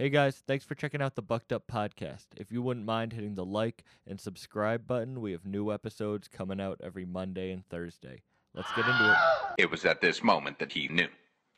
[0.00, 2.26] Hey guys, thanks for checking out the Bucked Up Podcast.
[2.36, 6.60] If you wouldn't mind hitting the like and subscribe button, we have new episodes coming
[6.60, 8.22] out every Monday and Thursday.
[8.54, 9.16] Let's get into it.
[9.64, 11.08] It was at this moment that he knew.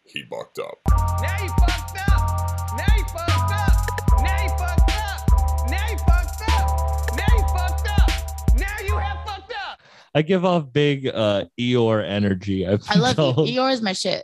[0.04, 0.78] He bucked up.
[0.88, 2.78] Now you fucked up.
[2.78, 4.22] Now you fucked up.
[4.22, 5.70] Now you fucked up.
[5.70, 7.16] Now you fucked up.
[7.18, 8.58] Now you fucked up.
[8.58, 9.80] Now you have fucked up.
[10.14, 12.66] I give off big uh Eeyore energy.
[12.66, 13.50] I've I love told.
[13.50, 13.60] you.
[13.60, 14.22] Eeyore is my shit.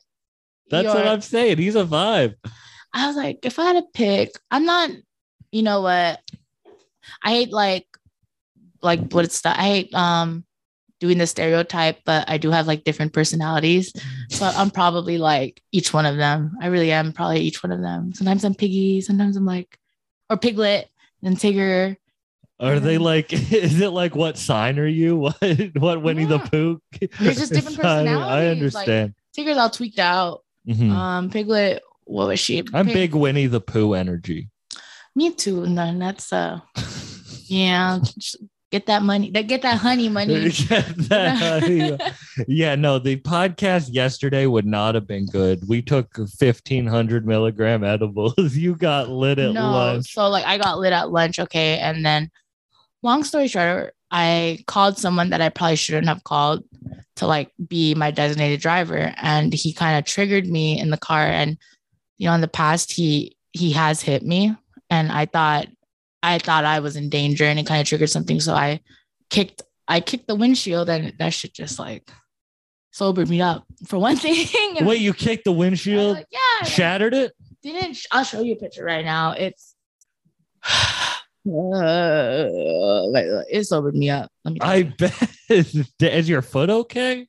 [0.71, 1.59] That's what I'm saying.
[1.59, 2.37] He's a vibe.
[2.96, 4.91] I was like, if I had to pick, I'm not,
[5.52, 6.20] you know what?
[7.22, 7.86] I hate like,
[8.82, 10.45] like what it's, I hate um
[10.98, 13.92] doing the stereotype, but I do have like different personalities.
[14.30, 16.56] So I'm probably like each one of them.
[16.62, 18.14] I really am probably each one of them.
[18.14, 19.78] Sometimes I'm Piggy, sometimes I'm like,
[20.30, 20.88] or Piglet,
[21.22, 21.97] and Tigger.
[22.58, 23.33] Are they like?
[23.52, 25.16] Is it like what sign are you?
[25.19, 25.36] What
[25.77, 26.48] what Winnie the Yeah.
[26.48, 26.80] Pooh?
[27.20, 28.08] There's just different personalities.
[28.27, 29.14] I like- understand.
[29.36, 30.42] Tigger's all tweaked out.
[30.66, 30.91] Mhm.
[30.91, 32.65] Um, Piglet, what was she?
[32.73, 34.48] I'm big Winnie the Pooh energy.
[35.14, 35.64] Me too.
[35.64, 36.61] And then that's uh,
[37.47, 37.98] yeah.
[38.72, 39.31] Get that money.
[39.31, 40.34] That get that honey money.
[40.69, 42.14] Yeah, that-
[42.48, 45.69] yeah, no, the podcast yesterday would not have been good.
[45.69, 48.34] We took 1500 milligram edibles.
[48.56, 50.12] You got lit at no, lunch.
[50.12, 51.38] so like I got lit at lunch.
[51.38, 52.28] Okay, and then
[53.03, 56.64] long story short, I called someone that I probably shouldn't have called
[57.16, 61.25] to like be my designated driver, and he kind of triggered me in the car.
[61.25, 61.56] And
[62.19, 64.55] you know, in the past, he he has hit me,
[64.91, 65.67] and I thought
[66.22, 68.41] I thought I was in danger, and it kind of triggered something.
[68.41, 68.81] So I
[69.31, 72.11] kicked I kicked the windshield, and that shit just like
[72.91, 74.84] sobered me up for one thing.
[74.84, 77.33] Wait, you kicked the windshield, like, yeah, shattered it?
[77.62, 79.33] didn't I'll show you a picture right now.
[79.33, 79.75] It's
[80.64, 84.31] uh, like, it sobered me up.
[84.44, 84.61] Let me.
[84.61, 84.92] I you.
[84.98, 85.31] bet.
[86.00, 87.28] Is your foot okay?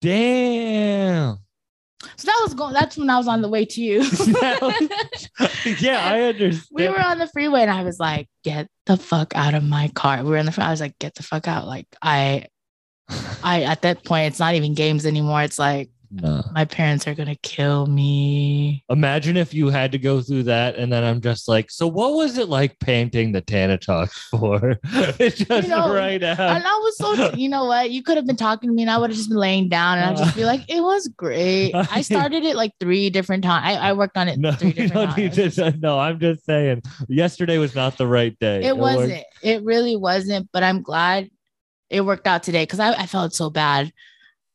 [0.00, 1.38] Damn.
[2.16, 2.74] So that was going.
[2.74, 4.00] That's when I was on the way to you.
[5.80, 6.68] yeah, I understand.
[6.70, 9.88] we were on the freeway, and I was like, "Get the fuck out of my
[9.88, 10.54] car." We were in the.
[10.62, 12.46] I was like, "Get the fuck out!" Like I,
[13.42, 15.42] I at that point, it's not even games anymore.
[15.42, 16.42] It's like No.
[16.52, 18.84] my parents are gonna kill me.
[18.88, 22.14] Imagine if you had to go through that, and then I'm just like, so what
[22.14, 24.78] was it like painting the Tanatox for?
[25.18, 26.38] it's just know, right out.
[26.40, 27.90] And I was so, you know what?
[27.90, 29.98] You could have been talking to me, and I would have just been laying down,
[29.98, 33.66] and I'd just be like, "It was great." I started it like three different times.
[33.66, 35.56] I, I worked on it No, three different times.
[35.56, 35.74] to.
[35.78, 36.82] No, I'm just saying.
[37.08, 38.64] Yesterday was not the right day.
[38.64, 39.24] It worked- wasn't.
[39.42, 40.48] It really wasn't.
[40.52, 41.28] But I'm glad
[41.90, 43.92] it worked out today because I, I felt so bad.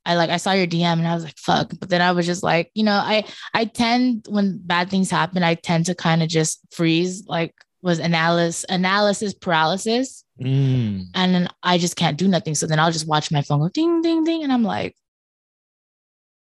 [0.06, 1.72] I like I saw your DM and I was like, fuck.
[1.80, 5.44] But then I was just like, you know, I I tend when bad things happen,
[5.44, 10.24] I tend to kind of just freeze, like was analysis analysis paralysis.
[10.42, 11.06] Mm.
[11.13, 12.56] And then I just can't do nothing.
[12.56, 14.44] So then I'll just watch my phone go ding, ding, ding.
[14.44, 14.96] And I'm like,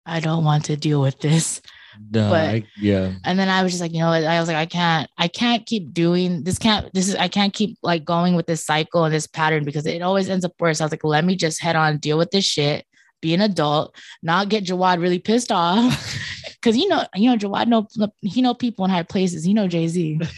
[0.05, 1.61] I don't want to deal with this.
[2.09, 3.13] No, But- I, yeah.
[3.25, 4.23] And then I was just like, you know what?
[4.23, 6.57] I was like, I can't, I can't keep doing this.
[6.57, 9.85] Can't this is I can't keep like going with this cycle and this pattern because
[9.85, 10.79] it always ends up worse.
[10.79, 12.85] I was like, let me just head on, deal with this shit,
[13.21, 16.17] be an adult, not get Jawad really pissed off.
[16.61, 17.87] Cause you know, you know, Jawad know
[18.21, 19.47] he know people in high places.
[19.47, 20.19] You know Jay Z.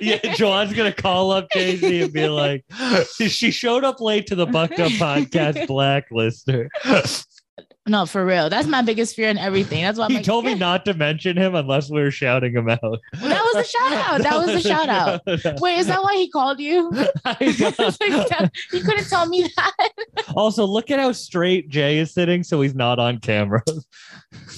[0.00, 2.64] yeah, Joanne's gonna call up Jay Z and be like,
[3.18, 6.68] "She showed up late to the Bucked Up Podcast blacklister."
[7.86, 8.50] No, for real.
[8.50, 9.82] That's my biggest fear in everything.
[9.82, 12.52] That's why I'm He like, told me not to mention him unless we were shouting
[12.52, 12.78] him out.
[12.82, 14.22] Well, that was a shout out.
[14.22, 15.60] That was a shout out.
[15.60, 16.90] Wait, is that why he called you?
[17.24, 17.36] I
[18.38, 19.92] like, you couldn't tell me that.
[20.36, 23.62] also, look at how straight Jay is sitting, so he's not on camera.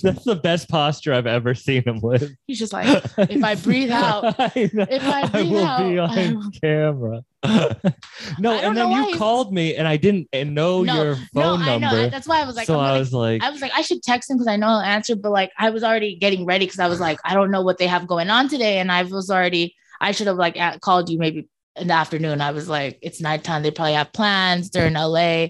[0.02, 2.34] That's the best posture I've ever seen him with.
[2.48, 6.50] He's just like, if I breathe out, if I breathe will out, be I on
[6.60, 7.24] camera.
[7.44, 11.78] No, and then you called me, and I didn't know No, your no, phone I
[11.78, 11.78] know.
[11.78, 12.08] number.
[12.10, 14.02] That's why I was like, so I'm I was like, I was like, I should
[14.02, 16.78] text him because I know he'll answer, but like I was already getting ready because
[16.78, 18.78] I was like, I don't know what they have going on today.
[18.78, 22.40] And I was already, I should have like at, called you maybe in the afternoon.
[22.40, 23.62] I was like, it's nighttime.
[23.62, 24.70] They probably have plans.
[24.70, 25.48] They're in LA.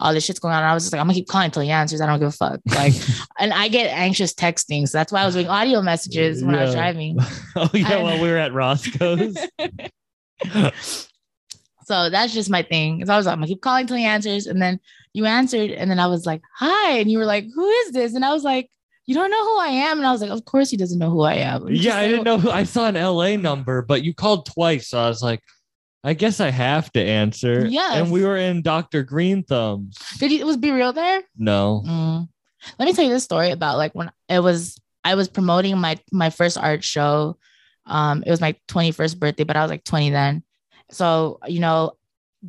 [0.00, 0.62] All this shit's going on.
[0.62, 2.00] And I was just like, I'm gonna keep calling until he answers.
[2.00, 2.60] I don't give a fuck.
[2.74, 2.94] Like,
[3.38, 4.88] and I get anxious texting.
[4.88, 7.16] So that's why I was doing audio messages when I was driving.
[7.56, 9.36] oh yeah, I- while we were at Roscoe's.
[11.84, 13.04] So that's just my thing.
[13.04, 14.46] So I was like, I'm gonna keep calling till he answers.
[14.46, 14.80] And then
[15.12, 16.98] you answered, and then I was like, hi.
[16.98, 18.14] And you were like, who is this?
[18.14, 18.70] And I was like,
[19.06, 19.98] you don't know who I am.
[19.98, 21.68] And I was like, of course he doesn't know who I am.
[21.68, 22.38] Just yeah, I didn't know.
[22.38, 25.40] Who, I saw an LA number, but you called twice, so I was like,
[26.02, 27.66] I guess I have to answer.
[27.66, 27.96] Yes.
[27.96, 29.02] And we were in Dr.
[29.02, 29.96] Green Thumbs.
[30.18, 31.22] Did he was B-Real there?
[31.36, 31.82] No.
[31.86, 32.28] Mm.
[32.78, 35.98] Let me tell you this story about like when it was I was promoting my
[36.12, 37.36] my first art show.
[37.86, 40.42] Um, it was my 21st birthday, but I was like 20 then.
[40.94, 41.92] So, you know,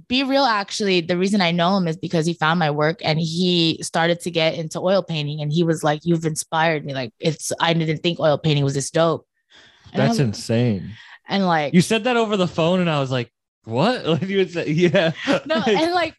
[0.07, 3.79] B-Real actually, the reason I know him is because he found my work and he
[3.81, 5.41] started to get into oil painting.
[5.41, 6.93] And he was like, You've inspired me.
[6.93, 9.25] Like, it's, I didn't think oil painting was this dope.
[9.93, 10.91] And That's insane.
[11.27, 13.31] And like, You said that over the phone, and I was like,
[13.63, 15.11] "What?" Like you would say, "Yeah."
[15.45, 16.15] no, and like,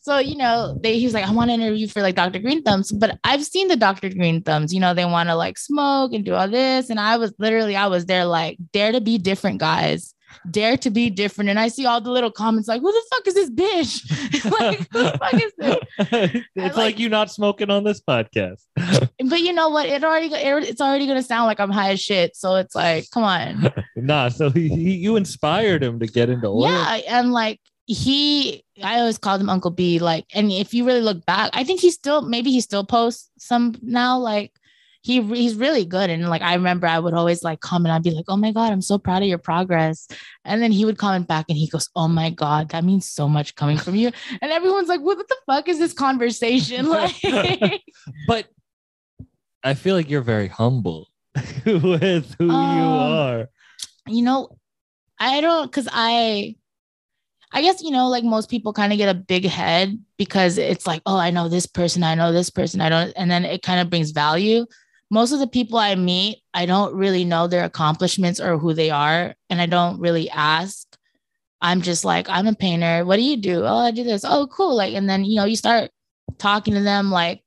[0.00, 2.38] so you know, they he was like, I want to interview for like Dr.
[2.38, 4.10] Green Thumbs, but I've seen the Dr.
[4.10, 4.74] Green Thumbs.
[4.74, 7.76] You know, they want to like smoke and do all this, and I was literally,
[7.76, 10.14] I was there like, dare to be different, guys.
[10.50, 13.26] Dare to be different, and I see all the little comments like, "Who the fuck
[13.26, 15.78] is this bitch?" like, who the fuck is this?
[16.54, 18.62] it's like- like you not smoking on this podcast.
[19.24, 19.86] But you know what?
[19.86, 22.36] It already, it, it's already gonna sound like I'm high as shit.
[22.36, 23.72] So it's like, come on.
[23.96, 26.62] nah, so he, he, you inspired him to get into oil.
[26.68, 29.98] Yeah, and like he, I always called him Uncle B.
[30.00, 33.30] Like, and if you really look back, I think he still maybe he still posts
[33.38, 34.18] some now.
[34.18, 34.52] Like,
[35.04, 36.10] he he's really good.
[36.10, 37.92] And like I remember, I would always like comment.
[37.92, 40.06] I'd be like, "Oh my god, I'm so proud of your progress."
[40.44, 43.28] And then he would comment back, and he goes, "Oh my god, that means so
[43.28, 44.10] much coming from you."
[44.40, 47.14] And everyone's like, "What the fuck is this conversation?" Like,
[48.26, 48.46] But
[49.64, 51.08] I feel like you're very humble
[51.66, 53.48] with who you Um, are.
[54.08, 54.56] you know,
[55.18, 56.56] I don't because I
[57.54, 60.86] I guess you know, like most people kind of get a big head because it's
[60.86, 63.62] like, oh, I know this person, I know this person, I don't, and then it
[63.62, 64.64] kind of brings value.
[65.12, 68.88] Most of the people I meet, I don't really know their accomplishments or who they
[68.88, 70.88] are, and I don't really ask.
[71.60, 73.04] I'm just like, I'm a painter.
[73.04, 73.62] What do you do?
[73.62, 74.24] Oh, I do this.
[74.26, 74.74] Oh, cool.
[74.74, 75.90] Like, and then you know, you start
[76.38, 77.42] talking to them like,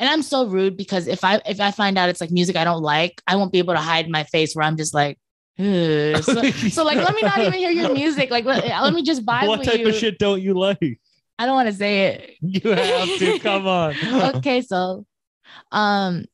[0.00, 2.64] and I'm so rude because if I if I find out it's like music I
[2.64, 5.16] don't like, I won't be able to hide my face where I'm just like,
[5.56, 8.32] so, so like let me not even hear your music.
[8.32, 9.90] Like let, let me just buy what what type you.
[9.90, 10.98] of shit don't you like?
[11.38, 12.34] I don't want to say it.
[12.40, 13.94] You have to come on.
[14.36, 15.06] okay, so
[15.70, 16.24] um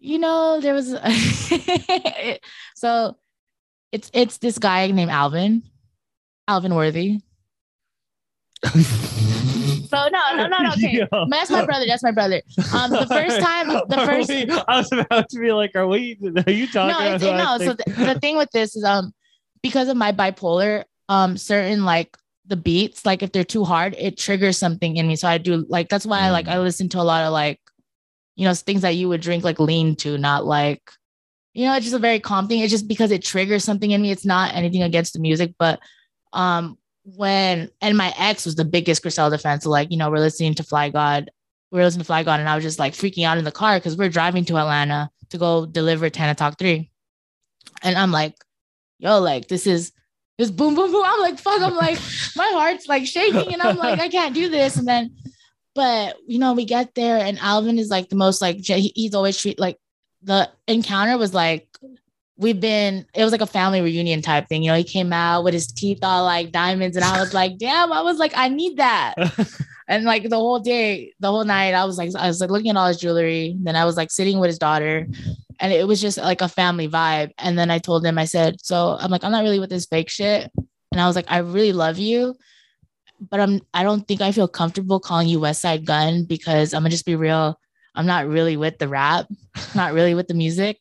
[0.00, 0.88] you know there was
[2.76, 3.16] so
[3.92, 5.62] it's it's this guy named Alvin.
[6.46, 7.20] Alvin Worthy.
[9.88, 10.72] So no, no, no, no.
[10.72, 11.06] Okay.
[11.10, 11.26] Yo.
[11.30, 11.86] That's my brother.
[11.86, 12.42] That's my brother.
[12.74, 15.86] Um, the first time, the Are first we- I was about to be like, are
[15.86, 16.18] we?
[16.46, 16.92] Are you talking?
[16.92, 17.56] no, it's, no.
[17.58, 17.84] So the,
[18.14, 19.14] the thing with this is um
[19.62, 22.14] because of my bipolar, um certain like
[22.46, 25.16] the beats, like if they're too hard, it triggers something in me.
[25.16, 26.52] So I do like that's why I like Mm.
[26.52, 27.58] I listen to a lot of like,
[28.38, 30.92] you know, things that you would drink like lean to, not like,
[31.54, 32.60] you know, it's just a very calm thing.
[32.60, 34.12] It's just because it triggers something in me.
[34.12, 35.80] It's not anything against the music, but
[36.32, 36.78] um
[37.16, 39.60] when and my ex was the biggest Griselda fan.
[39.60, 41.30] So like, you know, we're listening to Fly God.
[41.72, 43.50] We are listening to Fly God, and I was just like freaking out in the
[43.50, 46.88] car because we're driving to Atlanta to go deliver Tana Talk 3.
[47.82, 48.34] And I'm like,
[49.00, 49.90] yo, like this is
[50.38, 51.02] this boom, boom, boom.
[51.04, 51.98] I'm like, fuck, I'm like,
[52.36, 54.76] my heart's like shaking, and I'm like, I can't do this.
[54.76, 55.16] And then,
[55.78, 59.40] but you know, we get there, and Alvin is like the most like he's always
[59.40, 59.78] treat like
[60.24, 61.68] the encounter was like
[62.36, 64.64] we've been it was like a family reunion type thing.
[64.64, 67.58] You know, he came out with his teeth all like diamonds, and I was like,
[67.60, 69.14] damn, I was like, I need that.
[69.90, 72.68] And like the whole day, the whole night, I was like, I was like looking
[72.68, 73.56] at all his jewelry.
[73.58, 75.08] Then I was like sitting with his daughter,
[75.60, 77.30] and it was just like a family vibe.
[77.38, 79.86] And then I told him, I said, so I'm like, I'm not really with this
[79.86, 80.52] fake shit.
[80.92, 82.36] And I was like, I really love you,
[83.20, 86.90] but I'm I don't think I feel comfortable calling you Westside Gunn because I'm gonna
[86.90, 87.58] just be real.
[87.94, 89.26] I'm not really with the rap,
[89.74, 90.78] not really with the music,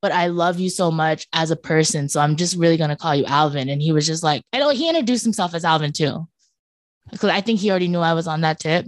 [0.00, 2.08] but I love you so much as a person.
[2.08, 3.68] So I'm just really gonna call you Alvin.
[3.68, 6.26] And he was just like, I know oh, he introduced himself as Alvin too.
[7.10, 8.86] Because I think he already knew I was on that tip.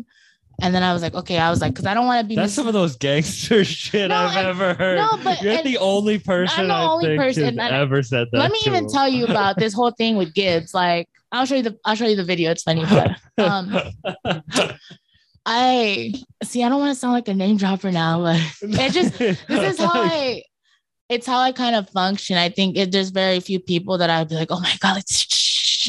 [0.62, 2.34] And then I was like, okay, I was like, because I don't want to be
[2.34, 4.96] That's mis- some of those gangster shit No, I've and- ever heard.
[4.96, 8.28] no, but- You're the only person I'm the I only think person, I- ever said
[8.32, 8.38] that.
[8.38, 10.74] Let me to even tell you about this whole thing with Gibbs.
[10.74, 12.50] Like, I'll show you the I'll show you the video.
[12.50, 13.72] It's funny, but um,
[15.46, 16.62] I see.
[16.64, 19.78] I don't want to sound like a name dropper now, but it just this is
[19.78, 20.42] how I.
[21.08, 22.36] It's how I kind of function.
[22.36, 25.26] I think it, there's very few people that I'd be like, oh my god, it's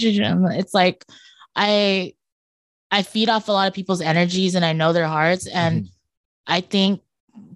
[0.03, 1.05] it's like
[1.55, 2.13] I
[2.91, 5.57] I feed off a lot of people's energies and I know their hearts mm-hmm.
[5.57, 5.89] and
[6.45, 7.01] I think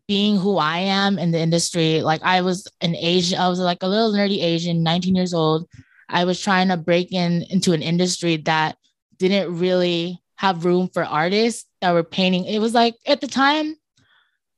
[0.08, 3.84] being who I am in the industry, like I was an Asian, I was like
[3.84, 5.68] a little nerdy Asian, 19 years old.
[6.08, 8.77] I was trying to break in into an industry that
[9.18, 12.46] didn't really have room for artists that were painting.
[12.46, 13.75] It was like at the time,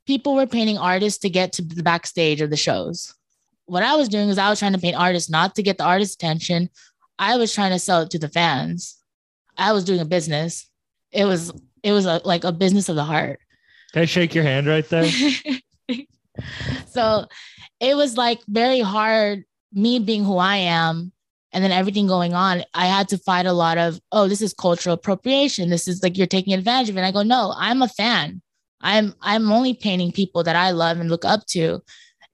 [0.06, 3.14] people were painting artists to get to the backstage of the shows.
[3.66, 5.84] What I was doing is I was trying to paint artists not to get the
[5.84, 6.70] artist attention.
[7.20, 8.97] I was trying to sell it to the fans.
[9.58, 10.70] I was doing a business.
[11.12, 11.52] It was
[11.84, 13.40] it was a, like a business of the heart.
[13.94, 15.10] Can I shake your hand right there?
[16.88, 17.26] so
[17.80, 21.12] it was like very hard me being who I am
[21.54, 22.64] and then everything going on.
[22.74, 25.70] I had to fight a lot of, oh, this is cultural appropriation.
[25.70, 27.00] This is like you're taking advantage of it.
[27.00, 28.42] And I go, no, I'm a fan.
[28.82, 31.82] I'm I'm only painting people that I love and look up to.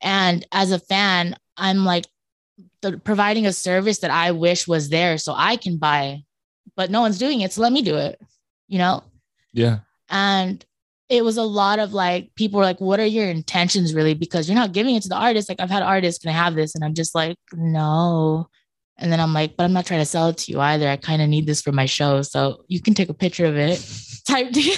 [0.01, 2.05] And as a fan, I'm like
[2.81, 6.23] the, providing a service that I wish was there so I can buy
[6.75, 7.53] but no one's doing it.
[7.53, 8.19] So let me do it,
[8.67, 9.03] you know?
[9.53, 9.79] Yeah.
[10.09, 10.63] And
[11.09, 14.13] it was a lot of like, people were like, what are your intentions really?
[14.13, 15.49] Because you're not giving it to the artist.
[15.49, 16.75] Like, I've had artists, can I have this?
[16.75, 18.47] And I'm just like, no.
[18.97, 20.87] And then I'm like, but I'm not trying to sell it to you either.
[20.87, 22.21] I kind of need this for my show.
[22.21, 23.85] So you can take a picture of it
[24.27, 24.75] type deal.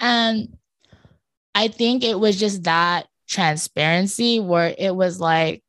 [0.00, 0.56] and
[1.54, 5.63] I think it was just that transparency where it was like,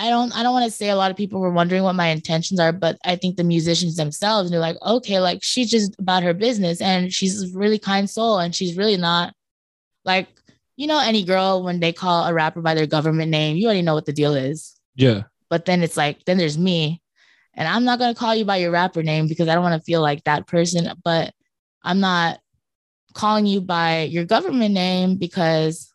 [0.00, 2.06] I don't I don't want to say a lot of people were wondering what my
[2.06, 6.22] intentions are, but I think the musicians themselves they're like, okay, like she's just about
[6.22, 9.34] her business and she's a really kind soul and she's really not
[10.06, 10.28] like,
[10.76, 13.82] you know, any girl when they call a rapper by their government name, you already
[13.82, 14.74] know what the deal is.
[14.94, 15.24] Yeah.
[15.50, 17.02] But then it's like, then there's me.
[17.52, 19.84] And I'm not gonna call you by your rapper name because I don't want to
[19.84, 21.34] feel like that person, but
[21.84, 22.40] I'm not
[23.12, 25.92] calling you by your government name because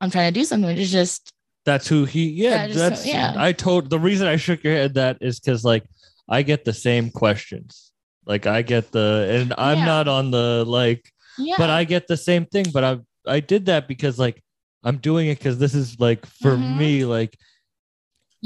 [0.00, 0.78] I'm trying to do something.
[0.78, 1.33] It's just
[1.64, 2.28] That's who he.
[2.28, 3.06] Yeah, so- that's.
[3.06, 3.34] yeah.
[3.36, 5.84] I told the reason I shook your head that is because like
[6.28, 7.92] I get the same questions.
[8.26, 9.84] Like I get the, and I'm Yeah.
[9.84, 11.56] not on the like, yeah.
[11.58, 12.66] but I get the same thing.
[12.72, 14.42] But I I did that because like
[14.82, 16.78] I'm doing it because this is like for Mhm.
[16.78, 17.36] me like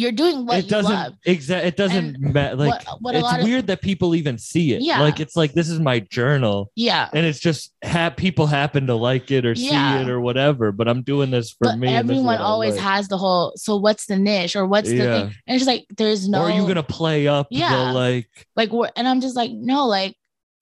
[0.00, 1.12] you're doing what it you doesn't love.
[1.24, 4.72] exact it doesn't matter like what- what it's lot of- weird that people even see
[4.72, 5.00] it Yeah.
[5.00, 7.08] like it's like this is my journal Yeah.
[7.12, 9.96] and it's just ha- people happen to like it or Yeah.
[9.98, 12.38] see it or whatever but i'm doing this for But me and this is everyone
[12.40, 12.84] always like.
[12.84, 15.18] has the whole, so what's the niche or what's the Yeah.
[15.22, 15.34] thing?
[15.48, 17.76] And it's like, there's no, or are you gonna play up Yeah.
[17.76, 20.14] the like like, and I'm just like, no, like,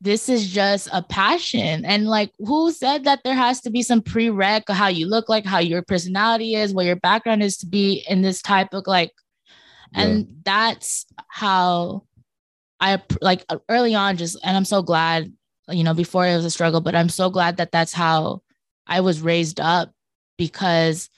[0.03, 1.85] this is just a passion.
[1.87, 5.29] And like, who said that there has to be some prereq of how you look
[5.31, 8.85] like, how your personality is, what your background is to be in this type of
[8.87, 9.11] like,
[9.95, 12.03] and that's how
[12.81, 15.33] I like early on just and I'm so glad
[15.69, 18.43] you know before it was a struggle but I'm so glad that that's how
[18.87, 19.93] I was raised up
[20.39, 21.09] because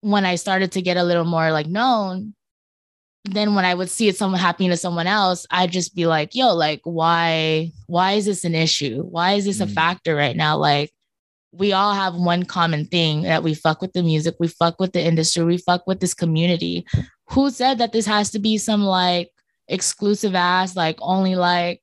[0.00, 2.34] when I started to get a little more like known
[3.24, 6.34] then when I would see it someone happening to someone else I'd just be like
[6.34, 9.02] yo like why why is this an issue?
[9.02, 9.74] Why is this a Mm.
[9.74, 10.56] factor right now?
[10.56, 10.90] Like
[11.52, 14.92] we all have one common thing that we fuck with the music we fuck with
[14.92, 16.86] the industry we fuck with this community
[17.30, 19.30] who said that this has to be some like
[19.68, 21.80] exclusive ass like only like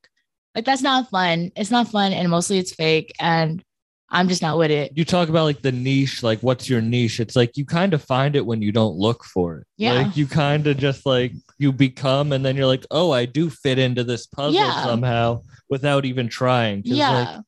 [0.56, 3.64] like that's not fun it's not fun and mostly it's fake and
[4.12, 7.20] i'm just not with it you talk about like the niche like what's your niche
[7.20, 9.94] it's like you kind of find it when you don't look for it Yeah.
[9.94, 13.50] like you kind of just like you become and then you're like oh i do
[13.50, 14.84] fit into this puzzle Yeah.
[14.84, 16.82] somehow without even trying.
[16.86, 17.42] yeah like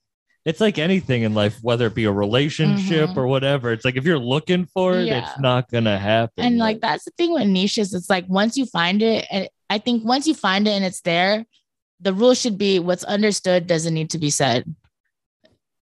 [0.45, 3.17] it's like anything in life, whether it be a relationship Mhm.
[3.17, 3.71] or whatever.
[3.71, 5.19] It's like if you're looking for it, Yeah.
[5.29, 6.43] it's not gonna happen.
[6.43, 9.77] and like that's the thing with niches it's like once you find it and i
[9.77, 11.45] think once you find it and it's there
[12.00, 14.65] the rule should be what's understood doesn't need to be said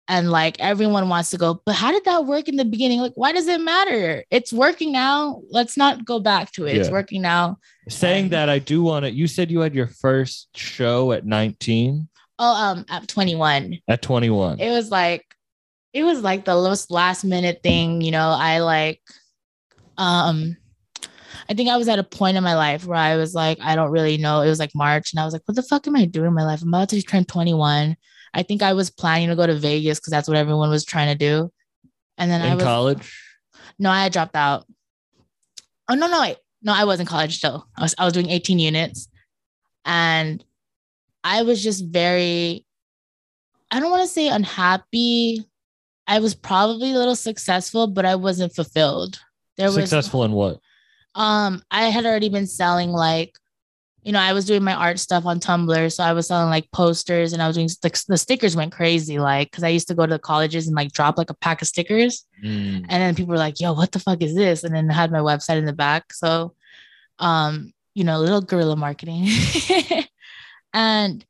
[0.08, 3.14] and like everyone wants to go but how did that work in the beginning like
[3.16, 7.22] why does it matter it's working now let's not go back to it it's working
[7.22, 9.12] now saying and- that, I do want to.
[9.12, 12.08] You said you had your first show at 19,
[12.40, 14.60] oh um at 21 at 21.
[14.60, 15.26] it was like
[15.94, 19.02] it was like the last last minute thing you know i like
[19.98, 20.56] um
[21.50, 23.76] i think i was at a point in my life where i was like i
[23.76, 24.42] don't really know.
[24.42, 26.34] It was like march and i was like what the fuck am i doing in
[26.34, 26.62] my life?
[26.62, 27.98] I'm about to turn 21
[28.34, 31.08] i think i was planning to go to vegas because that's what everyone was trying
[31.12, 31.52] to do.
[32.18, 33.14] And then i in was college.
[33.80, 34.66] no i had dropped out.
[35.90, 36.38] Oh no no wait.
[36.62, 37.68] No i was in college still.
[37.76, 39.08] I was, I was doing 18 units.
[39.86, 40.44] And
[41.24, 42.66] i was just very
[43.72, 45.44] i don't want to say unhappy
[46.08, 49.20] i was probably a little successful but i wasn't fulfilled
[49.58, 50.60] there was Successful in what?
[51.16, 53.36] um i had already been selling like
[54.04, 56.72] you know i was doing my art stuff on tumblr so i was selling like
[56.72, 59.94] posters and i was doing the, the stickers went crazy like because i used to
[59.96, 62.86] go to the colleges and like drop like a pack of stickers Mm.
[62.88, 64.64] and then people were like, yo, what the fuck is this?
[64.64, 66.14] And then I had my website in the back.
[66.14, 66.56] So,
[67.20, 69.28] um, you know, a little guerrilla marketing.
[70.74, 71.26] and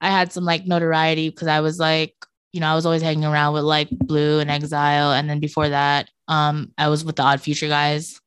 [0.00, 2.14] I had some like notoriety because I was like,
[2.52, 5.12] you know, I was always hanging around with like Blu and Exile.
[5.12, 8.20] And then before that, um, I was with the Odd Future guys.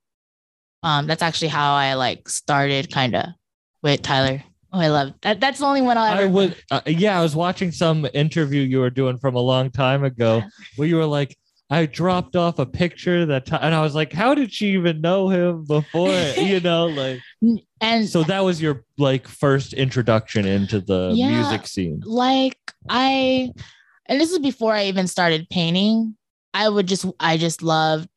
[0.83, 3.25] Um, that's actually how I like started kind of
[3.81, 4.43] with Tyler.
[4.71, 5.39] Oh, I love that.
[5.39, 8.61] That's the only one I'll ever I would, uh, yeah, I was watching some interview
[8.61, 10.41] you were doing from a long time ago
[10.75, 11.37] where you were like,
[11.69, 15.01] I dropped off a picture that, ti-" and I was like, how did she even
[15.01, 16.13] know him before?
[16.37, 17.19] you know, like,
[17.81, 21.29] and so that was your like first introduction into the Yeah.
[21.29, 22.01] music scene.
[22.05, 22.57] like
[22.89, 23.51] I
[24.07, 26.15] and this is before I even started painting.
[26.53, 28.09] I would just I just loved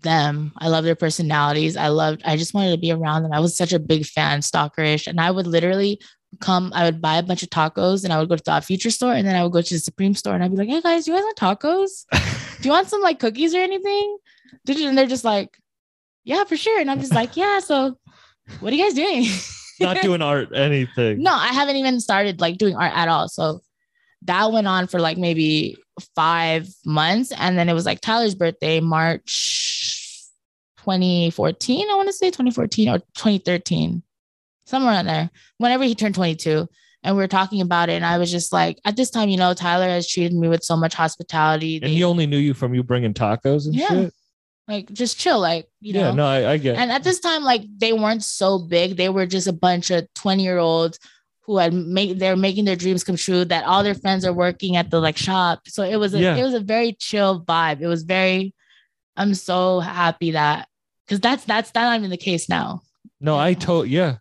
[0.00, 0.52] them.
[0.58, 1.76] I love their personalities.
[1.76, 3.32] I loved I just wanted to be around them.
[3.32, 5.06] I was such a big fan, stalkerish.
[5.06, 6.00] And I would literally
[6.40, 8.90] come, I would buy a bunch of tacos and I would go to the future
[8.90, 10.80] store and then I would go to the Supreme store and I'd be like, hey
[10.80, 12.04] guys, do you guys want tacos?
[12.60, 14.16] Do you want some like cookies or anything?
[14.64, 15.58] Did you- And they're just like,
[16.24, 16.80] yeah, for sure.
[16.80, 17.98] And I'm just like, yeah, so
[18.60, 19.26] what are you guys doing?
[19.80, 21.22] Not doing art, anything.
[21.22, 23.28] No, I haven't even started like doing art at all.
[23.28, 23.60] So
[24.22, 25.76] that went on for like maybe
[26.14, 27.32] five months.
[27.36, 30.22] And then it was like Tyler's birthday, March
[30.78, 34.02] 2014, I want to say 2014 or 2013,
[34.66, 36.68] somewhere in there, whenever he turned 22.
[37.02, 37.94] And we were talking about it.
[37.94, 40.62] And I was just like, at this time, you know, Tyler has treated me with
[40.64, 41.76] so much hospitality.
[41.76, 43.88] And They- he only knew you from you bringing tacos and Yeah.
[43.88, 44.13] shit.
[44.68, 46.00] Like, just chill, like, you know.
[46.08, 46.76] yeah, no, I, I get.
[46.76, 48.96] And at this time, like they weren't so big.
[48.96, 50.98] They were just a bunch of 20 year olds
[51.42, 54.76] who had made they're making their dreams come true, that all their friends are working
[54.76, 55.60] at the like shop.
[55.68, 56.36] So it was a Yeah.
[56.36, 57.80] it was a very chill vibe.
[57.82, 58.54] It was very,
[59.16, 60.68] I'm so happy that
[61.06, 62.80] because that's that's that's not even the case now.
[63.20, 63.88] no, I told.
[63.88, 64.16] Yeah,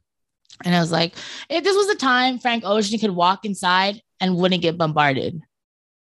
[0.66, 1.14] And I was like,
[1.50, 5.40] if this was a time Frank Ocean could walk inside and wouldn't get bombarded.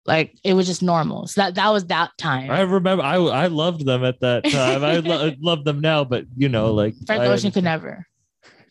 [0.10, 1.28] Like it was just normal.
[1.28, 2.50] So that that was that time.
[2.50, 3.04] I remember.
[3.04, 4.84] I I loved them at that time.
[4.84, 8.06] I lo- love them now, but you know, like Frank I- Ocean could never.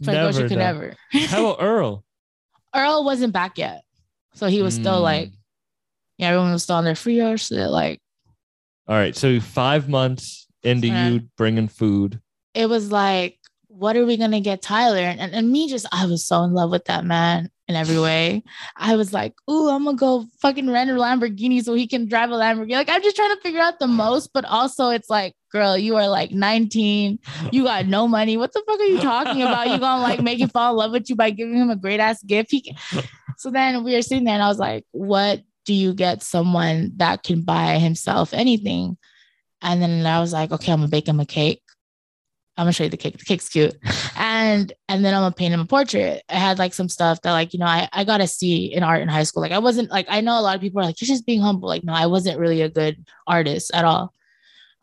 [0.02, 0.64] Frank Ocean could no.
[0.64, 0.94] never.
[1.28, 2.04] How about Earl?
[2.74, 3.82] Earl wasn't back yet.
[4.34, 5.02] So he was still Mm.
[5.02, 5.30] like,
[6.18, 7.42] yeah, everyone was still on their free hours.
[7.42, 8.00] So like,
[8.88, 12.20] All right, so five months into you bringing food.
[12.54, 14.98] it was like, what are we going to get Tyler?
[14.98, 18.42] And, and me just, I was so in love with that man in every way.
[18.76, 22.30] I was like, ooh, I'm to go fucking rent a Lamborghini so he can drive
[22.30, 22.72] a Lamborghini.
[22.72, 25.96] Like, I'm just trying to figure out the most, but also it's like, girl, you
[25.96, 27.18] are like 19.
[27.52, 28.36] You got no money.
[28.36, 29.68] What the fuck are you talking about?
[29.68, 32.00] You to like make him fall in love with you by giving him a great
[32.00, 32.50] ass gift?
[32.50, 33.04] He can-
[33.38, 36.92] so then we were sitting there and I was like, what do you get someone
[36.96, 38.96] that can buy himself anything?
[39.60, 41.62] And then I was like, okay, I'm gonna bake him a cake.
[42.58, 43.16] I'm gonna show you the cake.
[43.16, 43.74] The cake's cute.
[44.20, 46.24] And and then I'm gonna paint him a portrait.
[46.28, 48.82] I had like some stuff that like, you know, I, I got to see in
[48.82, 49.42] art in high school.
[49.42, 51.40] Like I wasn't like I know a lot of people are like, you're just being
[51.40, 51.68] humble.
[51.68, 54.12] Like, no, I wasn't really a good artist at all.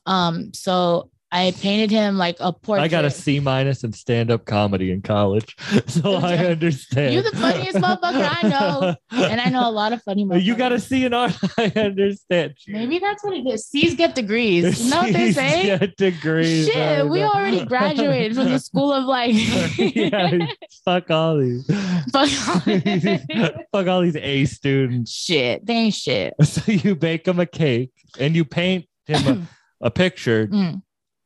[0.05, 2.83] Um, so I painted him like a portrait.
[2.83, 5.53] I got a C minus in stand up comedy in college,
[5.87, 7.13] so I understand.
[7.13, 8.95] You're the funniest motherfucker I know.
[9.11, 10.87] and I know a lot of funny you got motherfuckers.
[10.87, 11.37] see in art.
[11.57, 12.53] I understand.
[12.69, 13.65] Maybe that's what it is.
[13.67, 14.81] C's get degrees.
[14.81, 15.63] You know what they C's say?
[15.65, 16.67] Get degrees.
[16.67, 19.33] Shit, we already graduated from the school of like
[19.77, 20.47] yeah,
[20.85, 21.67] fuck all these.
[22.13, 22.29] Fuck.
[22.47, 23.49] all.
[23.73, 25.11] fuck all these A students.
[25.11, 25.65] shit.
[25.65, 26.33] They ain't shit.
[26.43, 29.47] So you bake him a cake and you paint him a,
[29.87, 30.47] a picture.
[30.47, 30.81] Mm.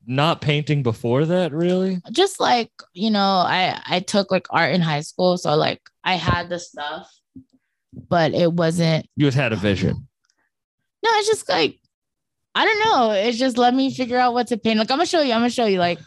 [0.09, 2.01] Not painting before that, really.
[2.11, 6.15] Just like, you know, I I took like art in high school, so like I
[6.15, 7.07] had the stuff,
[8.09, 10.07] but it wasn't You just had a vision.
[11.03, 11.77] no, it's just like
[12.55, 13.11] I don't know.
[13.11, 14.79] It's just let me figure out what to paint.
[14.79, 15.99] Like I'm gonna show you, I'm gonna show you like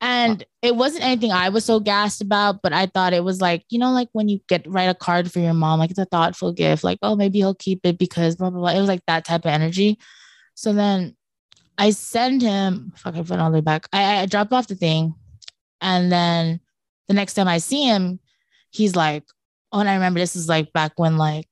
[0.00, 3.64] and it wasn't anything I was so gassed about, but I thought it was like,
[3.70, 6.04] you know, like when you get write a card for your mom, like it's a
[6.06, 8.70] thoughtful gift, like, oh, maybe he'll keep it because blah blah blah.
[8.70, 9.98] It was like that type of energy.
[10.54, 11.15] So then
[11.78, 13.86] I send him, fuck, I put it all the way back.
[13.92, 15.14] I, I drop off the thing.
[15.80, 16.60] And then
[17.08, 18.18] the next time I see him,
[18.70, 19.24] he's like,
[19.72, 21.48] oh, and I remember this is like back when like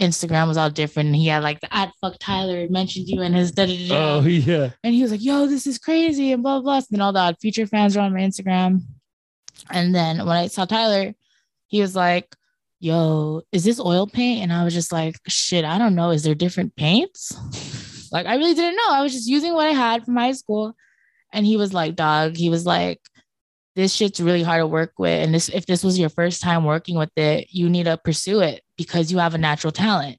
[0.00, 1.08] Instagram was all different.
[1.08, 4.14] And he had like the at fuck Tyler mentioned you in his da da da.
[4.16, 4.70] Oh yeah.
[4.84, 6.76] And he was like, yo, this is crazy and blah, blah, blah.
[6.76, 8.82] And then all the odd future fans were on my Instagram.
[9.70, 11.14] And then when I saw Tyler,
[11.68, 12.34] he was like,
[12.80, 14.42] yo, is this oil paint?
[14.42, 16.10] And I was just like, shit, I don't know.
[16.10, 17.32] Is there different paints?
[18.12, 18.90] like, I really didn't know.
[18.90, 20.74] I was just using what I had from high school.
[21.32, 23.00] And he was like, dog, he was like,
[23.74, 25.24] this shit's really hard to work with.
[25.24, 28.40] And this, if this was your first time working with it, you need to pursue
[28.40, 30.18] it because you have a natural talent.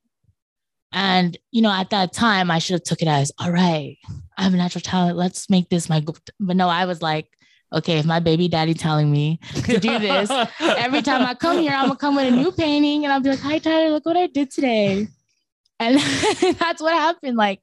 [0.91, 3.97] And you know, at that time, I should have took it as, all right,
[4.37, 5.17] I have a natural talent.
[5.17, 5.99] Let's make this my.
[5.99, 7.27] go-" But no, I was like,
[7.73, 10.29] okay, if my baby daddy telling me to do this,
[10.59, 13.31] every time I come here, I'm gonna come with a new painting, and I'll be
[13.31, 15.07] like, hi Tyler, look what I did today.
[15.79, 15.97] And
[16.59, 17.37] that's what happened.
[17.37, 17.59] Like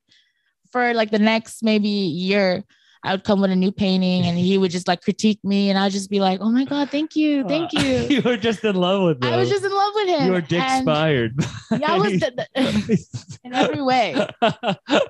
[0.72, 2.64] for like the next maybe year,
[3.02, 5.78] I would come with a new painting, and he would just like critique me, and
[5.78, 7.80] I'd just be like, oh my god, thank you, thank you.
[8.10, 9.32] you were just in love with him.
[9.32, 10.26] I was just in love with him.
[10.26, 11.32] you were dick inspired.
[11.70, 14.12] Yeah, I was the- the- in every way.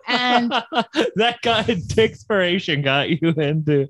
[0.07, 0.51] And-
[1.17, 3.89] that guy dick inspiration got you into.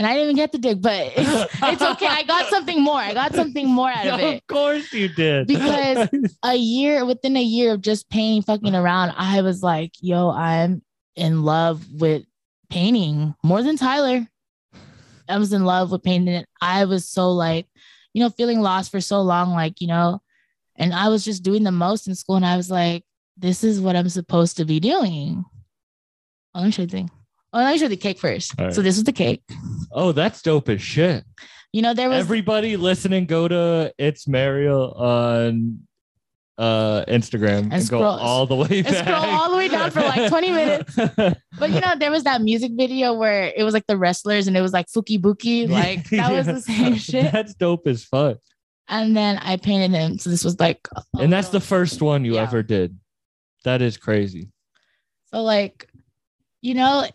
[0.00, 2.06] And I didn't even get the dick, but it's, it's okay.
[2.06, 2.96] I got something more.
[2.96, 4.36] I got something more out of it.
[4.36, 5.46] Of course you did.
[5.46, 6.08] Because-
[6.42, 10.80] A year, within a year of just painting, fucking around, I was like, yo, I'm
[11.16, 12.22] in love with
[12.70, 14.26] painting more than Tyler.
[15.28, 16.48] I was in love with painting it.
[16.62, 17.66] I was so like,
[18.14, 20.22] you know, feeling lost for so long, like, you know,
[20.76, 22.36] and I was just doing the most in school.
[22.36, 23.04] And I was like,
[23.36, 25.44] this is what I'm supposed to be doing.
[26.54, 27.10] Oh, let me show you the thing.
[27.52, 28.54] Oh, let me show the cake first.
[28.58, 28.72] Right.
[28.72, 29.42] So this was the cake.
[29.92, 31.24] oh, that's dope as shit.
[31.72, 35.80] You know, there was Everybody listening, go to It's Mariel on
[36.58, 39.04] uh Instagram and, scroll- go all the way and back.
[39.06, 40.94] scroll all the way down for like 20 minutes.
[40.96, 44.56] But you know, there was that music video where it was like the wrestlers and
[44.56, 45.68] it was like Fuki Buki.
[45.68, 47.32] Like that was the same shit.
[47.32, 48.38] That's dope as fuck.
[48.88, 50.18] And then I painted him.
[50.18, 50.86] So this was like
[51.18, 52.42] And that's the first one you Yeah.
[52.42, 52.98] ever did.
[53.64, 54.48] That is crazy.
[55.32, 55.88] So like,
[56.60, 57.06] you know,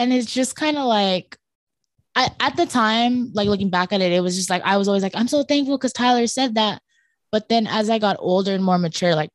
[0.00, 1.36] and it's just kind of like
[2.16, 4.88] I, at the time, like looking back at it, it was just like I was
[4.88, 6.80] always like, I'm so thankful because Tyler said that.
[7.30, 9.30] But then as I got older and more mature, like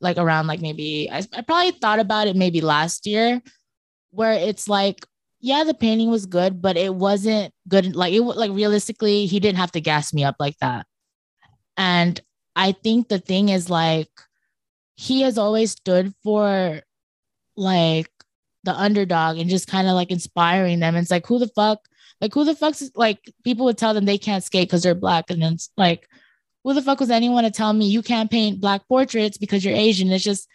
[0.00, 3.40] like around like maybe I, I probably thought about it maybe last year,
[4.10, 5.06] where it's like,
[5.38, 7.94] yeah, the painting was good, but it wasn't good.
[7.94, 10.86] Like it like realistically, he didn't have to gas me up like that.
[11.76, 12.20] And
[12.56, 14.10] I think the thing is like
[14.96, 16.82] he has always stood for
[17.56, 18.10] like
[18.64, 20.94] the underdog and just kind of like inspiring them.
[20.94, 21.80] And it's like, who the fuck,
[22.20, 25.30] like, who the fuck's like, people would tell them they can't skate because they're black.
[25.30, 26.08] And then it's like,
[26.64, 29.74] who the fuck was anyone to tell me you can't paint black portraits because you're
[29.74, 30.10] Asian?
[30.10, 30.48] It's just,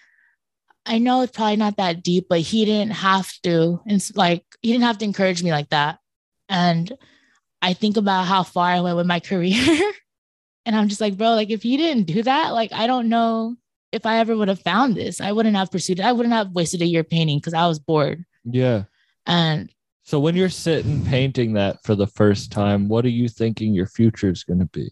[0.86, 3.82] I know it's probably not that deep, but he didn't have to.
[3.88, 5.98] It's like, he didn't have to encourage me like that.
[6.48, 6.92] And
[7.62, 9.92] I think about how far I went with my career.
[10.66, 13.56] and I'm just like, bro, like, if he didn't do that, like, I don't know
[13.96, 16.06] if I ever would have found this, I wouldn't have pursued it.
[16.06, 18.26] I wouldn't have wasted a year painting because I was bored.
[18.44, 18.84] Yeah.
[19.26, 19.72] And
[20.04, 23.88] So when you're sitting painting that for the first time, what are you thinking your
[23.88, 24.92] future is going to be?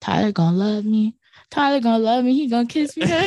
[0.00, 1.16] Tyler gonna love me.
[1.50, 2.32] Tyler gonna love me.
[2.34, 3.04] He gonna kiss me.
[3.06, 3.26] we gonna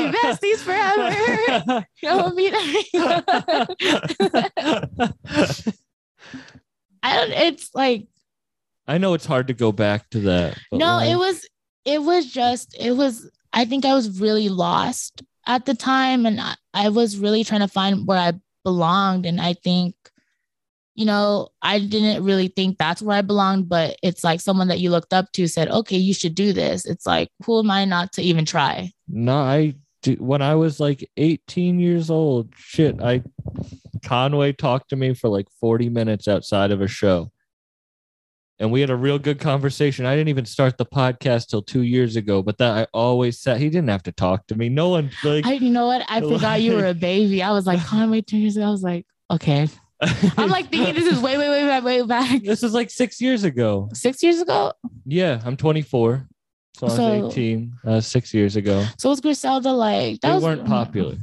[0.00, 1.84] be besties forever.
[2.02, 2.50] Gonna be
[7.02, 7.32] I don't.
[7.32, 8.06] It's like
[8.86, 10.58] I know it's hard to go back to that.
[10.72, 10.96] no.
[10.96, 11.46] like- It was.
[11.84, 12.76] It was just.
[12.78, 13.30] It was.
[13.52, 17.60] I think I was really lost at the time, and I, I was really trying
[17.60, 18.32] to find where I
[18.64, 19.26] belonged.
[19.26, 19.94] And I think,
[20.94, 24.80] you know, I didn't really think that's where I belonged, but it's like someone that
[24.80, 27.84] you looked up to said, "Okay, you should do this." It's like, who am I
[27.84, 28.92] not to even try?
[29.08, 29.74] No, I
[30.18, 33.22] when I was like 18 years old, shit, I
[34.04, 37.31] Conway talked to me for like 40 minutes outside of a show.
[38.62, 40.06] And we had a real good conversation.
[40.06, 43.60] I didn't even start the podcast till two years ago, but that I always said
[43.60, 44.68] he didn't have to talk to me.
[44.68, 46.06] No one like I, you know what?
[46.08, 47.42] I forgot you were a baby.
[47.42, 48.66] I was like, Conway, two years ago.
[48.66, 49.66] I was like, okay.
[50.38, 52.42] I'm like thinking this is way, way, way back, way back.
[52.44, 53.88] this is like six years ago.
[53.94, 54.72] Six years ago.
[55.06, 56.28] Yeah, I'm 24.
[56.76, 58.84] So I was 18 uh, six years ago.
[58.96, 61.16] So was Griselda like They that was, weren't popular.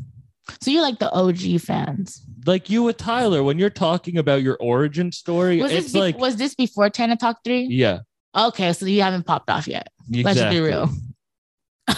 [0.62, 2.24] So you're like the OG fans.
[2.46, 6.00] Like you with Tyler, when you're talking about your origin story, Was it's this be-
[6.00, 7.64] like, was this before Tana Talk 3?
[7.70, 8.00] yeah,
[8.36, 9.90] Okay, so you haven't popped off yet.
[10.10, 10.90] Let's be real.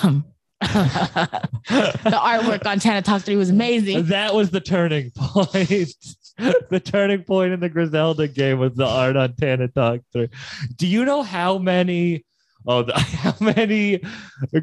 [0.02, 0.26] Um,
[0.62, 0.68] the
[2.12, 4.06] artwork on Tana Talk 3 was amazing.
[4.08, 5.94] That was the turning point.
[6.70, 10.30] the turning point in the Griselda game was the art on Tana Talk 3.
[10.76, 12.26] Do you know how many
[12.68, 14.02] oh the, how many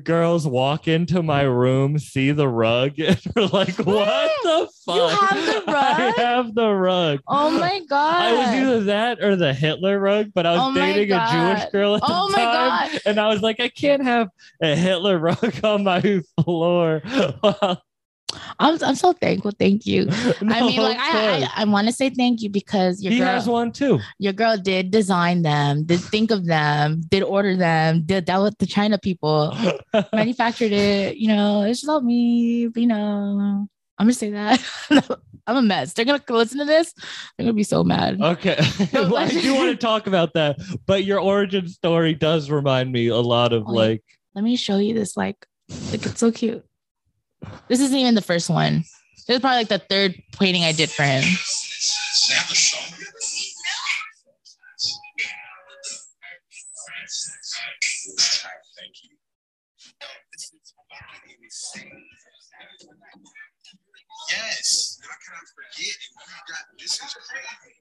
[0.05, 4.97] girls walk into my room, see the rug, and are like, what the fuck?
[4.97, 5.73] You have the I
[6.07, 6.15] rug?
[6.17, 7.21] have the rug.
[7.27, 8.23] Oh my god.
[8.23, 11.71] I was either that or the Hitler rug, but I was Oh dating a Jewish
[11.71, 13.01] girl at the Oh my time, God.
[13.07, 14.29] and I was like, I can't have
[14.63, 17.03] a Hitler rug on my floor.
[18.59, 19.53] I'm, I'm so thankful.
[19.59, 20.07] Thank you.
[20.43, 21.43] I mean, like I.
[21.45, 24.01] I, I want to say thank you because your he girl has one too.
[24.19, 28.59] your girl did design them, did think of them, did order them, did that with
[28.59, 29.57] the China people,
[30.13, 31.17] manufactured it.
[31.17, 33.67] You know, it's not me, but you know,
[33.99, 34.61] I'm gonna say that.
[35.47, 35.95] I'm a mess.
[35.95, 36.93] They're gonna listen to this.
[37.37, 38.21] They're gonna be so mad.
[38.21, 38.59] Okay,
[38.93, 43.09] Well, I do want to talk about that, but your origin story does remind me
[43.09, 44.03] a lot of Oh, like.
[44.35, 45.17] Let me show you this.
[45.17, 45.47] Like,
[45.91, 46.65] look, it's so cute.
[47.69, 48.85] This isn't even the first one.
[49.27, 51.23] This is probably like the third painting I did for him.
[51.23, 51.37] Thank
[59.03, 59.17] you.
[60.33, 62.05] This is fucking insane.
[64.31, 65.97] Yes, how can I forget?
[66.15, 67.75] And we got this is crazy.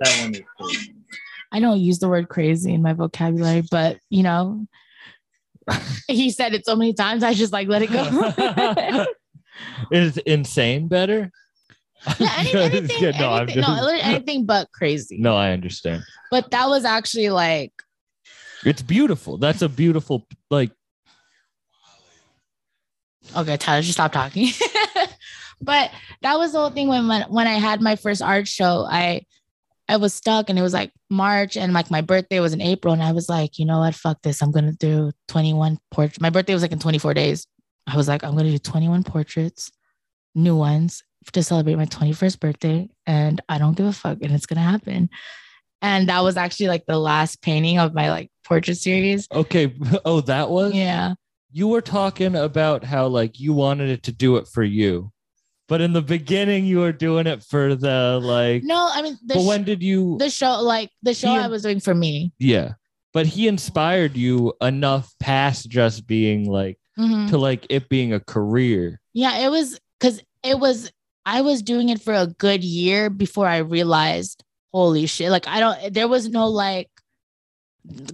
[0.00, 0.70] That one is cool.
[1.52, 4.66] I don't use the word crazy in my vocabulary, but you know,
[6.08, 7.22] he said it so many times.
[7.22, 9.06] I just like let it go.
[9.90, 11.30] is insane better?
[12.18, 15.18] yeah, any, anything, Yeah, no, anything, no, just- literally anything but crazy.
[15.18, 16.02] No, I understand.
[16.30, 17.72] But that was actually like,
[18.64, 19.38] It's beautiful.
[19.38, 20.70] That's a beautiful like.
[23.36, 24.48] okay, Tyler, just stop talking.
[25.60, 25.90] but
[26.22, 28.86] that was the whole thing when, when when I had my first art show.
[28.88, 29.24] I
[29.88, 32.94] I was stuck and it was like March and like my birthday was in April
[32.94, 34.42] and I was like, you know what, fuck this.
[34.42, 36.20] I'm gonna do 21 portraits.
[36.20, 37.46] My birthday was like in 24 days.
[37.86, 39.70] I was like, I'm gonna do 21 portraits,
[40.34, 44.46] new ones to celebrate my 21st birthday, and I don't give a fuck, and it's
[44.46, 45.08] gonna happen.
[45.82, 49.28] And that was actually like the last painting of my like portrait series.
[49.32, 49.74] Okay.
[50.04, 50.74] Oh, that was?
[50.74, 51.14] Yeah.
[51.52, 55.12] You were talking about how like you wanted it to do it for you.
[55.68, 59.34] But in the beginning you were doing it for the like No, I mean the,
[59.34, 62.32] But sh- when did you the show, like the show I was doing for me.
[62.38, 62.74] Yeah.
[63.12, 67.30] But he inspired you enough past just being like Mhm.
[67.30, 69.00] to like it being a career.
[69.14, 70.90] Yeah, it was because it was
[71.26, 75.30] I was doing it for a good year before I realized, holy shit!
[75.30, 76.90] Like I don't, there was no like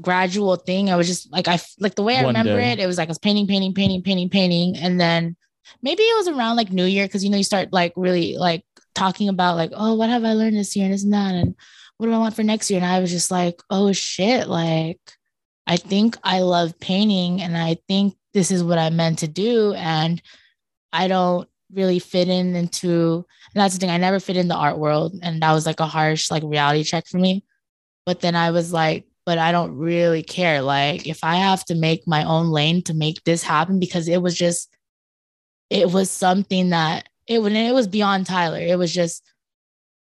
[0.00, 0.90] gradual thing.
[0.90, 2.72] I was just like I like the way I One remember day.
[2.72, 2.78] it.
[2.80, 5.36] It was like I was painting, painting, painting, painting, painting, and then
[5.82, 8.64] maybe it was around like New Year because you know you start like really like
[8.94, 11.54] talking about like oh what have I learned this year and this and that and
[11.96, 12.80] what do I want for next year?
[12.80, 15.00] And I was just like oh shit like
[15.66, 19.74] I think I love painting and I think this is what I'm meant to do
[19.74, 20.20] and
[20.92, 24.56] I don't really fit in into and that's the thing I never fit in the
[24.56, 27.44] art world and that was like a harsh like reality check for me.
[28.06, 31.74] But then I was like but I don't really care like if I have to
[31.74, 34.69] make my own lane to make this happen because it was just
[35.70, 39.22] it was something that it when it was beyond Tyler it was just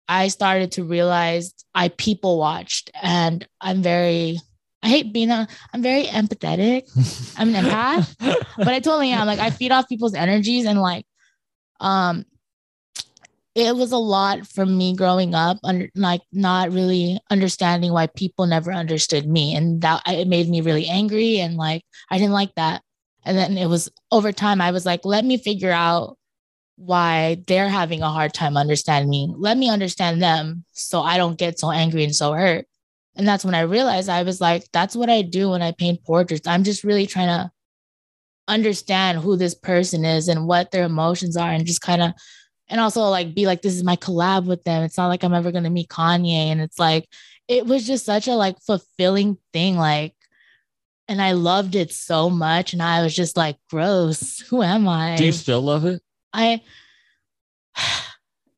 [0.09, 4.39] I started to realize I people watched and I'm very
[4.83, 6.89] I hate being a I'm very empathetic
[7.39, 8.15] I'm an empath
[8.57, 9.27] but I totally am.
[9.27, 11.05] Like I feed off people's energies and like
[11.81, 12.25] um
[13.55, 18.47] it was a lot for me growing up under like not really understanding why people
[18.47, 22.55] never understood me and that it made me really angry and like I didn't like
[22.55, 22.83] that.
[23.29, 26.17] And then it was over time I was like let me figure out
[26.77, 29.33] why they're having a hard time understanding me.
[29.37, 32.67] Let me understand them so I don't get so angry and so hurt.
[33.17, 36.05] And that's when I realized I was like that's what I do when I paint
[36.05, 36.49] portraits.
[36.49, 37.51] I'm just really trying to
[38.49, 42.13] understand who this person is and what their emotions are and just kind of
[42.69, 45.35] and also like be like this is my collab with them it's not like i'm
[45.35, 47.07] ever going to meet kanye and it's like
[47.47, 50.15] it was just such a like fulfilling thing like
[51.09, 55.17] and i loved it so much and i was just like gross who am i
[55.17, 56.03] Do you still love it?
[56.33, 56.61] i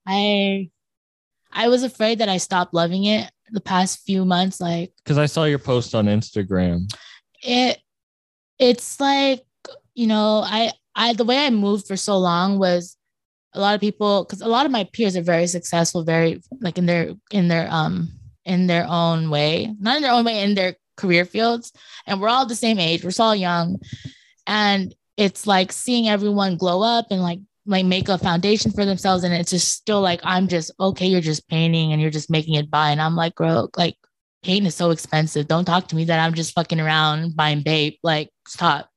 [0.07, 0.71] i
[1.53, 5.27] i was afraid that i stopped loving it the past few months like Because I
[5.27, 6.89] saw your post on Instagram.
[7.43, 7.79] it
[8.61, 9.43] it's like
[9.95, 12.97] you know i i the way i moved for so long was
[13.55, 16.79] a lot of people because a lot of my peers are very successful very like
[16.79, 18.09] in their in their um
[18.45, 21.73] in their own way not in their own way in their career fields
[22.07, 23.79] and we're all the same age we're all young
[24.47, 29.23] and it's like seeing everyone glow up and like like make a foundation for themselves
[29.23, 32.55] and it's just still like i'm just okay you're just painting and you're just making
[32.55, 33.97] it by and i'm like bro like
[34.43, 37.95] painting is so expensive don't talk to me that i'm just fucking around buying babe
[38.03, 38.89] like stop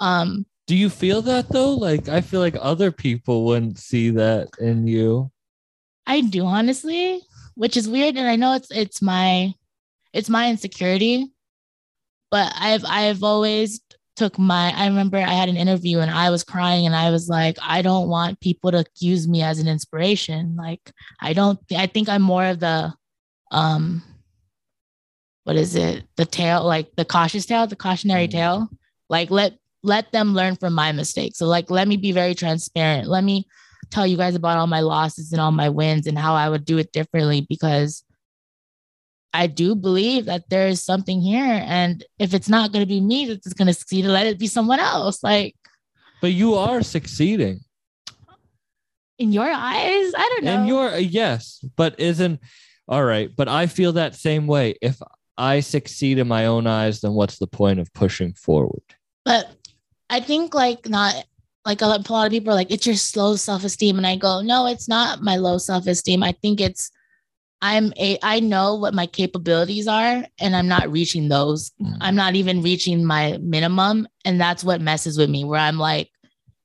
[0.00, 1.74] um Do you feel that though?
[1.74, 5.30] Like I feel like other people wouldn't see that in you.
[6.06, 7.20] I do honestly,
[7.54, 9.52] which is weird, and I know it's it's my
[10.14, 11.30] it's my insecurity,
[12.30, 13.80] but I've I've always
[14.16, 17.28] took my I remember I had an interview and I was crying and I was
[17.28, 20.54] like I don't want people to use me as an inspiration.
[20.56, 22.94] Like I don't I think I'm more of the
[23.50, 24.02] um
[25.42, 26.04] what is it?
[26.16, 28.30] The tale like the cautious tale the cautionary Mm.
[28.30, 28.68] tale.
[29.10, 31.38] Like let let them learn from my mistakes.
[31.38, 33.08] So like let me be very transparent.
[33.08, 33.46] Let me
[33.90, 36.64] tell you guys about all my losses and all my wins and how I would
[36.64, 38.04] do it differently because
[39.34, 41.60] I do believe that there is something here.
[41.66, 44.46] And if it's not going to be me that's going to succeed, let it be
[44.46, 45.22] someone else.
[45.24, 45.56] Like
[46.22, 47.60] But you are succeeding.
[49.18, 50.56] in your eyes, I don't know.
[50.56, 52.40] And you're uh, yes, but isn't
[52.88, 53.28] all right.
[53.34, 54.76] But I feel that same way.
[54.80, 55.02] If
[55.36, 58.82] I succeed in my own eyes, then what's the point of pushing forward?
[59.24, 59.50] but
[60.10, 61.24] I think like not
[61.64, 63.96] like a lot, of people are like, it's your low self esteem.
[63.96, 66.22] And I go, no, it's not my low self esteem.
[66.22, 66.90] I think it's,
[67.64, 71.70] I'm a, I know what my capabilities are and I'm not reaching those.
[71.80, 71.96] Mm.
[71.98, 74.06] I'm not even reaching my minimum.
[74.26, 76.10] And that's what messes with me, where I'm like,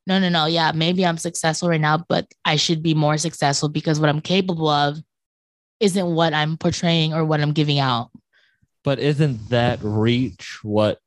[0.07, 0.45] no, no, no.
[0.45, 4.19] Yeah, maybe I'm successful right now, but I should be more successful because what I'm
[4.19, 4.97] capable of
[5.79, 8.11] isn't what I'm portraying or what I'm giving out.
[8.83, 10.99] But isn't that reach what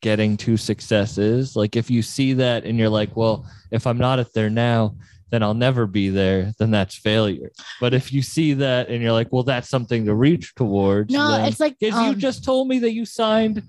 [0.00, 1.54] getting to success is?
[1.54, 4.96] Like if you see that and you're like, well, if I'm not at there now,
[5.36, 7.50] then I'll never be there, then that's failure.
[7.78, 11.12] But if you see that and you're like, well, that's something to reach towards.
[11.12, 13.62] No, then- it's like, Because you um, just told me that you signed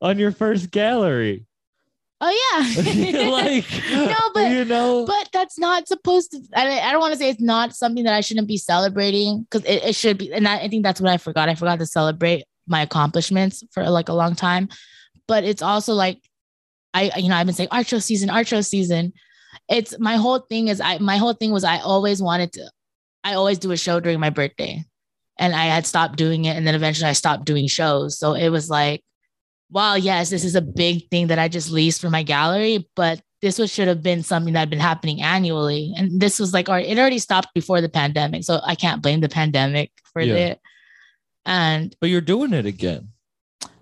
[0.00, 1.44] on your first gallery.
[2.20, 3.30] oh yeah.
[3.30, 7.18] like, No, but- you know, but that's not supposed to I, I don't want to
[7.18, 10.46] say it's not something that i shouldn't be celebrating because it, it should be and
[10.46, 14.08] I, I think that's what i forgot i forgot to celebrate my accomplishments for like
[14.08, 14.68] a long time
[15.26, 16.20] but it's also like
[16.94, 19.12] i you know i've been saying art show season art show season
[19.68, 22.70] it's my whole thing is i my whole thing was i always wanted to
[23.24, 24.84] i always do a show during my birthday
[25.38, 26.56] and I had stopped doing it.
[26.56, 28.18] And then eventually I stopped doing shows.
[28.18, 29.02] So it was like,
[29.70, 33.20] well, yes, this is a big thing that I just leased for my gallery, but
[33.40, 35.94] this was should have been something that had been happening annually.
[35.96, 38.44] And this was like, it already stopped before the pandemic.
[38.44, 40.34] So I can't blame the pandemic for Yeah.
[40.34, 40.60] it.
[41.44, 43.08] And But you're doing it again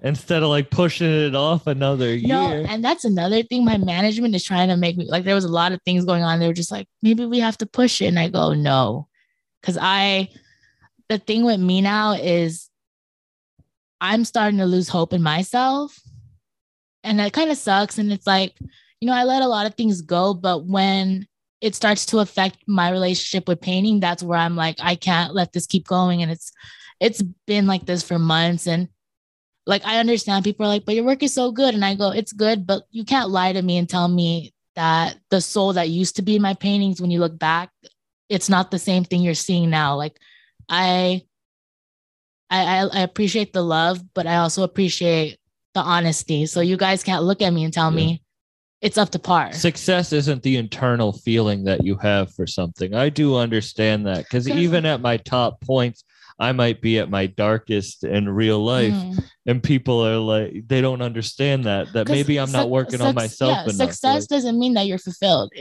[0.02, 2.66] instead of like pushing it off another no, year.
[2.68, 3.64] and that's another thing.
[3.64, 6.22] My management is trying to make me like there was a lot of things going
[6.22, 6.38] on.
[6.38, 8.06] They were just like, maybe we have to push it.
[8.06, 9.08] And I go, no.
[9.62, 10.30] Cause I
[11.08, 12.70] the thing with me now is
[14.00, 15.98] I'm starting to lose hope in myself.
[17.02, 17.98] And that kind of sucks.
[17.98, 18.54] And it's like,
[19.00, 21.26] you know, I let a lot of things go, but when
[21.60, 25.52] it starts to affect my relationship with painting, that's where I'm like, I can't let
[25.52, 26.22] this keep going.
[26.22, 26.52] And it's
[27.00, 28.66] it's been like this for months.
[28.66, 28.88] And
[29.66, 31.74] like I understand people are like, but your work is so good.
[31.74, 35.18] And I go, it's good, but you can't lie to me and tell me that
[35.30, 37.70] the soul that used to be in my paintings, when you look back,
[38.28, 39.96] it's not the same thing you're seeing now.
[39.96, 40.18] Like
[40.68, 41.22] I
[42.50, 45.38] I, I appreciate the love, but I also appreciate
[45.74, 46.46] the honesty.
[46.46, 48.22] So you guys can't look at me and tell me
[48.80, 49.52] it's up to par.
[49.52, 52.94] Success isn't the internal feeling that you have for something.
[52.94, 56.02] I do understand that Because- even at my top points,
[56.40, 59.22] I might be at my darkest in real life, Mm.
[59.46, 61.92] and people are like, they don't understand that.
[61.92, 63.74] that maybe I'm not suc- working on myself yeah, enough.
[63.76, 65.52] Success like- doesn't mean that you're fulfilled.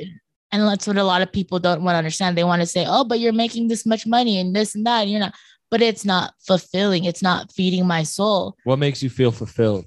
[0.51, 2.35] And that's what a lot of people don't want to understand.
[2.37, 5.01] They want to say, oh, but you're making this much money and this and that.
[5.01, 5.35] And you're not,
[5.69, 7.03] but it's not fulfilling.
[7.05, 8.55] It's not feeding my soul.
[8.63, 9.85] what makes you feel fulfilled?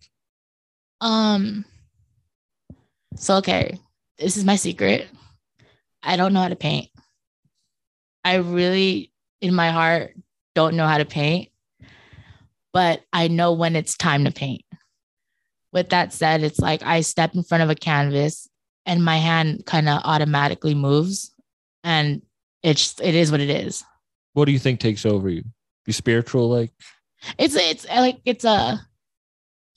[1.00, 1.64] Um,
[3.16, 3.78] so okay,
[4.18, 5.08] this is my secret.
[6.02, 6.90] I don't know how to paint.
[8.24, 10.14] I really, in my heart,
[10.54, 11.48] don't know how to paint,
[12.72, 14.62] but I know when it's time to paint.
[15.72, 18.48] With that said, it's like I step in front of a canvas
[18.84, 21.34] and my hand kind of automatically moves,
[21.82, 22.22] and
[22.62, 23.84] it's it is what it is.
[24.34, 25.44] What do you think takes over you?
[25.86, 26.72] You spiritual, like
[27.38, 28.80] it's it's uh, like it's a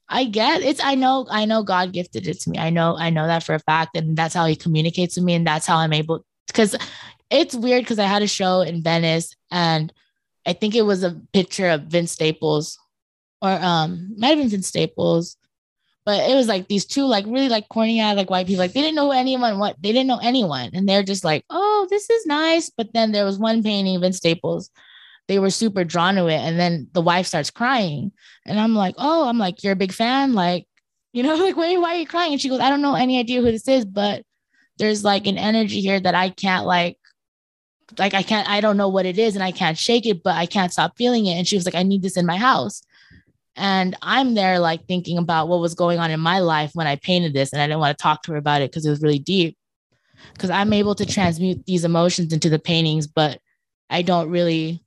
[0.08, 2.58] I get it's I know I know God gifted it to me.
[2.58, 5.34] I know I know that for a fact and that's how he communicates with me
[5.34, 6.76] and that's how I'm able cuz
[7.30, 9.92] it's weird cuz I had a show in Venice and
[10.46, 12.78] I think it was a picture of Vince Staples
[13.42, 15.38] or um might have been Vince Staples
[16.06, 18.74] but it was like these two like really like corny eyed like white people like
[18.74, 22.10] they didn't know anyone what they didn't know anyone and they're just like oh this
[22.10, 24.70] is nice but then there was one painting Vince Staples
[25.28, 26.40] they were super drawn to it.
[26.40, 28.12] And then the wife starts crying.
[28.46, 30.34] And I'm like, oh, I'm like, you're a big fan.
[30.34, 30.68] Like,
[31.14, 32.34] you know, like, why, why are you crying?
[32.34, 34.24] And she goes, I don't know any idea who this is, but
[34.78, 36.98] there's like an energy here that I can't like,
[37.98, 40.36] like, I can't, I don't know what it is and I can't shake it, but
[40.36, 41.34] I can't stop feeling it.
[41.34, 42.82] And she was like, I need this in my house.
[43.56, 46.98] And I'm there like thinking about what was going on in my life when I
[46.98, 47.54] painted this.
[47.54, 49.58] And I didn't want to talk to her about it because it was really deep.
[50.34, 53.40] Because I'm able to transmute these emotions into the paintings, but
[53.90, 54.82] I don't really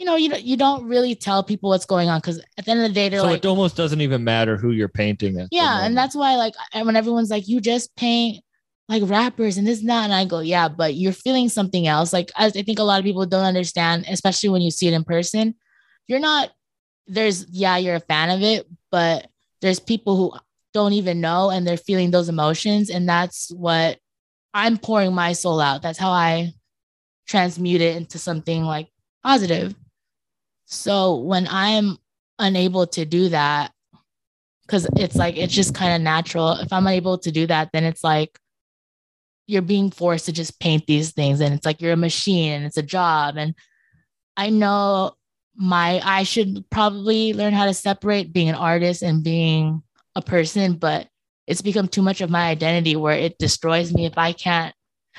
[0.00, 2.70] you know, you don't you don't really tell people what's going on because at the
[2.70, 5.46] end of the day, they're so like, it almost doesn't even matter who you're painting
[5.50, 8.42] yeah, and that's why like when everyone's like, you just paint
[8.90, 12.12] like rappers and this and that, and I go, yeah, but you're feeling something else.
[12.12, 15.04] Like I think a lot of people don't understand, especially when you see it in
[15.04, 15.54] person.
[16.08, 16.50] You're not
[17.06, 19.28] there's yeah, you're a fan of it, but
[19.62, 20.32] there's people who
[20.74, 23.98] don't even know and they're feeling those emotions, and that's what
[24.52, 25.82] I'm pouring my soul out.
[25.82, 26.52] That's how I
[27.28, 28.88] transmute it into something like
[29.22, 29.72] positive.
[30.64, 31.96] So when I'm
[32.40, 33.70] unable to do that,
[34.66, 36.54] because it's like it's just kind of natural.
[36.54, 38.36] If I'm unable to do that, then it's like
[39.50, 42.64] you're being forced to just paint these things, and it's like you're a machine and
[42.64, 43.36] it's a job.
[43.36, 43.54] And
[44.36, 45.14] I know
[45.56, 49.82] my I should probably learn how to separate being an artist and being
[50.14, 51.08] a person, but
[51.46, 54.74] it's become too much of my identity where it destroys me if I can't.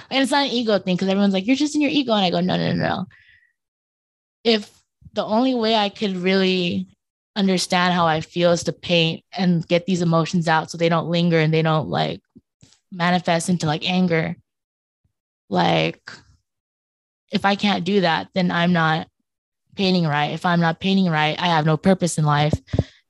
[0.09, 2.13] And it's not an ego thing because everyone's like, you're just in your ego.
[2.13, 3.05] And I go, no, no, no, no.
[4.43, 4.71] If
[5.13, 6.87] the only way I could really
[7.35, 11.09] understand how I feel is to paint and get these emotions out so they don't
[11.09, 12.21] linger and they don't like
[12.91, 14.35] manifest into like anger.
[15.49, 16.11] Like,
[17.31, 19.07] if I can't do that, then I'm not
[19.75, 20.31] painting right.
[20.31, 22.53] If I'm not painting right, I have no purpose in life.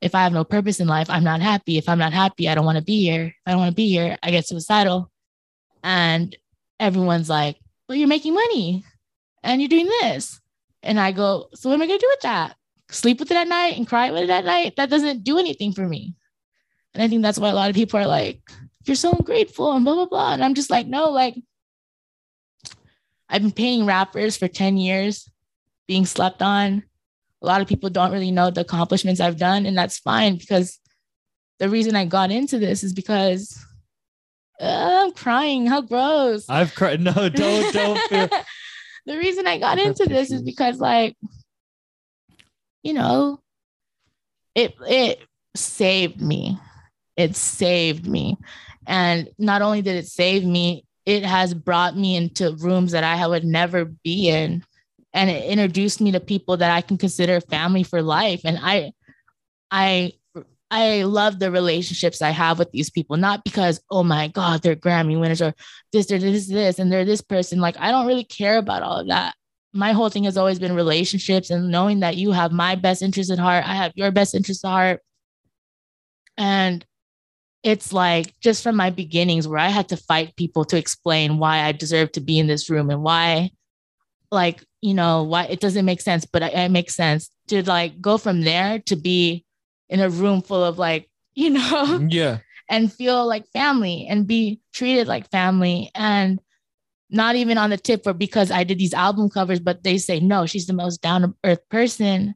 [0.01, 1.77] If I have no purpose in life, I'm not happy.
[1.77, 3.25] If I'm not happy, I don't want to be here.
[3.25, 5.11] If I don't want to be here, I get suicidal.
[5.83, 6.35] And
[6.79, 8.83] everyone's like, well, you're making money
[9.43, 10.39] and you're doing this.
[10.83, 12.55] And I go, so what am I going to do with that?
[12.89, 14.75] Sleep with it at night and cry with it at night?
[14.77, 16.15] That doesn't do anything for me.
[16.93, 18.41] And I think that's why a lot of people are like,
[18.85, 20.33] you're so ungrateful and blah, blah, blah.
[20.33, 21.35] And I'm just like, no, like,
[23.29, 25.29] I've been paying rappers for 10 years,
[25.87, 26.83] being slept on.
[27.41, 29.65] A lot of people don't really know the accomplishments I've done.
[29.65, 30.79] And that's fine because
[31.59, 33.63] the reason I got into this is because
[34.59, 35.65] uh, I'm crying.
[35.65, 36.45] How gross.
[36.49, 37.01] I've cried.
[37.01, 38.29] No, don't don't feel.
[39.05, 41.15] the reason I got into this is because like
[42.83, 43.41] you know,
[44.55, 45.21] it it
[45.55, 46.59] saved me.
[47.21, 48.37] It saved me.
[48.87, 53.25] And not only did it save me, it has brought me into rooms that I
[53.27, 54.63] would never be in.
[55.13, 58.41] And it introduced me to people that I can consider family for life.
[58.43, 58.93] And I
[59.69, 60.13] I
[60.71, 64.75] I love the relationships I have with these people, not because, oh my God, they're
[64.75, 65.53] Grammy winners or
[65.91, 67.59] this, this, this, and they're this person.
[67.59, 69.35] Like, I don't really care about all of that.
[69.73, 73.31] My whole thing has always been relationships and knowing that you have my best interest
[73.31, 73.67] at heart.
[73.67, 75.01] I have your best interest at heart.
[76.37, 76.85] And
[77.63, 81.59] it's like just from my beginnings where I had to fight people to explain why
[81.63, 83.51] I deserve to be in this room and why,
[84.31, 88.01] like, you know, why it doesn't make sense, but it, it makes sense to like
[88.01, 89.45] go from there to be
[89.89, 92.39] in a room full of like, you know, mm-hmm, Yeah.
[92.69, 96.39] and feel like family and be treated like family and
[97.09, 100.19] not even on the tip or because I did these album covers, but they say,
[100.19, 102.35] no, she's the most down to earth person.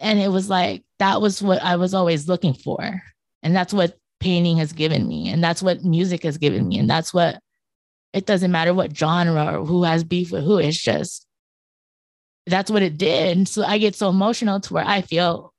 [0.00, 3.02] And it was like, that was what I was always looking for.
[3.42, 5.28] And that's what painting has given me.
[5.28, 6.78] And that's what music has given me.
[6.78, 7.40] And that's what
[8.12, 10.58] it doesn't matter what genre or who has beef with who.
[10.58, 11.26] It's just,
[12.46, 13.36] that's what it did.
[13.36, 15.52] And so I get so emotional to where I feel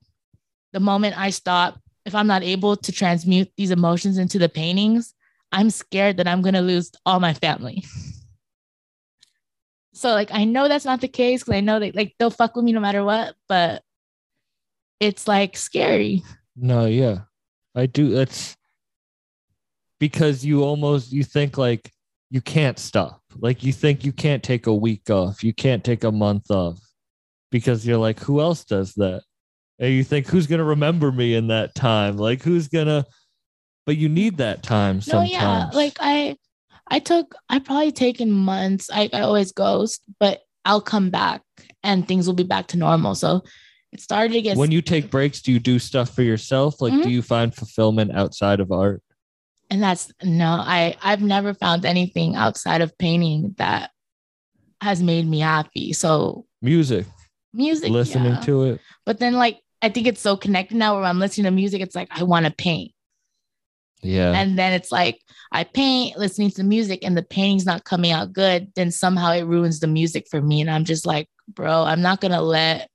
[0.74, 5.14] the moment I stop, if I'm not able to transmute these emotions into the paintings,
[5.52, 7.84] I'm scared that I'm going to lose all my family.
[10.00, 12.56] So like I know that's not the case because I know that like they'll fuck
[12.56, 13.84] with me no matter what, but
[15.02, 16.24] it's like scary.
[16.56, 17.24] No, yeah.
[17.76, 18.10] I do.
[18.10, 18.56] That's
[20.00, 21.92] because you almost you think like
[22.30, 23.22] you can't stop.
[23.38, 25.44] Like you think you can't take a week off.
[25.44, 26.80] You can't take a month off
[27.52, 29.24] because you're like, who else does that?
[29.80, 32.18] And you think who's gonna remember me in that time?
[32.18, 33.06] Like who's gonna
[33.90, 36.38] but you need that time No, yeah, like I,
[36.90, 38.88] I took, I probably taken months.
[38.94, 41.42] I, I always ghost, but I'll come back
[41.84, 43.16] and things will be back to normal.
[43.16, 43.42] So
[43.92, 46.82] it started to get when you take breaks, do you do stuff for yourself?
[46.82, 47.04] Like Mhm.
[47.04, 49.02] do you find fulfillment outside of art?
[49.72, 53.92] and that's no, I I've never found anything outside of painting that
[54.82, 55.94] has made me happy.
[55.94, 57.06] So Music,
[57.54, 58.40] music, listening yeah.
[58.42, 58.82] to it.
[59.06, 61.96] But then like I think it's so connected now where I'm listening to music, it's
[61.96, 62.92] like I want to paint.
[64.02, 64.32] Yeah.
[64.34, 65.22] And then it's like
[65.52, 69.44] I paint, listening to music, and the painting's not coming out good, then somehow it
[69.44, 70.62] ruins the music for me.
[70.62, 72.89] And I'm just like, bro, I'm not gonna let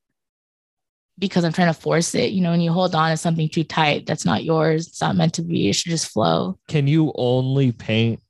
[1.19, 2.33] because I'm trying to force it.
[2.33, 4.89] You know, when you hold on to something too tight, that's not yours.
[4.89, 5.69] It's not meant to be.
[5.69, 6.59] It should just flow.
[6.69, 8.21] can you only paint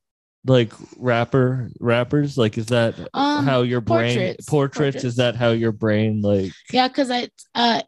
[0.47, 4.45] like rapper rappers like is that Um, how your brain portraits.
[4.47, 5.05] portraits, Portraits.
[5.05, 7.81] is that how your brain like Yeah, because I uh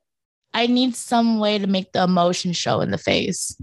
[0.55, 3.55] I need some way to make the emotion show in the face.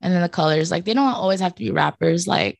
[0.00, 2.26] And then the colors, like they don't always have to be rappers.
[2.26, 2.58] Like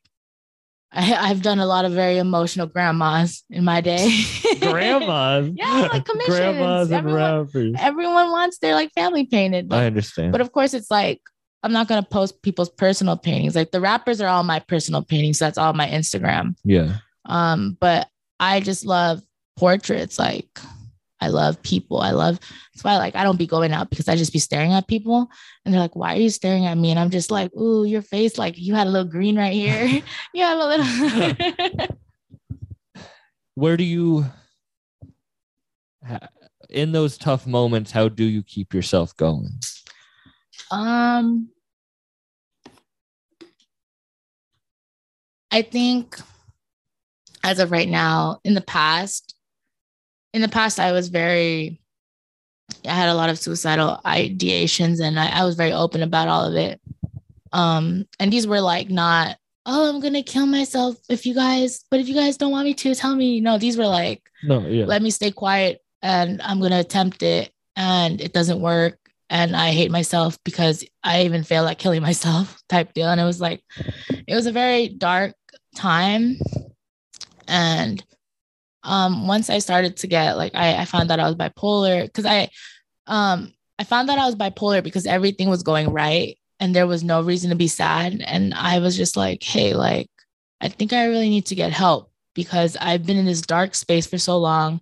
[0.90, 4.08] I, I've done a lot of very emotional grandmas in my day.
[4.60, 6.36] grandmas Yeah, like commissions.
[6.38, 9.72] grandmas and Everyone- rappers Everyone wants their like family painted.
[9.72, 11.20] i understand But of course, it's like
[11.62, 13.54] I'm not gonna post people's personal paintings.
[13.56, 15.38] Like the rappers are all my personal paintings.
[15.38, 16.54] So that's all my Instagram.
[16.64, 18.08] yeah Um, but
[18.40, 19.20] I just love
[19.56, 20.18] portraits.
[20.18, 20.48] Like
[21.20, 22.00] I love people.
[22.00, 22.38] I love
[22.74, 25.28] that's why like I don't be going out because I just be staring at people
[25.64, 26.90] and they're like, why are you staring at me?
[26.90, 29.84] And I'm just like, ooh, your face, like you had a little green right here.
[30.34, 31.86] you have a little
[33.54, 34.24] where do you
[36.70, 39.50] in those tough moments how do you keep yourself going
[40.70, 41.48] um
[45.50, 46.18] I think
[47.42, 49.34] as of right now, in the past,
[50.32, 51.80] in the past, I was very,
[52.86, 56.44] I had a lot of suicidal ideations and I, I was very open about all
[56.44, 56.80] of it.
[57.52, 62.00] Um, and these were like not, oh, I'm gonna kill myself if you guys, but
[62.00, 63.40] if you guys don't want me to, tell me.
[63.40, 67.50] No, these were like, no yeah let me stay quiet and I'm gonna attempt it
[67.76, 68.98] and it doesn't work.
[69.30, 73.08] And I hate myself because I even fail at killing myself type deal.
[73.08, 73.62] And it was like,
[74.26, 75.34] it was a very dark
[75.76, 76.36] time.
[77.46, 78.04] And
[78.84, 82.26] um once I started to get like I, I found out I was bipolar because
[82.26, 82.48] I
[83.06, 87.04] um I found out I was bipolar because everything was going right and there was
[87.04, 88.20] no reason to be sad.
[88.26, 90.10] And I was just like, hey, like
[90.60, 94.06] I think I really need to get help because I've been in this dark space
[94.06, 94.80] for so long.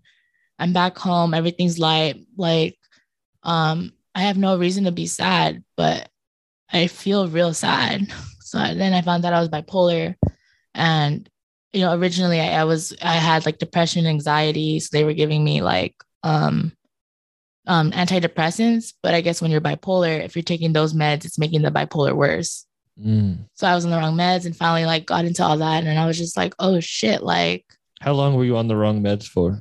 [0.59, 2.17] I'm back home, everything's light.
[2.37, 2.79] Like,
[3.43, 6.09] um, I have no reason to be sad, but
[6.73, 8.13] I feel real sad.
[8.47, 10.15] So then I found out I was bipolar.
[10.73, 11.29] And,
[11.77, 14.81] you know, originally I, I was I had like depression, anxiety.
[14.81, 16.73] So they were giving me like um
[17.67, 18.95] um antidepressants.
[19.03, 22.17] But I guess when you're bipolar, if you're taking those meds, it's making the bipolar
[22.17, 22.65] worse.
[22.99, 23.47] Mm.
[23.55, 25.85] So I was on the wrong meds and finally like got into all that.
[25.85, 27.67] And I was just like, oh shit, like
[28.01, 29.61] how long were you on the wrong meds for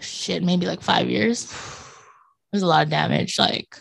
[0.00, 1.54] shit, maybe like five years.
[2.50, 3.38] There's a lot of damage.
[3.38, 3.76] Like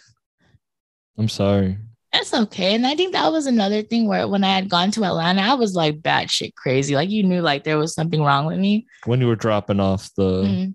[1.17, 1.79] I'm sorry.
[2.17, 2.75] It's okay.
[2.75, 5.53] And I think that was another thing where when I had gone to Atlanta, I
[5.55, 6.95] was like batshit crazy.
[6.95, 8.87] Like you knew like there was something wrong with me.
[9.05, 10.71] When you were dropping off the mm-hmm.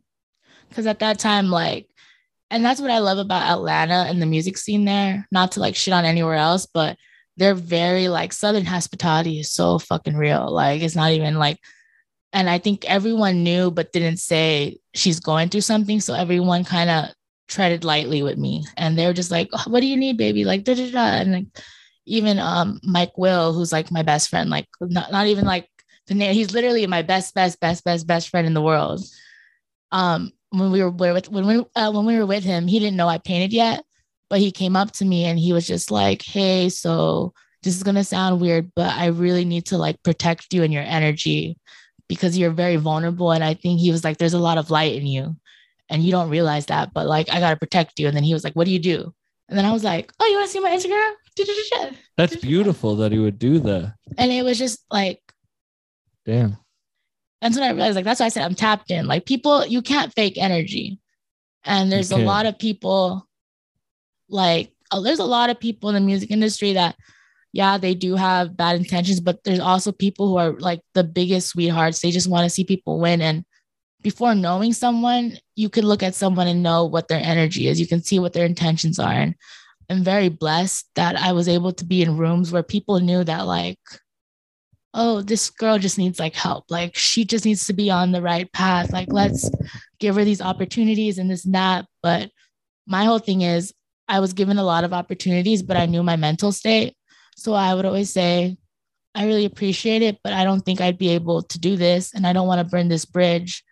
[0.68, 1.86] Because at that time, like,
[2.50, 5.28] and that's what I love about Atlanta and the music scene there.
[5.30, 6.96] Not to like shit on anywhere else, but
[7.36, 10.50] they're very like Southern hospitality is so fucking real.
[10.50, 11.58] Like it's not even like,
[12.32, 16.00] and I think everyone knew but didn't say she's going through something.
[16.00, 17.14] So everyone kind of
[17.48, 20.44] treaded lightly with me, and they were just like, "Oh, "What do you need, baby?"
[20.44, 21.46] Like da da da, and like
[22.06, 25.68] even um Mike Will, who's like my best friend, like not not even like
[26.06, 26.34] the name.
[26.34, 29.04] He's literally my best best best best best friend in the world.
[29.92, 32.96] Um, when we were with when we uh, when we were with him, he didn't
[32.96, 33.84] know I painted yet,
[34.30, 37.32] but he came up to me and he was just like, "Hey, so
[37.62, 40.82] this is gonna sound weird, but I really need to like protect you and your
[40.82, 41.58] energy
[42.08, 44.94] because you're very vulnerable." And I think he was like, "There's a lot of light
[44.94, 45.36] in you,
[45.92, 48.42] and you don't realize that, but like I gotta protect you." And then he was
[48.42, 49.14] like, "What do you do?"
[49.48, 51.12] And then I was like, "Oh, you want to see my Instagram?"
[52.16, 53.94] That's beautiful that he would do that.
[54.18, 55.20] And it was just like
[56.26, 56.58] Damn.
[57.40, 59.06] that's when I realized like that's why I said I'm tapped in.
[59.06, 60.98] Like people, you can't fake energy.
[61.64, 63.26] And there's a lot of people
[64.28, 66.96] like uh, there's a lot of people in the music industry that
[67.52, 71.48] yeah, they do have bad intentions, but there's also people who are like the biggest
[71.48, 72.00] sweethearts.
[72.00, 73.20] They just want to see people win.
[73.20, 73.44] And
[74.02, 77.80] before knowing someone, you can look at someone and know what their energy is.
[77.80, 79.12] You can see what their intentions are.
[79.12, 79.34] And
[79.88, 83.46] I'm very blessed that I was able to be in rooms where people knew that
[83.46, 83.78] like
[84.94, 86.70] oh, this girl just needs like help.
[86.70, 88.92] Like she just needs to be on the right path.
[88.92, 89.50] Like let's
[89.98, 91.86] give her these opportunities and this and that.
[92.02, 92.30] But
[92.86, 93.72] my whole thing is
[94.08, 96.94] I was given a lot of opportunities, but I knew my mental state.
[97.36, 98.56] So I would always say,
[99.14, 102.12] I really appreciate it, but I don't think I'd be able to do this.
[102.14, 103.62] And I don't want to burn this bridge.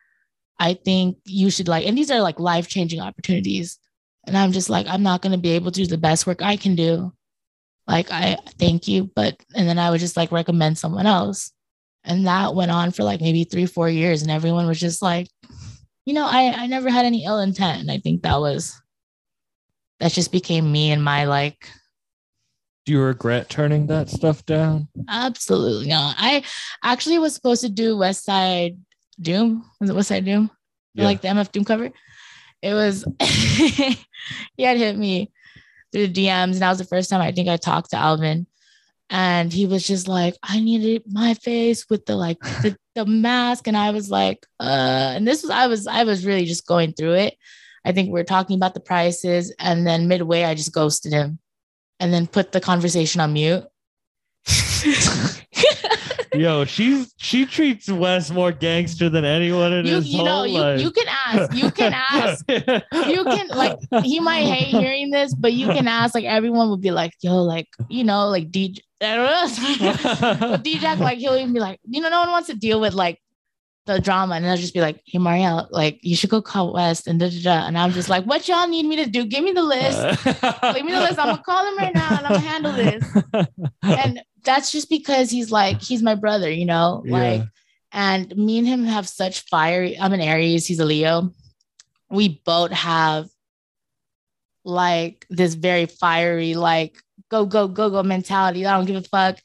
[0.60, 3.78] I think you should like, and these are like life changing opportunities.
[4.26, 6.42] And I'm just like, I'm not going to be able to do the best work
[6.42, 7.12] I can do
[7.90, 11.52] like i thank you but and then i would just like recommend someone else
[12.04, 15.26] and that went on for like maybe three four years and everyone was just like
[16.06, 18.80] you know i i never had any ill intent and i think that was
[19.98, 21.68] that just became me and my like
[22.86, 24.88] Do you regret turning that stuff down?
[25.08, 26.42] absolutely not i
[26.84, 28.78] actually was supposed to do west side
[29.20, 30.50] doom was it west side doom
[30.94, 31.04] Yeah.
[31.04, 31.90] like the mf doom cover
[32.62, 35.32] it was he had hit me
[35.92, 38.46] through the DMs, and that was the first time I think I talked to Alvin.
[39.08, 43.66] And he was just like, I needed my face with the like the, the mask.
[43.66, 46.92] And I was like, uh, and this was I was I was really just going
[46.92, 47.34] through it.
[47.84, 51.38] I think we are talking about the prices, and then midway I just ghosted him
[51.98, 53.64] and then put the conversation on mute.
[56.34, 60.44] Yo, she's she treats Wes more gangster than anyone in you, his you whole know,
[60.44, 60.80] life.
[60.80, 65.52] you can ask, you can ask you can like he might hate hearing this, but
[65.52, 68.78] you can ask like everyone would be like, yo, like you know, like DJ.
[69.02, 69.26] I don't
[69.80, 70.38] know.
[70.50, 72.94] but DJ like he'll even be like, you know, no one wants to deal with
[72.94, 73.18] like
[73.86, 77.08] the drama, and they'll just be like, hey Marielle, like you should go call West
[77.08, 77.66] and da da da.
[77.66, 79.24] And I'm just like, what y'all need me to do?
[79.24, 80.24] Give me the list.
[80.24, 81.18] Give me the list.
[81.18, 83.04] I'm gonna call him right now and I'm gonna handle this.
[83.82, 87.42] And that's just because he's like, he's my brother, you know, like.
[87.92, 89.98] And me and him have such fiery.
[89.98, 90.64] I'm an Aries.
[90.64, 91.32] He's a Leo.
[92.08, 93.28] We both have
[94.64, 96.96] like this very fiery, like
[97.30, 98.64] go go go go mentality.
[98.64, 99.38] I don't give a fuck.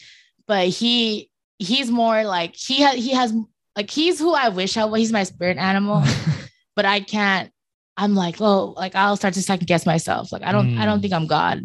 [0.48, 3.34] But he he's more like he has he has
[3.76, 5.00] like he's who I wish I was.
[5.00, 6.04] He's my spirit animal.
[6.76, 7.52] but I can't.
[7.98, 10.32] I'm like oh like I'll start to second guess myself.
[10.32, 11.02] Like I don't I don't Mm.
[11.02, 11.62] think I'm God.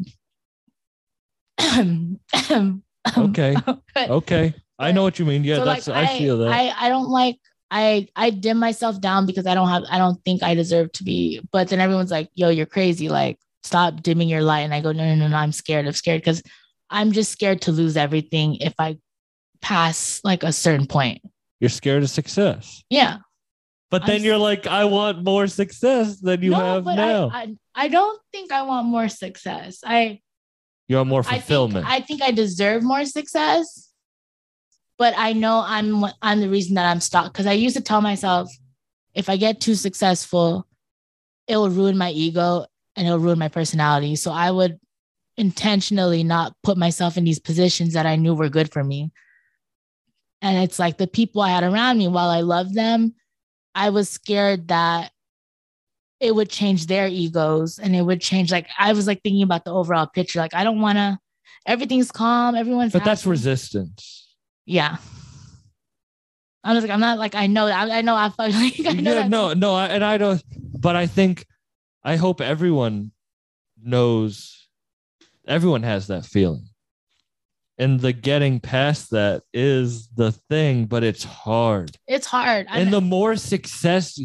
[3.16, 3.56] okay.
[3.94, 4.54] But- Okay.
[4.78, 5.44] I know what you mean.
[5.44, 6.48] Yeah, so, that's like, I, feel that.
[6.48, 7.36] I, I don't like
[7.70, 11.04] I I dim myself down because I don't have I don't think I deserve to
[11.04, 11.40] be.
[11.52, 13.08] But then everyone's like, yo, you're crazy.
[13.08, 14.60] Like, stop dimming your light.
[14.60, 15.86] And I go, no, no, no, no, I'm scared.
[15.86, 16.42] I'm scared because
[16.88, 18.98] I'm just scared to lose everything if I
[19.60, 21.22] pass like a certain point.
[21.60, 22.82] You're scared of success.
[22.88, 23.18] Yeah.
[23.90, 27.28] But then I'm- you're like, I want more success than you no, have now.
[27.28, 29.80] I, I I don't think I want more success.
[29.84, 30.20] I
[30.90, 31.86] you want more I think fulfillment.
[31.86, 33.92] I think I deserve more success,
[34.98, 38.00] but I know I'm I'm the reason that I'm stuck because I used to tell
[38.00, 38.50] myself
[39.14, 40.66] if I get too successful,
[41.46, 42.66] it will ruin my ego
[42.96, 44.16] and it'll ruin my personality.
[44.16, 44.80] So I would
[45.36, 49.12] intentionally not put myself in these positions that I knew were good for me.
[50.42, 53.14] And it's like the people I had around me, while I loved them,
[53.76, 55.12] I was scared that
[56.20, 58.52] it would change their egos and it would change.
[58.52, 60.38] Like I was like thinking about the overall picture.
[60.38, 61.18] Like I don't want to.
[61.66, 62.54] Everything's calm.
[62.54, 62.92] Everyone's.
[62.92, 64.34] but that's resistance.
[64.66, 64.96] Yeah.
[66.62, 67.90] i'm just like, I'm not like I know that.
[67.90, 70.42] I, I know I felt like I know yeah, no, no, I, and I don't.
[70.78, 71.46] But I think
[72.04, 73.12] I hope everyone
[73.82, 74.68] knows
[75.46, 76.66] everyone has that feeling.
[77.78, 81.96] And the getting past that is the thing, but it's hard.
[82.06, 82.66] It's hard.
[82.68, 84.20] And the more success,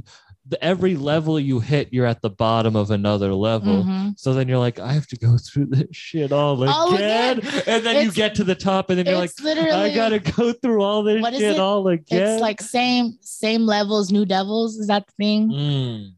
[0.48, 3.84] the, every level you hit, you're at the bottom of another level.
[3.84, 4.20] Mhm.
[4.20, 6.74] So then you're like, I have to go through this shit all again.
[6.74, 7.42] All again.
[7.66, 10.84] And then you get to the top, and then you're like, I gotta go through
[10.84, 11.60] all this shit it?
[11.60, 12.22] all again.
[12.22, 14.78] it's like same same levels, new devils.
[14.78, 15.50] Is that the thing?
[15.50, 16.12] Mm.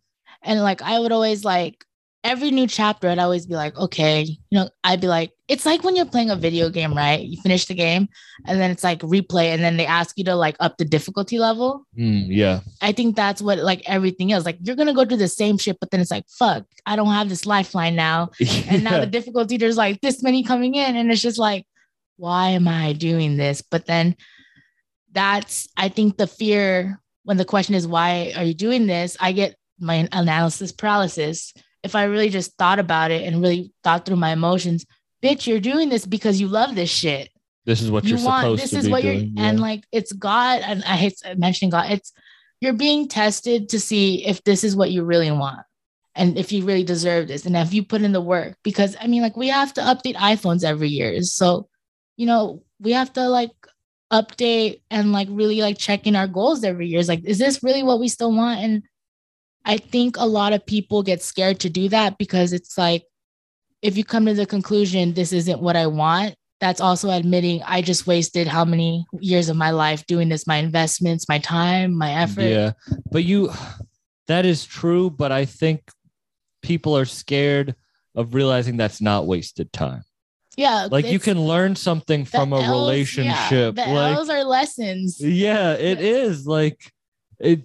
[0.44, 1.86] And like I would always like
[2.24, 5.84] every new chapter, I'd always be like, okay, you know, I'd be like, it's like
[5.84, 7.22] when you're playing a video game, right?
[7.22, 8.10] You finish the game
[8.46, 11.40] and then it's like replay, and then they ask you to like up the difficulty
[11.40, 11.86] level.
[11.98, 12.60] Mm, yeah.
[12.82, 14.46] I think that's what like everything is.
[14.46, 17.14] Like you're gonna go through the same shit, but then it's like, fuck, I don't
[17.14, 18.32] have this lifeline now.
[18.70, 21.66] And now the difficulty, there's like this many coming in, and it's just like,
[22.18, 23.62] why am I doing this?
[23.62, 24.16] But then
[25.12, 29.18] that's I think the fear when the question is why are you doing this?
[29.20, 31.54] I get my analysis paralysis.
[31.84, 34.86] If I really just thought about it and really thought through my emotions,
[35.24, 37.30] bitch, you're doing this because you love this shit.
[37.66, 39.34] this is what you you're want supposed this to is what doing.
[39.36, 41.92] you're and like it's God, and I hate mentioning God.
[41.92, 42.12] It's
[42.62, 45.60] you're being tested to see if this is what you really want
[46.16, 49.08] and if you really deserve this and if you put in the work because i
[49.08, 51.70] mean like we have to update iphones every year so
[52.18, 53.52] you know we have to like
[54.12, 57.62] update and like really like check in our goals every year It's like is this
[57.62, 58.84] really what we still want and
[59.68, 63.04] i think a lot of people get scared to do that because it's like
[63.84, 67.82] if you come to the conclusion this isn't what i want that's also admitting i
[67.84, 72.12] just wasted how many years of my life doing this my investments my time my
[72.14, 72.72] effort Yeah,
[73.12, 73.52] but you,
[74.28, 75.10] that is true.
[75.10, 75.82] But I think
[76.62, 77.76] people are scared
[78.16, 80.04] of realizing that's not wasted time.
[80.58, 83.76] yeah Like you can learn something from a Ls, yeah, relationship.
[83.76, 85.22] the like L's are lessons.
[85.22, 86.92] yeah, it is like
[87.40, 87.62] it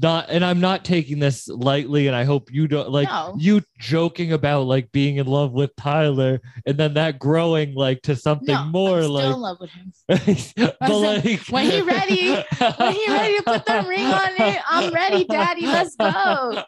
[0.00, 0.26] not.
[0.28, 2.06] And I'm not taking this lightly.
[2.06, 3.34] And I hope you don't like No.
[3.38, 8.14] you joking about like being in love with Tyler, and then that growing like to
[8.14, 9.40] something No, more I'm still in like.
[9.40, 9.92] love with him.
[10.80, 14.92] but like when he ready, When he ready to put the ring on it, I'm
[14.94, 15.66] ready, Daddy.
[15.66, 16.62] Let's go.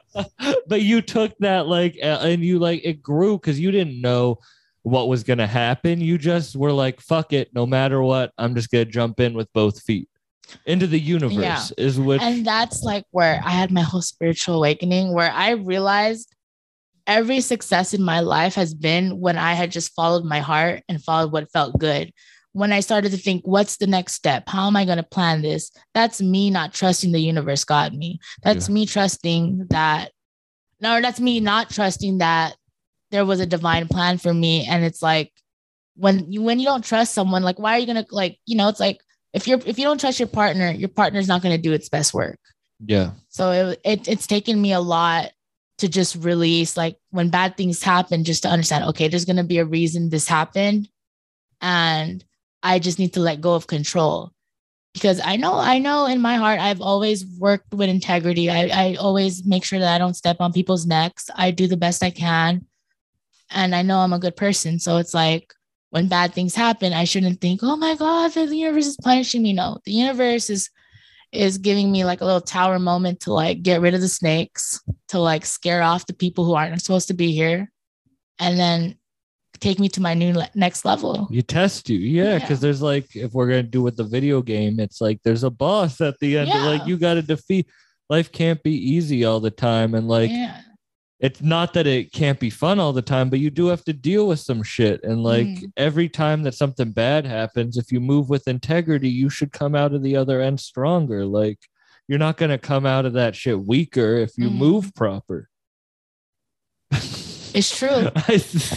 [0.66, 4.38] but you took that like and you like it grew because you didn't know
[4.82, 6.00] what was gonna happen.
[6.00, 9.52] You just were like, fuck it, no matter what, I'm just gonna jump in with
[9.52, 10.08] both feet
[10.66, 11.72] into the universe.
[11.78, 16.34] Is what And that's like where I had my whole spiritual awakening, where I realized
[17.06, 21.02] every success in my life has been when I had just followed my heart and
[21.02, 22.12] followed what felt good.
[22.52, 24.48] When I started to think, what's the next step?
[24.48, 25.70] How am I going to plan this?
[25.94, 28.20] That's me not trusting the universe got me.
[28.42, 30.12] That's me trusting that,
[30.80, 32.56] no, that's me not trusting that
[33.10, 34.66] there was a divine plan for me.
[34.66, 35.32] And it's like,
[35.94, 38.68] when you when you don't trust someone, like why are you gonna like, you know,
[38.68, 39.00] it's like
[39.32, 42.14] if you're if you don't trust your partner, your partner's not gonna do its best
[42.14, 42.38] work.
[42.84, 43.12] yeah.
[43.28, 45.32] So it, it it's taken me a lot
[45.78, 49.58] to just release like when bad things happen, just to understand, okay, there's gonna be
[49.58, 50.88] a reason this happened.
[51.60, 52.24] And
[52.62, 54.32] I just need to let go of control.
[54.94, 58.50] Because I know, I know in my heart, I've always worked with integrity.
[58.50, 61.30] I, I always make sure that I don't step on people's necks.
[61.36, 62.66] I do the best I can.
[63.50, 64.80] And I know I'm a good person.
[64.80, 65.52] So it's like
[65.90, 69.52] when bad things happen, I shouldn't think, oh my God, the universe is punishing me.
[69.52, 70.70] No, the universe is
[71.30, 74.80] is giving me like a little tower moment to like get rid of the snakes,
[75.08, 77.70] to like scare off the people who aren't supposed to be here,
[78.38, 78.96] and then
[79.60, 81.26] take me to my new le- next level.
[81.30, 82.38] You test you, yeah, Yeah.
[82.38, 85.50] because there's like if we're gonna do with the video game, it's like there's a
[85.50, 86.48] boss at the end.
[86.48, 86.64] Yeah.
[86.64, 87.66] Like you gotta defeat.
[88.10, 90.60] Life can't be easy all the time, and like yeah.
[91.20, 93.92] It's not that it can't be fun all the time, but you do have to
[93.92, 95.02] deal with some shit.
[95.02, 95.72] And like Mhm.
[95.76, 99.92] every time that something bad happens, if you move with integrity, you should come out
[99.94, 101.26] of the other end stronger.
[101.26, 101.58] Like
[102.06, 104.54] you're not gonna come out of that shit weaker if you Mhm.
[104.54, 105.48] move proper.
[107.54, 107.88] It's true.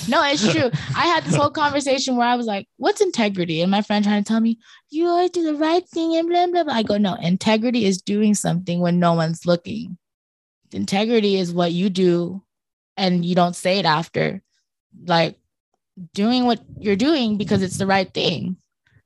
[0.08, 0.72] No, it's true.
[0.96, 4.24] I had this whole conversation where I was like, "What's integrity?" And my friend trying
[4.24, 4.58] to tell me,
[4.90, 6.74] "You always do the right thing," and blah blah blah.
[6.74, 9.98] I go, "No, integrity is doing something when no one's looking.
[10.74, 12.42] Integrity is what you do,
[12.98, 14.42] and you don't say it after.
[15.06, 15.38] Like
[16.14, 18.58] doing what you're doing because it's the right thing,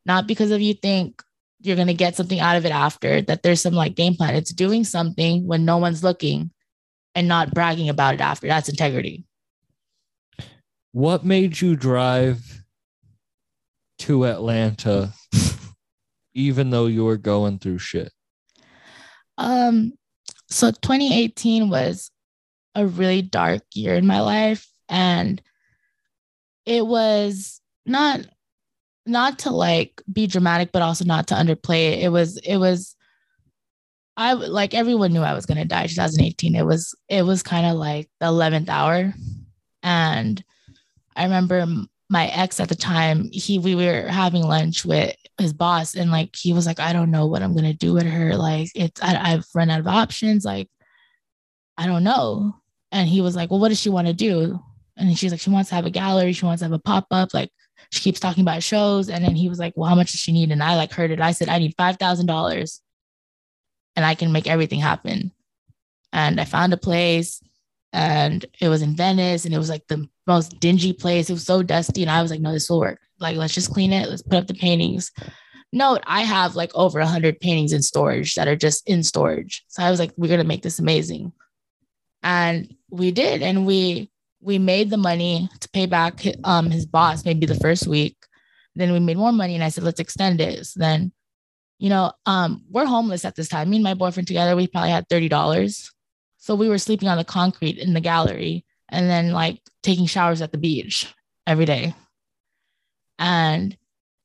[0.06, 1.22] not because of you think
[1.62, 3.22] you're gonna get something out of it after.
[3.22, 4.36] That there's some like game plan.
[4.36, 6.52] It's doing something when no one's looking,
[7.14, 8.48] and not bragging about it after.
[8.48, 9.26] That's integrity."
[10.92, 12.64] What made you drive
[14.00, 15.14] to Atlanta
[16.34, 18.12] even though you were going through shit?
[19.38, 19.94] Um,
[20.56, 22.12] so 2018 was
[22.76, 25.42] a really dark year in my life, and
[26.66, 28.22] it was not
[29.06, 32.04] not to like be dramatic, but also not to underplay it.
[32.04, 32.96] It was it was
[34.16, 36.56] I like everyone knew I was gonna die 2018.
[36.56, 39.14] It was it was kind of like the 11th hour.
[39.84, 40.42] And
[41.18, 41.66] I remember
[42.10, 46.36] my ex at the time, he we were having lunch with his boss, and like
[46.36, 48.36] he was like, I don't know what I'm gonna do with her.
[48.36, 50.46] Like it's I, I've run out of options.
[50.46, 50.70] Like,
[51.78, 52.56] I don't know.
[52.92, 54.60] And he was like, Well, what does she want to do?
[54.98, 57.34] And she's like, She wants to have a gallery, she wants to have a pop-up,
[57.34, 57.52] like
[57.92, 59.10] she keeps talking about shows.
[59.10, 60.52] And then he was like, Well, how much does she need?
[60.52, 61.22] And I like heard it.
[61.22, 62.82] I said, I need five thousand dollars
[63.96, 65.32] and I can make everything happen.
[66.14, 67.42] And I found a place
[67.92, 71.30] and it was in Venice and it was like the most dingy place.
[71.30, 72.02] It was so dusty.
[72.02, 73.00] And I was like, no, this will work.
[73.20, 74.10] Like, let's just clean it.
[74.10, 75.12] Let's put up the paintings.
[75.72, 79.64] Note, I have like over 100 paintings in storage that are just in storage.
[79.68, 81.32] So I was like, we're going to make this amazing.
[82.24, 83.42] And we did.
[83.42, 84.10] And we,
[84.42, 88.16] we made the money to pay back um, his boss maybe the first week.
[88.76, 90.66] Then we made more money and I said, let's extend it.
[90.66, 91.12] So then
[91.78, 93.70] you know, um, we're homeless at this time.
[93.70, 95.92] Me and my boyfriend together, we probably had thirty dollars.
[96.38, 98.66] So we were sleeping on the concrete in the gallery
[98.96, 101.14] and then like taking showers at the beach
[101.46, 101.94] every day.
[103.20, 103.76] And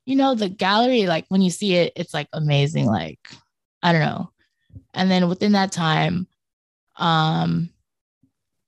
[0.06, 2.86] you know, the gallery, like when you see it, it's like amazing.
[2.86, 3.20] Like,
[3.82, 4.30] I don't know.
[4.94, 6.26] And then within that time,
[6.96, 7.70] um,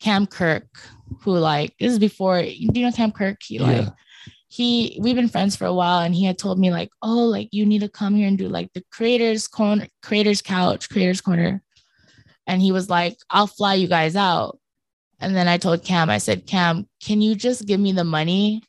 [0.01, 0.69] Cam Kirk,
[1.23, 3.39] who like this is before, do you know Cam Kirk?
[3.43, 3.91] He like Yeah.
[4.49, 7.49] he we've been friends for a while and he had told me like oh like
[7.53, 11.63] you need to come here and do like the creators corner creators couch creators corner
[12.47, 14.59] and he was like i'll fly you guys out
[15.23, 18.63] and then i told cam i said cam can you just give me the money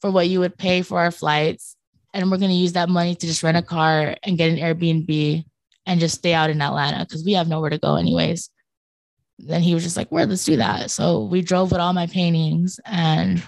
[0.00, 1.76] for what you would pay for our flights
[2.14, 4.58] and we're going to use that money to just rent a car and get an
[4.58, 5.44] airbnb
[5.86, 8.50] and just stay out in atlanta because we have nowhere to go anyways
[9.38, 12.06] then he was just like well let's do that so we drove with all my
[12.06, 13.42] paintings and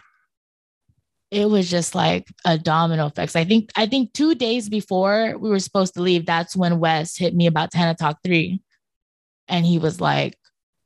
[1.30, 3.36] it was just like a domino effect.
[3.36, 7.16] I think I think two days before we were supposed to leave, that's when Wes
[7.16, 8.60] hit me about Tana Talk 3.
[9.48, 10.37] And he was like,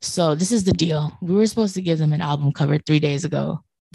[0.02, 1.16] So this is the deal.
[1.22, 3.62] We were supposed to give them an album cover three days ago.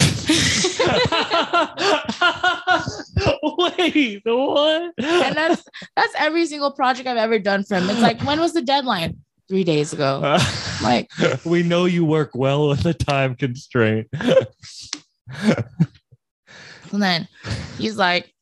[3.78, 4.94] Wait, what?
[4.98, 5.62] And that's
[5.96, 7.90] that's every single project I've ever done for him.
[7.90, 9.18] It's like, when was the deadline?
[9.48, 10.20] Three days ago.
[10.22, 10.40] Uh,
[10.82, 11.10] like,
[11.44, 14.08] we know you work well with a time constraint.
[14.12, 15.64] and
[16.92, 17.28] then
[17.78, 18.32] he's like,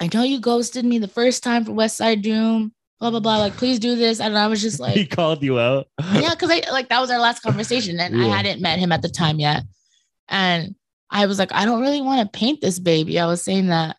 [0.00, 3.38] I know you ghosted me the first time for West Side Doom, blah, blah, blah.
[3.38, 4.20] Like, please do this.
[4.20, 5.88] And I was just like, he called you out.
[6.14, 9.02] yeah, because I like that was our last conversation, and I hadn't met him at
[9.02, 9.62] the time yet.
[10.28, 10.74] And
[11.10, 13.18] I was like, I don't really want to paint this baby.
[13.18, 13.96] I was saying that.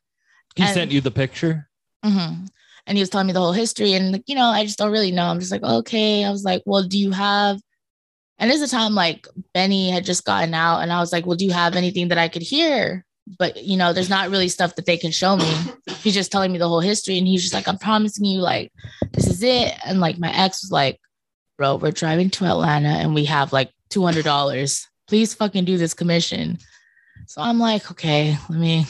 [0.55, 1.67] He And- sent you the picture.
[2.05, 2.47] Mhm.
[2.87, 4.91] And he was telling me the whole history, and like, you know, I just don't
[4.91, 5.25] really know.
[5.25, 6.23] I'm just like, okay.
[6.25, 7.59] I was like, well, do you have?
[8.39, 11.25] And this is a time like Benny had just gotten out, and I was like,
[11.25, 13.05] well, do you have anything that I could hear?
[13.37, 15.51] But you know, there's not really stuff that they can show me.
[16.01, 18.71] He's just telling me the whole history, and he's just like, I'm promising you, like,
[19.11, 19.73] this is it.
[19.85, 20.99] And like my ex was like,
[21.57, 24.87] bro, we're driving to Atlanta, and we have like two hundred dollars.
[25.07, 26.57] Please fucking do this commission.
[27.27, 28.85] So I'm like, okay, let me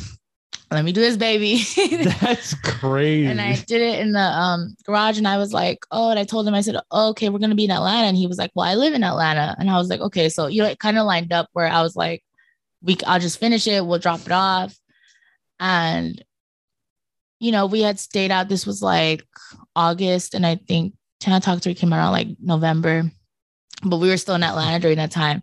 [0.72, 1.64] let me do this, baby.
[2.22, 3.26] That's crazy.
[3.26, 6.24] and I did it in the um garage and I was like, oh, and I
[6.24, 8.08] told him, I said, oh, okay, we're gonna be in Atlanta.
[8.08, 9.56] And he was like, Well, I live in Atlanta.
[9.60, 11.82] And I was like, okay, so you know, it kind of lined up where I
[11.82, 12.24] was like,
[12.82, 14.76] we I'll just finish it, we'll drop it off.
[15.60, 16.24] And
[17.40, 18.50] you know, we had stayed out.
[18.50, 19.24] This was like
[19.76, 23.10] August, and I think Tana Talk 3 came around like November,
[23.84, 25.42] but we were still in Atlanta during that time.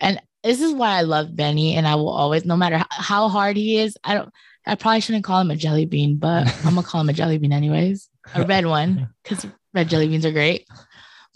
[0.00, 3.28] And this is why I love Benny, and I will always, no matter how, how
[3.28, 4.32] hard he is, I don't
[4.66, 7.38] I probably shouldn't call him a jelly bean, but I'm gonna call him a jelly
[7.38, 8.08] bean anyways.
[8.34, 10.66] A red one, because red jelly beans are great.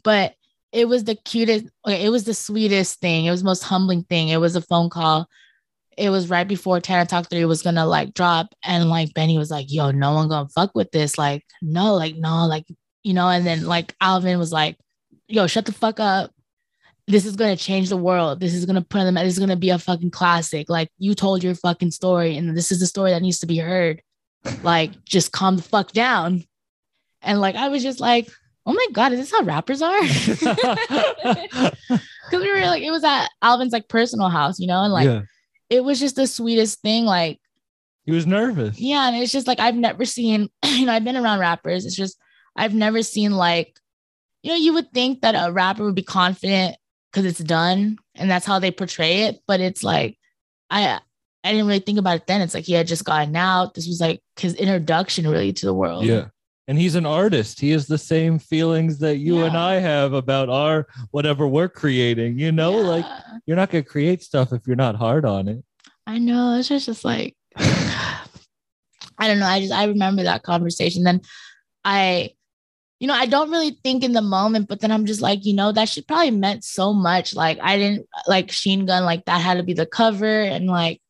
[0.03, 0.35] But
[0.73, 3.25] it was the cutest, okay, it was the sweetest thing.
[3.25, 4.29] It was most humbling thing.
[4.29, 5.29] It was a phone call.
[5.97, 8.55] It was right before Tana Talk 3 was gonna like drop.
[8.65, 11.19] And like Benny was like, yo, no one gonna fuck with this.
[11.19, 12.65] Like, no, like, no, like,
[13.03, 14.77] you know, and then like Alvin was like,
[15.27, 16.31] yo, shut the fuck up
[17.09, 18.39] this is gonna change the world.
[18.39, 19.15] This is gonna put them.
[19.15, 20.69] This is gonna be a fucking classic.
[20.69, 23.57] Like you told your fucking story, and this is the story that needs to be
[23.57, 24.03] heard.
[24.63, 26.45] Like, just calm the fuck down.
[27.23, 28.31] And like, I was just like,
[28.69, 30.01] oh my god, is this how rappers are?
[32.31, 35.07] Because we were like, it was at Alvin's like personal house, you know, and like
[35.07, 35.23] yeah.
[35.71, 37.07] it was just the sweetest thing.
[37.07, 37.41] Like,
[38.05, 38.79] He was nervous.
[38.79, 41.87] yeah, and it's just like I've never seen, you know, I've been around rappers.
[41.87, 42.19] It's just
[42.55, 43.79] I've never seen like,
[44.43, 46.77] you know, you would think that a rapper would be confident
[47.11, 50.19] because it's done and that's how they portray it, but it's like
[50.71, 51.01] I
[51.45, 52.43] I didn't really think about it then.
[52.43, 53.73] It's like he had just gotten out.
[53.73, 56.05] This was like his introduction really to the world.
[56.05, 56.27] Yeah.
[56.69, 57.59] And he's an artist.
[57.59, 62.39] He has the same feelings that you and I have about our whatever we're creating.
[62.39, 63.07] You know, like
[63.47, 65.65] you're not gonna create stuff if you're not hard on it.
[66.07, 66.57] I know.
[66.59, 68.21] It's just, just like I
[69.19, 69.47] don't know.
[69.47, 71.05] I just I remember that conversation.
[71.05, 71.23] Then
[71.85, 72.33] I
[73.01, 75.55] you know, I don't really think in the moment, but then I'm just like, you
[75.55, 77.35] know, that shit probably meant so much.
[77.35, 81.01] Like I didn't like Sheen Gun, like that had to be the cover, and like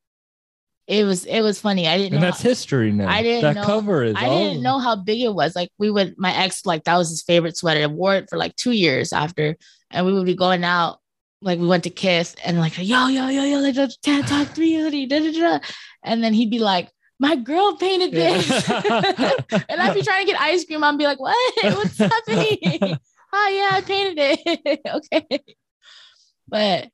[0.89, 1.87] it was it was funny.
[1.87, 3.09] I didn't And know that's how- history now.
[3.09, 5.55] I didn't that know- cover is I didn't know how big it was.
[5.55, 7.83] Like we would, my ex, like that was his favorite sweater.
[7.83, 9.57] I wore it for like two years after,
[9.91, 10.99] and we would be going out.
[11.43, 14.75] Like we went to Kiss and like yo yo yo yo like Tana Talk three
[14.75, 15.59] hoodie, da, da, da.
[16.03, 20.41] and then he'd be like, "My girl painted this," and I'd be trying to get
[20.41, 20.83] ice cream.
[20.83, 21.37] I'd be like, "What?
[21.77, 22.59] What's happening?"
[23.33, 24.81] oh yeah, I painted it.
[24.85, 25.45] okay,
[26.49, 26.89] but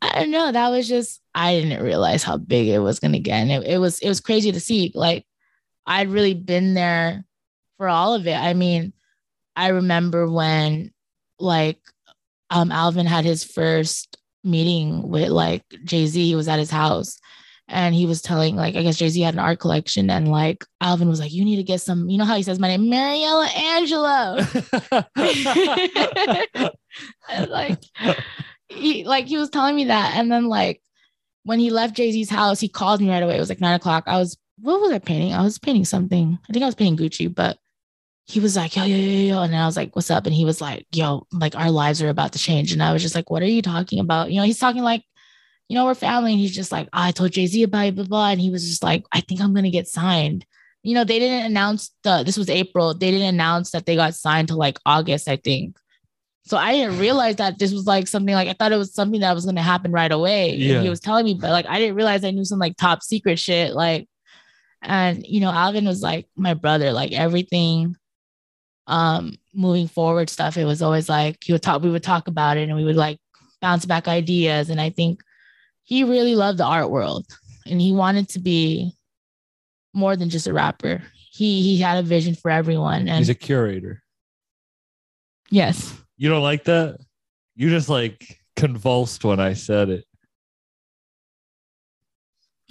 [0.00, 0.52] I don't know.
[0.52, 3.34] That was just I didn't realize how big it was gonna get.
[3.34, 4.92] And it, it was it was crazy to see.
[4.94, 5.26] Like
[5.86, 7.24] I'd really been there
[7.76, 8.36] for all of it.
[8.36, 8.92] I mean,
[9.56, 10.92] I remember when
[11.38, 11.80] like
[12.50, 17.18] um Alvin had his first meeting with like Jay-Z, he was at his house
[17.66, 21.08] and he was telling like I guess Jay-Z had an art collection and like Alvin
[21.08, 23.46] was like, You need to get some, you know how he says my name, Mariella
[23.46, 24.48] Angela.
[27.48, 27.78] Like
[28.68, 30.82] he like he was telling me that and then like
[31.44, 33.36] when he left jay-z's house he called me right away.
[33.36, 34.04] It was like nine o'clock.
[34.06, 35.32] I was what was i painting?
[35.32, 36.38] I was painting something.
[36.48, 37.58] I think i was painting gucci but
[38.26, 40.26] he was like yo yo yo yo and then i was like what's up?
[40.26, 42.72] And he was like yo like our lives are about to change.
[42.72, 44.30] And i was just like what are you talking about?
[44.30, 45.02] You know he's talking like
[45.68, 46.32] you know we're family.
[46.32, 48.30] And he's just like "Oh, i told jay-z about it blah blah.
[48.30, 50.44] And he was just like i think i'm gonna get signed.
[50.82, 52.94] You know they didn't announce the this was april.
[52.94, 55.78] They didn't announce that they got signed to like august i think
[56.48, 59.20] so I didn't realize that this was like something like I thought it was something
[59.20, 60.52] that was going to happen right away.
[60.52, 63.02] And he was telling me, but like I didn't realize I knew some like top
[63.02, 63.74] secret shit.
[63.74, 64.08] Like,
[64.80, 66.92] and you know, Alvin was like my brother.
[66.92, 67.96] Like everything,
[68.86, 70.56] um, moving forward stuff.
[70.56, 71.82] It was always like he would talk.
[71.82, 73.18] We would talk about it, and we would like
[73.60, 74.70] bounce back ideas.
[74.70, 75.20] And I think
[75.84, 77.26] he really loved the art world,
[77.66, 78.92] and he wanted to be
[79.92, 81.02] more than just a rapper.
[81.12, 84.02] He he had a vision for everyone, and He's a curator.
[85.50, 85.94] yes.
[86.18, 86.98] You don't like that?
[87.54, 90.04] You just like convulsed when I said it.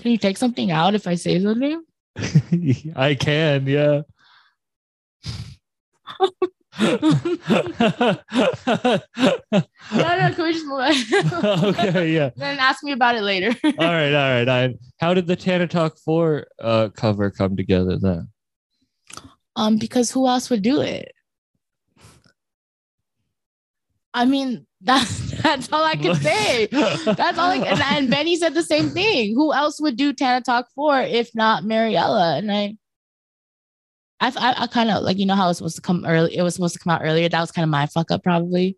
[0.02, 1.82] Can you take something out if I say something?
[2.96, 4.02] I can, yeah.
[6.80, 6.90] No,
[9.90, 11.66] no, can we just move on?
[11.76, 12.30] okay, yeah.
[12.36, 13.56] Then ask me about it later.
[13.64, 14.48] All right, all right.
[14.48, 18.30] I, how did the Tana Talk 4 uh, cover come together then?
[19.56, 21.12] um, because who else would do it?
[24.18, 26.66] I mean, that's that's all I can say.
[26.72, 29.36] That's all I and, and Benny said the same thing.
[29.36, 32.38] Who else would do Tana Talk 4 if not Mariella?
[32.38, 32.78] And I
[34.20, 36.36] I, I, I kind of like you know how it was supposed to come early.
[36.36, 37.30] It was supposed to come out earlier.
[37.30, 38.76] That was kind of my fuck up, probably.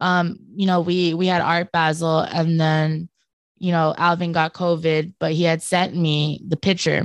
[0.00, 3.10] Um, you know, we we had Art Basel, and then
[3.58, 7.04] you know Alvin got COVID, but he had sent me the picture,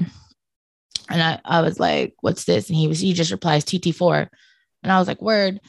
[1.10, 4.30] and I I was like, "What's this?" And he was he just replies TT4,
[4.84, 5.60] and I was like, "Word."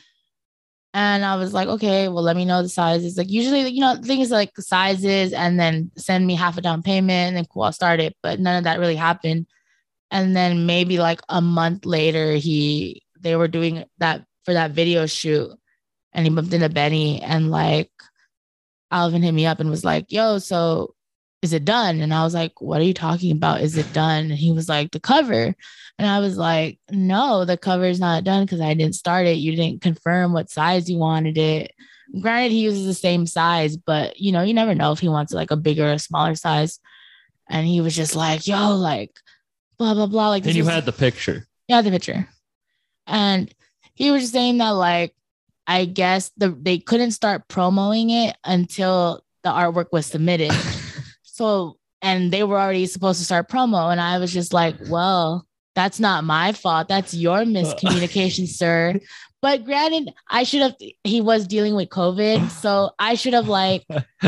[0.93, 3.16] And I was like, okay, well, let me know the sizes.
[3.16, 7.28] Like usually, you know, things like sizes and then send me half a down payment
[7.28, 8.16] and then cool, I'll start it.
[8.22, 9.47] But none of that really happened.
[10.11, 15.07] And then maybe like a month later, he they were doing that for that video
[15.07, 15.51] shoot
[16.12, 17.91] and he bumped into Benny and like
[18.91, 20.95] Alvin hit me up and was like, yo, so
[21.43, 22.01] is it done?
[22.01, 23.61] And I was like, what are you talking about?
[23.61, 24.24] Is it done?
[24.24, 25.55] And he was like, the cover.
[26.01, 29.36] And I was like, no, the cover is not done because I didn't start it.
[29.36, 31.72] You didn't confirm what size you wanted it.
[32.22, 35.34] Granted, he uses the same size, but you know, you never know if he wants
[35.34, 36.80] like a bigger or smaller size.
[37.51, 39.11] And he was just like, yo, like,
[39.78, 40.30] blah, blah, blah.
[40.30, 41.46] Like, and you was- had the picture.
[41.68, 42.26] yeah, the picture.
[43.07, 43.53] And
[43.92, 45.14] he was saying that like
[45.66, 50.51] I guess the they couldn't start promoting it until the artwork was submitted.
[51.24, 53.92] so and they were already supposed to start promo.
[53.92, 56.88] And I was just like, well, that's not my fault.
[56.88, 59.00] That's your miscommunication, sir.
[59.42, 62.50] But granted, I should have he was dealing with COVID.
[62.50, 63.86] So I should have like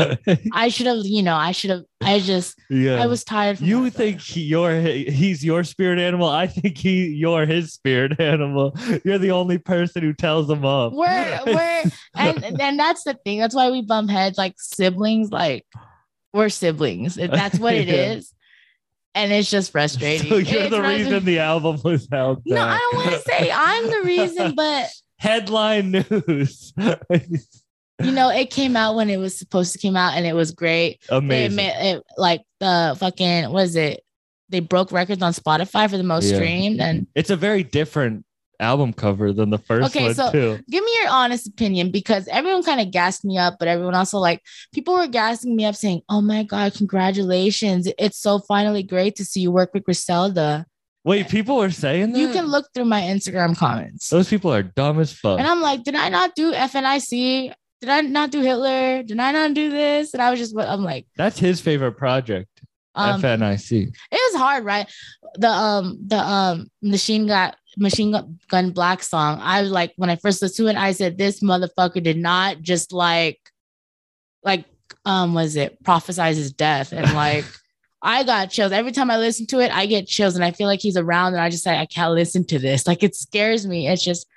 [0.51, 2.95] I should have, you know, I should have I just yeah.
[2.95, 6.27] I was tired from you think he, you're he's your spirit animal?
[6.29, 8.75] I think he you're his spirit animal.
[9.05, 10.93] You're the only person who tells him up.
[10.93, 11.83] we're we're
[12.15, 13.37] and and that's the thing.
[13.37, 15.31] That's why we bump heads like siblings.
[15.31, 15.67] Like
[16.33, 17.15] we're siblings.
[17.15, 18.42] That's what it is, Yeah.
[19.15, 20.29] And it's just frustrating.
[20.29, 21.05] So you're It's the frustrating.
[21.07, 22.41] reason the album was held.
[22.45, 22.61] No.
[22.61, 26.73] I don't want to say I'm the reason, but Headline news.
[28.01, 30.51] you know, it came out when it was supposed to come out, and it was
[30.51, 30.99] great.
[31.09, 31.55] They Amazing.
[31.55, 34.01] made it like the fucking was it?
[34.49, 36.35] They broke records on Spotify for the most Yeah.
[36.35, 38.25] streamed, and It's a very different
[38.59, 40.59] album cover than the first Okay, one so- too.
[40.69, 44.17] give me your honest opinion because everyone kind of gassed me up, but everyone also
[44.19, 44.41] like
[44.73, 47.87] people were gassing me up saying, "Oh my god, congratulations!
[47.97, 50.65] It's so finally great to see you work with Griselda."
[51.05, 52.19] Wait, people were saying that?
[52.19, 54.07] You can look through my Instagram comments.
[54.09, 55.37] Those people are dumb as fuck.
[55.37, 57.51] And I'm like, did I not do FNIC?
[57.81, 59.03] Did I not do Hitler?
[59.03, 60.13] Did I not do this?
[60.13, 62.47] And I was just, I'm like, That's his favorite project.
[62.95, 63.87] um, FNIC.
[64.11, 64.89] it was hard, right?
[65.35, 69.39] The um the um machine gun machine Gun- black song.
[69.41, 72.61] I was like, when I first listened to it, I said, this motherfucker did not
[72.61, 73.39] just like,
[74.43, 74.65] like,
[75.05, 77.45] um, was it prophesize his death and like.
[78.05, 79.71] I got chills every time I listen to it.
[79.73, 82.11] I get chills, and I feel like he's around, and I just say I can't
[82.11, 82.85] listen to this.
[82.85, 83.87] Like it scares me.
[83.87, 84.27] It's just,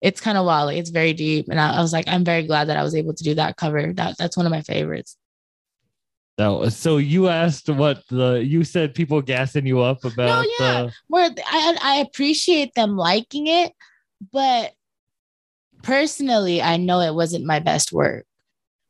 [0.00, 0.68] it's kind of wild.
[0.68, 2.94] Like, it's very deep, and I, I was like, I'm very glad that I was
[2.94, 3.92] able to do that cover.
[3.92, 5.18] That that's one of my favorites.
[6.36, 10.50] That was, so you asked what the you said people gassing you up about No,
[10.58, 10.82] yeah.
[10.82, 13.72] the where I, I appreciate them liking it,
[14.32, 14.72] but
[15.82, 18.26] personally, I know it wasn't my best work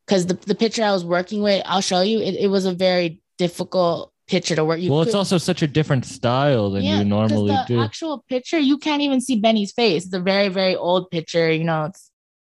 [0.07, 2.72] because the, the picture I was working with, I'll show you, it, it was a
[2.72, 4.80] very difficult picture to work.
[4.80, 7.80] You well, it's also such a different style than Yeah, you normally the do.
[7.80, 10.07] actual picture, you can't even see Benny's face.
[10.07, 12.11] It's a very, very old picture, you know, it's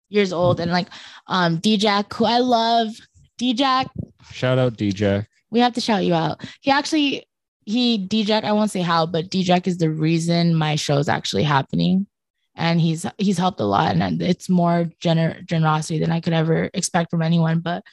[0.07, 0.61] years old.
[0.61, 0.87] And like
[1.27, 2.95] um D-Jack, who I love,
[3.37, 3.87] D-Jack,
[4.31, 5.25] Shout out DJ.
[5.51, 6.41] we have to shout you out.
[6.61, 7.25] He actually,
[7.65, 12.07] he D-Jack, I won't say how, but D-Jack is the reason my show's actually happening.
[12.55, 13.95] And he's he's helped a lot.
[13.95, 17.59] And it's more gener- generosity than I could ever expect from anyone.
[17.59, 17.83] But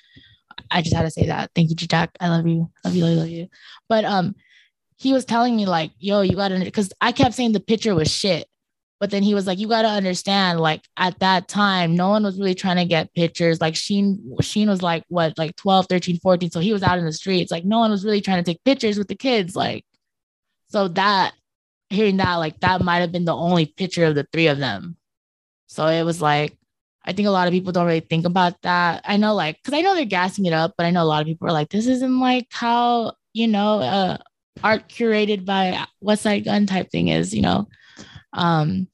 [0.70, 1.50] I just had to say that.
[1.54, 2.12] Thank you, D-Jack.
[2.18, 2.70] I love you.
[2.82, 3.48] Love you, love you, love you.
[3.90, 4.34] But um
[4.96, 8.10] he was telling me, like, yo, you gotta because I kept saying the picture was
[8.10, 8.46] shit.
[9.04, 12.38] But then he was like, you gotta understand, like at that time, no one was
[12.38, 13.60] really trying to get pictures.
[13.60, 16.50] Like Sheen, Sheen was like what, like 12, 13, 14.
[16.50, 17.52] So he was out in the streets.
[17.52, 19.54] Like no one was really trying to take pictures with the kids.
[19.54, 19.84] Like,
[20.68, 21.34] so that
[21.90, 24.96] hearing that, like that might have been the only picture of the three of them.
[25.66, 26.56] So it was like,
[27.04, 29.02] I think a lot of people don't really think about that.
[29.04, 31.20] I know, like, because I know they're gassing it up, but I know a lot
[31.20, 34.16] of people are like, this isn't like how, you know, uh,
[34.62, 37.68] art curated by Westside Gunn type thing is, you know.
[38.32, 38.88] Um,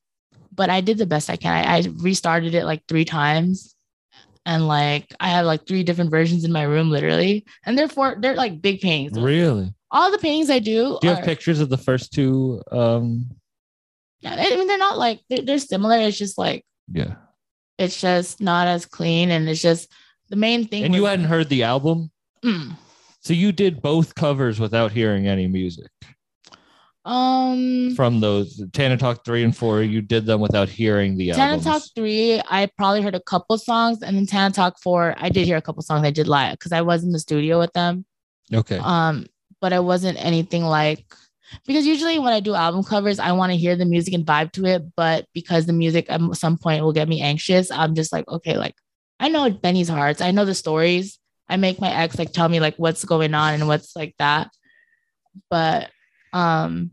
[0.53, 1.53] but I did the best I can.
[1.53, 3.75] I, I restarted it like three times.
[4.47, 7.45] And like I have like three different versions in my room, literally.
[7.67, 9.21] And they're for they're like big paintings.
[9.21, 9.73] Really?
[9.91, 12.63] All the paintings I do, Do you are, have pictures of the first two?
[12.73, 13.31] Um,
[14.21, 15.99] yeah, I mean they're not like they're, they're similar.
[15.99, 17.15] It's just like yeah.
[17.79, 19.93] it's just not as clean, and it's just
[20.31, 20.85] the main thing.
[20.85, 22.11] And you hadn't heard the album,
[22.45, 22.77] Mm.
[23.21, 25.91] so you did both covers without hearing any music
[27.07, 29.83] um from those Tana Talk three and four.
[29.83, 31.65] You did them without hearing the Tana albums.
[31.65, 35.47] Talk three, I probably heard a couple songs, and then Tana Talk four, I did
[35.47, 36.07] hear a couple songs.
[36.07, 38.05] I did live because I was in the studio with them.
[38.53, 38.79] Okay.
[38.79, 39.27] Um,
[39.61, 41.05] but it wasn't anything like
[41.67, 44.53] because usually when I do album covers, I want to hear the music and vibe
[44.53, 44.83] to it.
[44.97, 48.57] But because the music at some point will get me anxious, I'm just like, okay,
[48.57, 48.75] like
[49.19, 51.19] I know Benny's hearts, I know the stories.
[51.49, 54.51] I make my ex like tell me like what's going on and what's like that.
[55.49, 55.91] But
[56.33, 56.91] um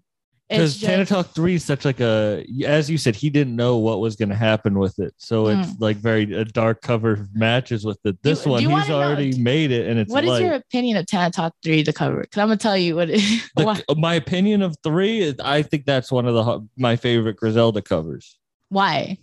[0.50, 4.00] because Tana Talk Three is such like a, as you said, he didn't know what
[4.00, 8.00] was going to happen with it, so it's like very a dark cover matches with
[8.06, 8.24] it.
[8.24, 10.54] This do one, you he's wanna know- already made it, and it's what is your
[10.54, 12.22] opinion of Tana Talk 3, the cover?
[12.22, 13.20] Because I'm gonna tell you what it
[13.58, 15.20] the- my opinion of three.
[15.20, 19.18] Is, I think that's one of the my favorite Griselda covers why?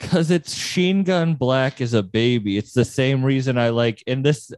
[0.00, 2.56] because it's Sheen Gun Black is a baby.
[2.56, 4.52] It's the same reason I like in this.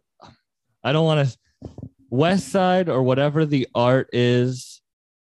[0.85, 1.37] I don't want to
[2.13, 4.83] Westside or whatever the art is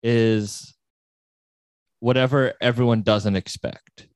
[0.04, 0.74] is
[2.00, 4.08] whatever everyone doesn't expect.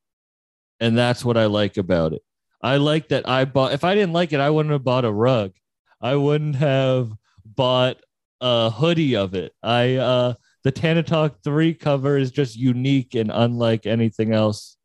[0.80, 2.22] And that's what I like about it.
[2.62, 5.12] I like that I bought if I didn't like it, I wouldn't have bought a
[5.12, 5.52] rug.
[6.00, 7.12] I wouldn't have
[7.44, 7.98] bought
[8.40, 9.52] a hoodie of it.
[9.62, 10.34] I uh
[10.64, 14.76] the Tana Talk 3 cover is just unique and unlike anything else.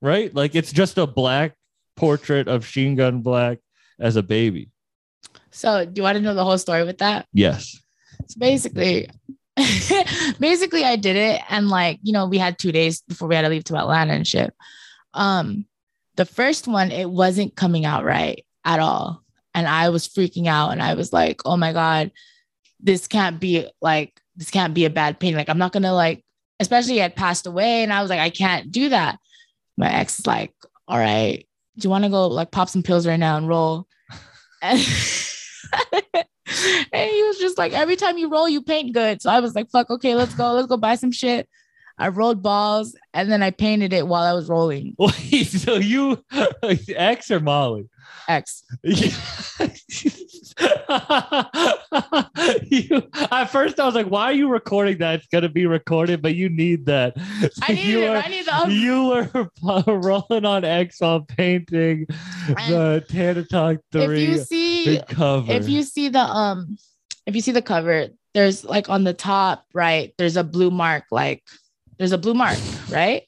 [0.00, 0.32] Right?
[0.34, 1.54] Like it's just a black
[1.96, 3.58] portrait of Sheen Gun Black
[3.98, 4.71] as a baby.
[5.52, 7.26] So do you want to know the whole story with that?
[7.32, 7.78] Yes.
[8.28, 9.08] So basically,
[10.38, 13.42] basically I did it and like, you know, we had two days before we had
[13.42, 14.52] to leave to Atlanta and shit.
[15.14, 15.66] Um,
[16.16, 19.22] the first one, it wasn't coming out right at all.
[19.54, 22.10] And I was freaking out and I was like, oh my God,
[22.80, 25.34] this can't be like, this can't be a bad pain.
[25.34, 26.24] Like, I'm not gonna like,
[26.60, 29.18] especially he had passed away, and I was like, I can't do that.
[29.76, 30.52] My ex is like,
[30.88, 31.46] all right,
[31.76, 33.86] do you want to go like pop some pills right now and roll?
[34.64, 34.78] And,
[36.92, 39.22] and he was just like, every time you roll, you paint good.
[39.22, 41.48] So I was like, fuck, okay, let's go, let's go buy some shit.
[41.98, 44.96] I rolled balls and then I painted it while I was rolling.
[44.98, 46.24] Wait, so you
[46.88, 47.88] X or Molly?
[48.28, 48.64] X.
[52.72, 55.20] you, at first, I was like, "Why are you recording that?
[55.20, 57.14] It's gonna be recorded, but you need that."
[57.62, 58.10] I need you it.
[58.10, 59.50] were, I need the you were
[59.86, 62.06] rolling on X while painting
[62.48, 65.52] the Tana Talk if Three you see cover.
[65.52, 66.76] if you see the um
[67.26, 71.04] if you see the cover there's like on the top right, there's a blue mark,
[71.10, 71.42] like
[71.98, 72.58] there's a blue mark,
[72.90, 73.24] right?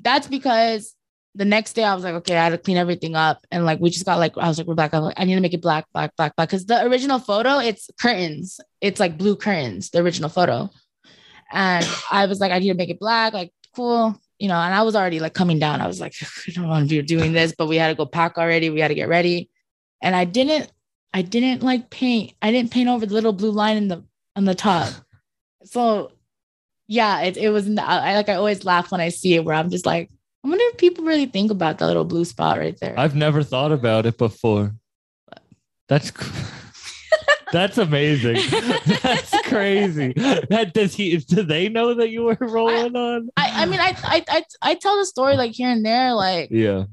[0.00, 0.94] That's because
[1.34, 3.46] the next day I was like, okay, I had to clean everything up.
[3.50, 4.92] And like we just got like, I was like, we're black.
[4.92, 6.50] I'm like, I need to make it black, black, black, black.
[6.50, 8.60] Cause the original photo, it's curtains.
[8.80, 10.70] It's like blue curtains, the original photo.
[11.50, 14.20] And I was like, I need to make it black, like cool.
[14.38, 15.80] You know, and I was already like coming down.
[15.80, 16.14] I was like,
[16.48, 18.70] I don't want to be doing this, but we had to go pack already.
[18.70, 19.48] We had to get ready.
[20.02, 20.70] And I didn't,
[21.14, 22.34] I didn't like paint.
[22.42, 24.04] I didn't paint over the little blue line in the
[24.36, 24.92] on the top.
[25.64, 26.12] So
[26.88, 29.70] yeah, it, it was I like I always laugh when I see it where I'm
[29.70, 30.10] just like,
[30.44, 32.94] I wonder if people really think about that little blue spot right there.
[32.98, 34.72] I've never thought about it before.
[35.88, 36.10] That's
[37.52, 38.36] that's amazing.
[39.02, 40.12] that's crazy.
[40.14, 41.16] That does he?
[41.18, 43.28] Do they know that you were rolling on?
[43.36, 46.50] I, I mean, I, I I I tell the story like here and there, like
[46.50, 46.84] Yeah.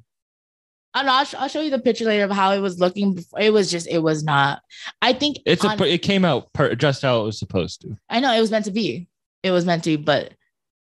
[0.91, 3.13] I know, I'll, sh- I'll show you the picture later of how it was looking.
[3.13, 3.39] Before.
[3.39, 4.61] It was just, it was not.
[5.03, 5.77] I think It's a.
[5.83, 7.95] It came out per, just how it was supposed to.
[8.09, 9.07] I know it was meant to be.
[9.43, 10.33] It was meant to, be, but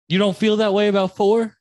[0.08, 1.57] You don't feel that way about four?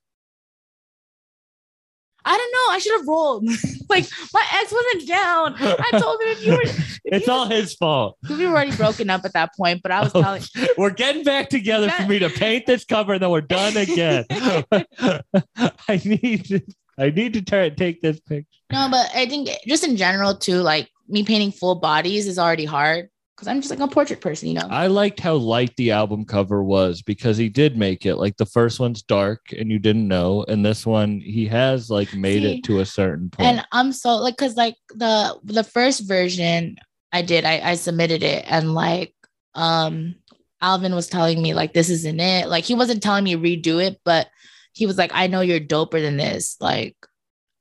[2.30, 2.74] I don't know.
[2.76, 3.46] I should have rolled.
[3.90, 5.56] like my ex wasn't down.
[5.60, 8.18] I told him if you were, if It's you- all his fault.
[8.30, 9.82] we were already broken up at that point.
[9.82, 10.44] But I was Oh, telling,
[10.78, 14.26] we're getting back together for me to paint this cover, and then we're done again.
[14.32, 16.46] I need.
[16.46, 16.62] To,
[17.00, 18.48] I need to try and take this picture.
[18.72, 22.66] no, but I think just in general too, like me painting full bodies is already
[22.66, 24.68] hard because I'm just like a portrait person, you know.
[24.68, 28.48] I liked how light the album cover was because he did make it like the
[28.48, 32.58] first one's dark and you didn't know, and this one he has like made See,
[32.58, 33.48] it to a certain point.
[33.48, 36.78] and I'm so like because like the the first version
[37.14, 39.14] I did I I submitted it and like
[39.54, 40.16] um
[40.60, 44.02] Alvin was telling me like this isn't it like he wasn't telling me redo it
[44.04, 44.28] but
[44.74, 46.96] he was like I know you're doper than this like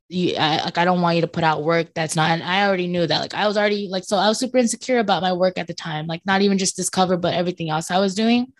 [0.08, 2.66] you I, like I don't want you to put out work that's not and I
[2.66, 5.32] already knew that like I was already like so I was super insecure about my
[5.32, 8.14] work at the time like not even just this cover but everything else I was
[8.14, 8.52] doing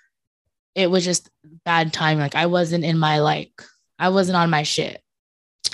[0.75, 1.31] it was just
[1.65, 3.53] bad time like I wasn't in my like
[3.99, 5.01] I wasn't on my shit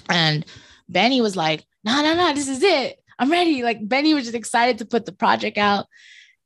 [0.08, 0.44] and
[0.88, 2.98] Benny was like, no, no, no, this is it.
[3.18, 3.62] I'm ready.
[3.62, 5.86] Like Benny was just excited to put the project out.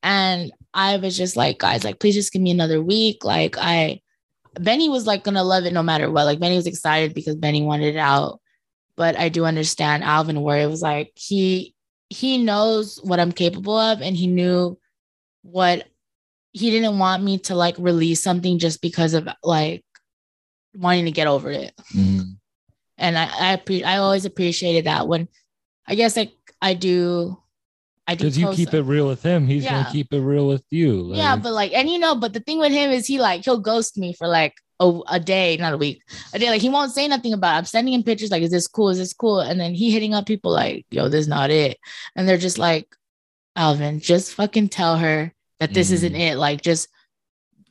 [0.02, 3.24] And I was just like, guys, like, please just give me another week.
[3.24, 4.00] Like, I,
[4.58, 6.26] Benny was like gonna love it no matter what.
[6.26, 8.40] Like, Benny was excited because Benny wanted it out.
[8.96, 11.74] But I do understand Alvin where it was like he
[12.08, 14.78] he knows what I'm capable of and he knew
[15.42, 15.86] what
[16.52, 19.84] he didn't want me to like release something just because of like
[20.74, 22.36] wanting to get over it Mhm.
[22.98, 25.28] and I I, appre- I always appreciated that when
[25.86, 26.32] I guess like
[26.62, 27.36] I do
[28.06, 29.82] I do Because you keep it real with him, he's Yeah.
[29.82, 31.12] gonna keep it real with you.
[31.14, 33.58] yeah but like and you know but the thing with him is he like he'll
[33.58, 36.02] ghost me for like a, a day not a week
[36.34, 36.50] a day.
[36.50, 37.58] Like he won't say nothing about it.
[37.58, 38.90] I'm sending him pictures like is this cool?
[38.90, 39.40] Is this cool?
[39.40, 41.78] And then he hitting up people like yo this is not it.
[42.14, 42.94] And they're just like
[43.56, 45.94] Alvin just fucking tell her that this Mm.
[45.94, 46.36] isn't it.
[46.36, 46.88] Like just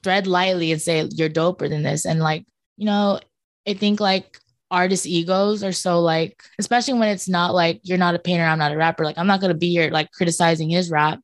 [0.03, 2.05] tread lightly and say you're doper than this.
[2.05, 2.45] And like
[2.77, 3.19] you know
[3.67, 4.39] I think like
[4.71, 8.57] artist egos are so like especially when it's not like you're not a painter I'm
[8.59, 9.05] not a rapper.
[9.05, 11.19] Like I'm not gonna be here like criticizing his rap.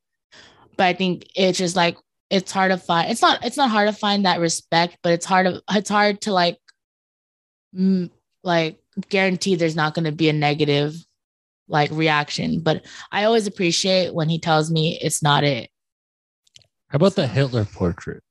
[0.78, 1.98] But I think it's just like
[2.32, 5.26] it's hard to find it's not it's not hard to find that respect but it's
[5.26, 6.58] hard to it's hard to like
[7.76, 8.10] mm,
[8.44, 8.80] like
[9.10, 10.96] guarantee there's not going to be a negative
[11.72, 12.60] like reaction.
[12.60, 15.70] But I always appreciate when he tells me it's not it.
[16.90, 18.22] How about the Hitler portrait?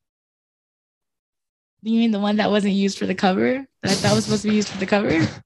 [1.83, 3.67] you mean the one that wasn't used for the cover?
[3.83, 5.27] That that was supposed to be used for the cover?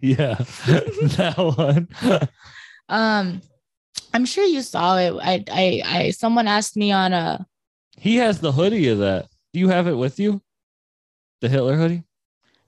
[0.00, 1.88] Yeah, that one.
[2.88, 3.42] um
[4.14, 5.12] I'm sure you saw it.
[5.20, 7.44] I I I someone asked me on a
[8.00, 9.26] he has the hoodie of that.
[9.52, 10.40] Do you have it with you?
[11.40, 12.04] The Hitler hoodie?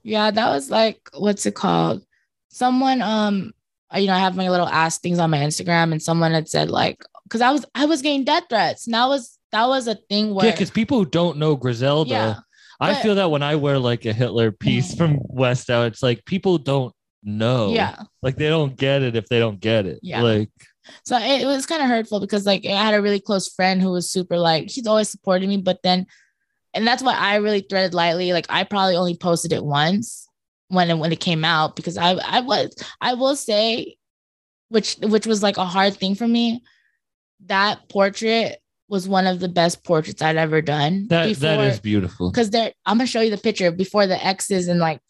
[0.03, 2.03] Yeah, that was like what's it called?
[2.49, 3.51] Someone um
[3.95, 6.69] you know, I have my little ask things on my Instagram and someone had said
[6.69, 8.87] like cuz I was I was getting death threats.
[8.87, 12.09] And that was that was a thing where Yeah, because people who don't know Griselda,
[12.09, 12.35] Yeah,
[12.79, 16.01] I but- feel that when I wear like a Hitler piece from West Out, it's
[16.01, 16.93] like people don't
[17.23, 17.69] know.
[17.71, 17.97] yeah.
[18.23, 19.99] Like they don't get it if they don't get it.
[20.01, 20.21] Yeah.
[20.23, 20.49] Like
[21.03, 23.81] So it, it was kind of hurtful because like I had a really close friend
[23.81, 26.07] who was super like he's always supported me, but then
[26.73, 28.33] and that's why I really threaded lightly.
[28.33, 30.27] Like I probably only posted it once
[30.69, 33.97] when it, when it came out because I I was I will say,
[34.69, 36.63] which which was like a hard thing for me.
[37.45, 41.07] That portrait was one of the best portraits I'd ever done.
[41.09, 42.29] that that is beautiful.
[42.31, 45.01] because there I'm gonna show you the picture before the X's and like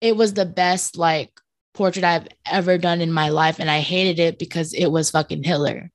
[0.00, 1.30] it was the best like
[1.74, 5.42] portrait I've ever done in my life, and I hated it because it was fucking
[5.42, 5.90] Hitler.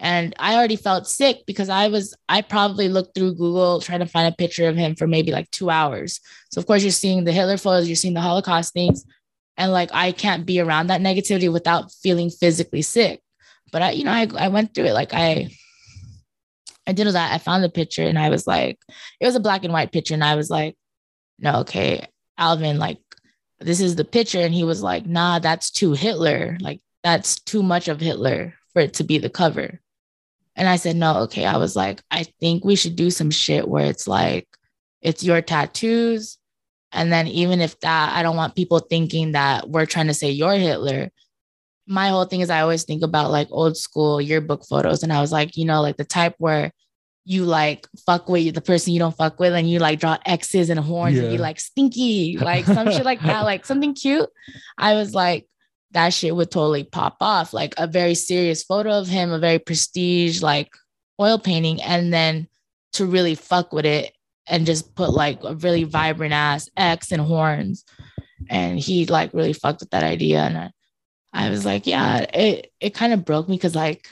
[0.00, 4.06] And I already felt sick because I was I probably looked through Google trying to
[4.06, 6.20] find a picture of him for maybe like two hours.
[6.52, 9.04] So of course you're seeing the Hitler photos, you're seeing the Holocaust things,
[9.56, 13.20] and like I can't be around that negativity without feeling physically sick.
[13.72, 15.50] But I, you know, I I went through it like I
[16.88, 17.32] I did that.
[17.34, 18.78] I found the picture and I was like,
[19.20, 20.14] it was a black and white picture.
[20.14, 20.74] And I was like,
[21.38, 22.06] no, okay,
[22.38, 22.98] Alvin, like,
[23.60, 24.40] this is the picture.
[24.40, 26.56] And he was like, nah, that's too Hitler.
[26.60, 29.80] Like, that's too much of Hitler for it to be the cover.
[30.56, 31.44] And I said, no, okay.
[31.44, 34.48] I was like, I think we should do some shit where it's like,
[35.00, 36.38] it's your tattoos.
[36.92, 40.30] And then even if that, I don't want people thinking that we're trying to say
[40.30, 41.10] you're Hitler.
[41.86, 45.02] My whole thing is I always think about like old school yearbook photos.
[45.02, 46.72] And I was like, you know, like the type where
[47.28, 50.70] you like fuck with the person you don't fuck with and you like draw X's
[50.70, 54.30] and horns and you like stinky, like some shit like that, like something cute.
[54.78, 55.46] I was like,
[55.90, 57.52] that shit would totally pop off.
[57.52, 60.70] Like a very serious photo of him, a very prestige, like
[61.20, 62.48] oil painting, and then
[62.94, 64.14] to really fuck with it
[64.46, 67.84] and just put like a really vibrant ass X and horns.
[68.48, 70.38] And he like really fucked with that idea.
[70.38, 70.70] And I,
[71.34, 74.08] I was like, yeah, it it kind of broke me because like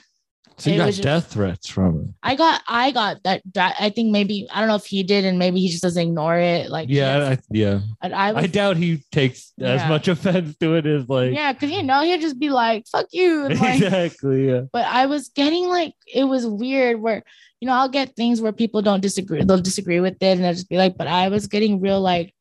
[0.59, 2.07] So you It got just- death threats from it.
[2.23, 5.25] I got I got that, that I think maybe I don't know if he did
[5.27, 6.71] and maybe he just doesn't ignore it.
[6.71, 7.81] Like Yeah, I, yeah.
[8.01, 11.53] I, I was I doubt he takes as much offense to it as like yeah,
[11.53, 13.49] because you know he'd just be like, fuck you.
[13.61, 14.49] Like, exactly.
[14.49, 14.63] Yeah.
[14.73, 17.23] but I was getting like it was weird where
[17.61, 20.53] you know I'll get things where people don't disagree they'll disagree with it and they'll
[20.55, 22.33] just be like but I was getting real like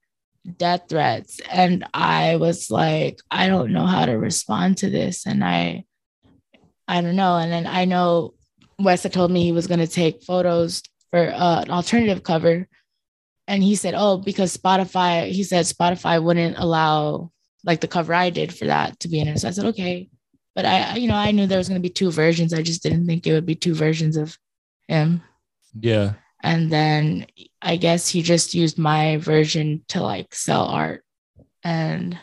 [0.57, 5.43] death threats and I was like I don't know how to respond to this and
[5.43, 5.83] I
[6.87, 8.33] I don't know and then I know
[8.79, 10.81] Wes had told me he was going to take photos
[11.11, 12.67] for uh, an alternative cover
[13.47, 17.31] and he said oh because Spotify he said Spotify wouldn't allow
[17.63, 20.09] like the cover I did for that to be in it so I said okay
[20.55, 22.53] but I, I- you know, I knew there was going to be two versions.
[22.53, 24.37] I just didn't think it would be two versions of
[24.87, 25.21] him.
[25.77, 26.13] Yeah.
[26.43, 27.25] And then
[27.61, 31.03] I guess he just used my version to like sell art
[31.61, 32.17] and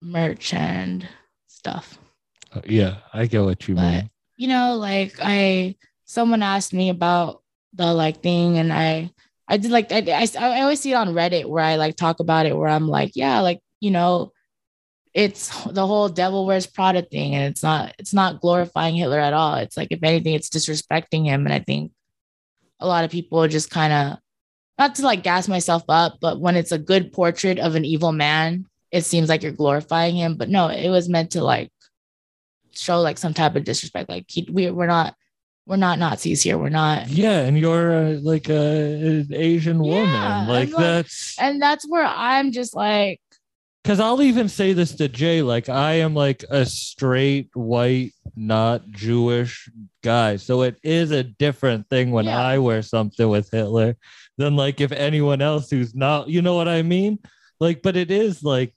[0.00, 1.06] merch and
[1.48, 1.98] stuff.
[2.56, 2.96] Uh, Yeah.
[3.12, 4.10] I get what you But mean.
[4.36, 7.42] you know, like I, someone asked me about
[7.74, 9.10] the like thing, and I,
[9.48, 12.20] I did like I, I, I always see it on Reddit where I like talk
[12.20, 14.32] about it, where I'm like, yeah, like you know,
[15.14, 19.32] it's the whole devil wears Prada thing, and it's not it's not glorifying Hitler at
[19.34, 19.56] all.
[19.56, 21.92] It's like if anything, it's disrespecting him, and I think
[22.80, 24.18] a lot of people just kind of
[24.78, 28.12] not to like gas myself up, but when it's a good portrait of an evil
[28.12, 30.36] man, it seems like you're glorifying him.
[30.36, 31.70] But no, it was meant to like
[32.78, 34.08] show like some type of disrespect.
[34.08, 35.14] Like he, we we're not
[35.66, 36.58] we're not Nazis here.
[36.58, 37.08] We're not.
[37.08, 40.48] Yeah, and you're uh, like a, an Asian Yeah, woman.
[40.48, 43.20] Like and, like, that's And that's where I'm just like,
[43.82, 45.42] because I'll even say this to Jay.
[45.42, 49.68] Like I am like a straight white, not Jewish
[50.04, 52.40] guy, so it is a different thing when Yeah.
[52.40, 53.96] I wear something with Hitler
[54.38, 56.28] than like if anyone else who's not.
[56.28, 57.18] You know what I mean?
[57.58, 58.72] Like, but it is like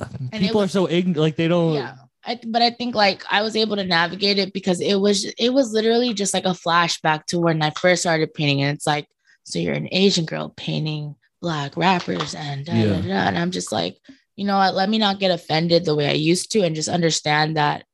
[0.00, 1.16] it people was- are so ignorant.
[1.18, 1.74] Like they don't.
[1.74, 1.94] yeah.
[2.24, 5.52] I, but I think like I was able to navigate it because it was it
[5.52, 9.08] was literally just like a flashback to when I first started painting, and it's like,
[9.44, 13.00] so you're an Asian girl painting black rappers, and da, Yeah.
[13.00, 13.14] da, da.
[13.28, 13.96] and I'm just like,
[14.36, 14.74] you know what?
[14.74, 17.84] Let me not get offended the way I used to, and just understand that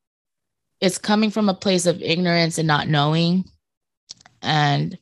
[0.81, 3.45] it's coming from a place of ignorance and not knowing,
[4.43, 4.99] and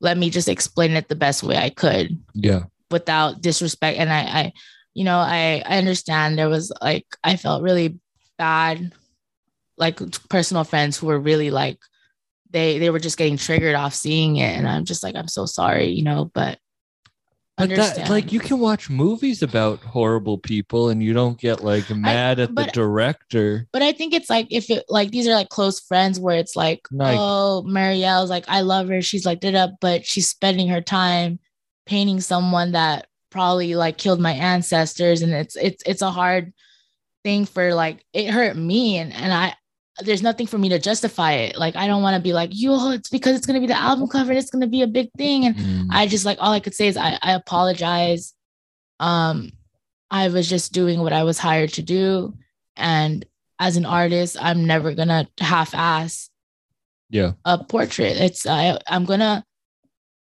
[0.00, 2.64] let me just explain it the best way I could Yeah.
[2.90, 4.52] without disrespect and I, I
[4.94, 7.98] you know I I understand there was like I felt really
[8.42, 8.92] bad
[9.78, 9.96] like
[10.28, 11.78] personal friends who were really like
[12.50, 14.52] they they were just getting triggered off seeing it.
[14.56, 16.58] And I'm just like I'm so sorry you know but
[17.56, 21.88] But that, like you can watch movies about horrible people and you don't get like
[21.90, 23.68] mad at the director.
[23.72, 26.56] but I think it's like if it like these are like close friends where it's
[26.56, 30.68] like Like- oh Mariella's like I love her she's like did up but she's spending
[30.68, 31.38] her time
[31.86, 35.22] painting someone that probably like killed my ancestors.
[35.22, 36.52] And it's it's it's a hard
[37.24, 39.54] thing for like it hurt me and and I
[40.00, 42.90] there's nothing for me to justify it like I don't want to be like yo
[42.92, 45.46] it's because it's gonna be the album cover and it's gonna be a big thing
[45.46, 45.88] and Mm.
[45.90, 48.34] I just like all I could say is I, I apologize.
[49.00, 49.52] Um,
[50.10, 52.34] I was just doing what I was hired to do.
[52.76, 53.24] And
[53.58, 56.30] as an artist, I'm never gonna half-ass
[57.10, 57.32] yeah.
[57.44, 58.16] a portrait.
[58.16, 59.44] It's I I'm gonna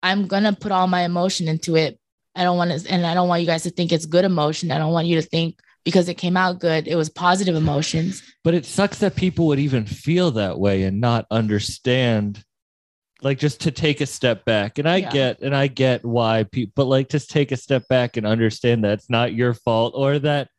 [0.01, 1.99] I'm gonna put all my emotion into it.
[2.35, 4.71] I don't want to and I don't want you guys to think it's good emotion.
[4.71, 8.21] I don't want you to think because it came out good, it was positive emotions.
[8.43, 12.43] But it sucks that people would even feel that way and not understand.
[13.21, 14.79] Like just to take a step back.
[14.79, 15.11] And I Yeah.
[15.11, 18.83] get and I get why people but like just take a step back and understand
[18.83, 20.49] that it's not your fault or that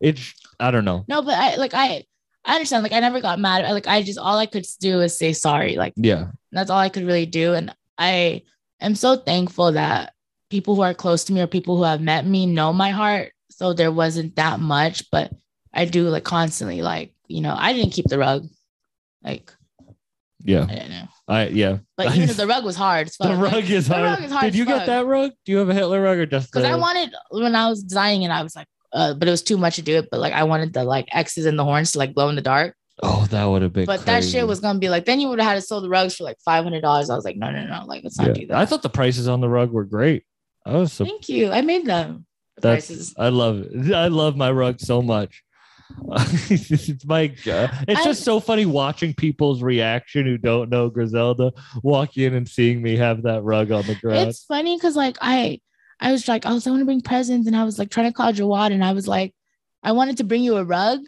[0.00, 1.04] it's I don't know.
[1.08, 2.06] No, but I like I
[2.46, 2.82] I understand.
[2.82, 3.70] Like I never got mad.
[3.70, 5.76] Like I just all I could do is say sorry.
[5.76, 6.28] Like Yeah.
[6.52, 7.52] that's all I could really do.
[7.52, 8.44] And I
[8.80, 10.14] am so thankful that
[10.48, 13.34] people who are close to me or people who have met me know my heart.
[13.60, 15.30] So there wasn't that much, but
[15.74, 18.46] I do like constantly like, you know, I didn't keep the rug.
[19.22, 19.52] Like
[20.42, 20.66] Yeah.
[20.66, 21.08] I don't know.
[21.28, 21.76] I yeah.
[21.98, 24.04] But even if the rug was hard, the rug is the hard.
[24.06, 25.32] rug is hard Did you get that rug?
[25.44, 28.22] Do you have a Hitler rug or just because I wanted when I was designing
[28.22, 30.08] it, I was like, uh, but it was too much to do it.
[30.10, 32.40] But like, I wanted the like X's and the horns to like glow in the
[32.40, 32.74] dark.
[33.02, 33.84] Oh, that would have been.
[33.84, 35.90] But that shit was gonna be like, then you would have had to sell the
[35.90, 37.10] rugs for like five hundred dollars.
[37.10, 38.32] I was like, no, no, no, like let's not Yeah.
[38.32, 38.56] do that.
[38.56, 40.24] I thought the prices on the rug were great.
[40.64, 41.50] I was so Thank you.
[41.50, 42.24] I made them.
[42.60, 43.14] The That's- prices.
[43.18, 43.92] I love it.
[43.92, 45.42] I love my rug so much.
[46.50, 47.70] it's my God.
[47.88, 52.48] It's I- just so funny watching people's reaction who don't know Griselda walk in and
[52.48, 54.28] seeing me have that rug on the ground.
[54.28, 55.60] It's funny because like I,
[55.98, 57.90] I was like, oh, I was I want to bring presents, and I was like
[57.90, 59.34] trying to call Jawad, and I was like,
[59.82, 61.00] I wanted to bring you a rug,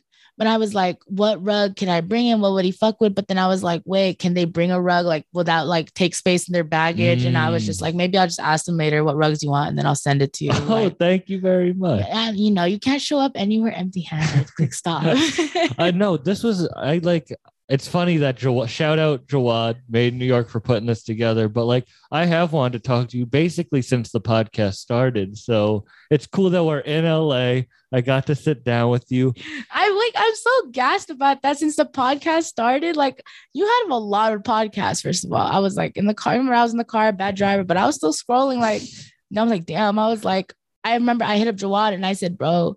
[0.43, 2.40] but I was like, what rug can I bring him?
[2.40, 3.14] What would he fuck with?
[3.14, 6.16] But then I was like, wait, can they bring a rug like without like take
[6.16, 7.24] space in their baggage?
[7.24, 7.66] And I was Mm.
[7.66, 9.94] just like, maybe I'll just ask them later what rugs you want, and then I'll
[9.94, 10.51] send it to you.
[10.52, 12.05] oh, Like, thank you very much.
[12.10, 14.48] and you know, you can't show up anywhere empty-handed.
[14.59, 15.05] Like, stop.
[15.78, 17.28] I know this was I like
[17.73, 21.65] it's funny that Jawad, shout out Jawad made New York for putting this together, but
[21.65, 25.39] like I have wanted to talk to you basically since the podcast started.
[25.39, 27.62] So it's cool that we're in LA.
[27.90, 29.32] I got to sit down with you.
[29.70, 32.94] I'm like, I'm so gassed about that since the podcast started.
[32.94, 33.23] Like,
[33.55, 35.39] you had a lot of podcasts, first of all.
[35.47, 36.35] I was like in the car.
[36.35, 38.59] I remember I was in the car, bad driver, but I was still scrolling.
[38.59, 38.82] Like,
[39.31, 39.99] and I'm like, damn.
[39.99, 40.53] I was like,
[40.85, 42.77] I remember I hit up Jawad and I said, bro,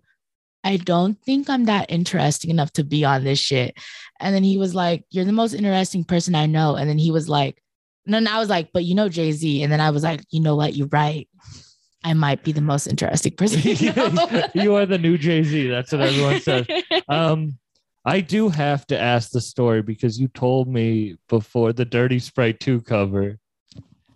[0.66, 3.78] I don't think I'm that interesting enough to be on this shit.
[4.20, 6.76] And then he was like, You're the most interesting person I know.
[6.76, 7.62] And then he was like,
[8.06, 9.62] No, and I was like, But you know Jay Z.
[9.64, 10.76] And then I was like, You know what?
[10.76, 11.28] You're right.
[12.04, 13.62] I might be the most interesting person.
[13.64, 14.44] you know?
[14.54, 15.68] you are the new Jay Z.
[15.70, 16.66] That's what everyone says.
[17.10, 17.58] Um,
[18.08, 22.60] I do have to ask the story because you told me before the Dirty Sprite
[22.60, 23.40] 2 cover.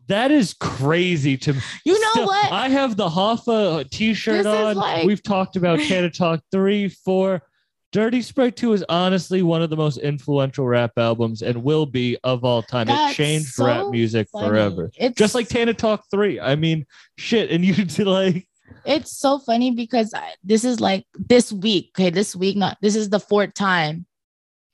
[0.07, 1.59] That is crazy to me.
[1.85, 2.51] You know Still, what?
[2.51, 4.75] I have the Hoffa t-shirt on.
[4.75, 7.41] like- We've talked about Tana Talk 3, 4.
[7.91, 12.17] Dirty Sprite 2 is honestly one of the most influential rap albums and will be
[12.23, 12.85] of all time.
[12.87, 14.47] That's it changed so rap music funny.
[14.47, 14.91] forever.
[14.95, 16.39] It's Just like Tana Talk 3.
[16.39, 16.85] I mean,
[17.17, 17.49] shit.
[17.49, 18.47] And you did like
[18.85, 21.91] it's so funny because I, this is like this week.
[21.97, 24.05] Okay, this week, not this is the fourth time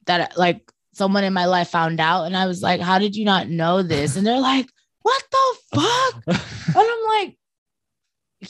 [0.05, 3.25] that like someone in my life found out, and I was like, "How did you
[3.25, 4.69] not know this?" And they're like,
[5.01, 6.37] "What the fuck?" and
[6.75, 7.37] I'm like,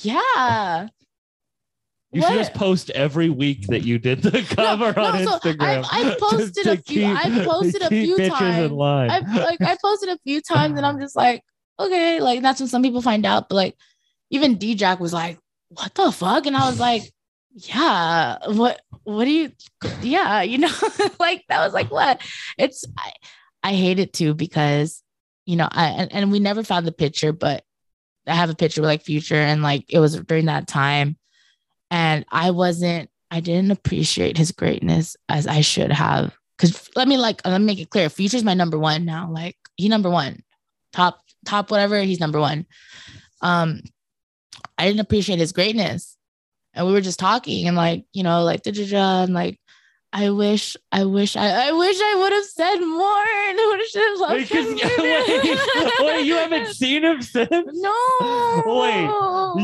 [0.02, 0.88] "Yeah."
[2.16, 2.30] You What?
[2.32, 5.86] should just post every week that you did the cover no, on so Instagram.
[5.92, 8.58] I- I posted a few- I've posted a few times.
[8.66, 9.10] in line.
[9.12, 11.44] I like I posted a few times, and I'm just like,
[11.80, 13.50] okay, like that's when some people find out.
[13.50, 13.76] But like,
[14.30, 15.38] even D Jack was like,
[15.70, 17.04] "What the fuck?" And I was like,
[17.54, 18.82] "Yeah, what?
[19.04, 19.52] What do you?
[20.02, 20.72] Yeah, you know,
[21.20, 22.22] like that was like what?
[22.58, 23.12] It's I,
[23.62, 25.04] I hate it too because
[25.46, 27.64] you know I and, and we never found the picture, but
[28.26, 31.18] I have a picture with like Future, and like it was during that time,
[31.92, 33.10] and I wasn't.
[33.32, 36.36] I didn't appreciate his greatness as I should have.
[36.58, 38.10] Cause let me like let me make it clear.
[38.10, 39.30] Future's my number one now.
[39.30, 40.42] Like he number one,
[40.94, 42.00] top top whatever.
[42.02, 42.66] He's number one.
[43.42, 43.82] Um,
[44.78, 46.16] I didn't appreciate his greatness,
[46.74, 49.60] and we were just talking and like you know like da da da and like
[50.18, 54.20] I wish I wish I I wish I would have said more I would have
[54.22, 54.90] loved Because him.
[55.04, 57.50] wait, wait, you haven't seen him since?
[57.52, 58.64] No.
[58.66, 59.10] Wait,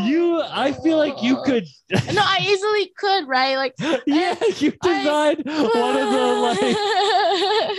[0.10, 1.66] You, I feel like you could.
[2.14, 3.56] No, I easily could, right?
[3.56, 3.74] Like
[4.06, 7.78] yeah, you I- designed one of the like,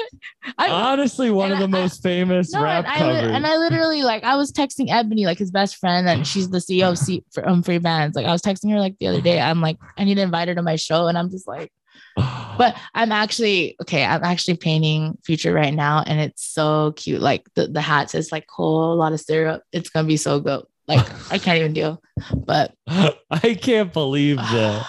[0.59, 3.33] I, honestly, one of the I- most famous no, rap and I, covers.
[3.33, 6.59] and I literally like I was texting Ebony, like his best friend, and she's the
[6.59, 8.15] CEO of C- for, um, Freebandz.
[8.15, 9.41] Like I was texting her like the other day.
[9.41, 11.71] I'm like, I need to invite her to my show, and I'm just like,
[12.17, 14.05] but I'm actually okay.
[14.05, 17.21] I'm actually painting Future right now, and it's so cute.
[17.21, 19.63] Like the the hat says like whole lot of syrup.
[19.73, 20.65] It's gonna be so good.
[20.89, 22.03] Like I can't even deal.
[22.35, 22.75] But
[23.31, 24.87] I can't believe that.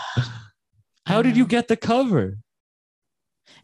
[1.05, 2.37] How did you get the cover?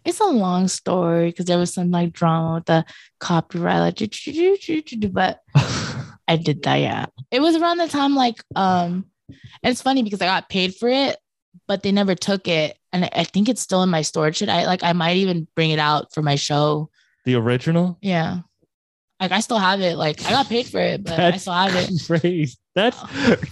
[0.05, 2.85] It's a long story because there was some like drama with the
[3.19, 5.39] copyright, like, but
[6.27, 6.75] I did that.
[6.75, 9.05] Yeah, it was around the time like um,
[9.61, 11.17] it's funny because I got paid for it,
[11.67, 14.41] but they never took it, and I- I think it's still in my storage.
[14.43, 16.89] I like I might even bring it out for my show?
[17.25, 17.97] the original?
[18.01, 18.39] Yeah,
[19.19, 19.97] like I still have it.
[19.97, 21.91] Like I got paid for it, but I still have it.
[22.07, 22.57] Crazy.
[22.75, 22.97] That's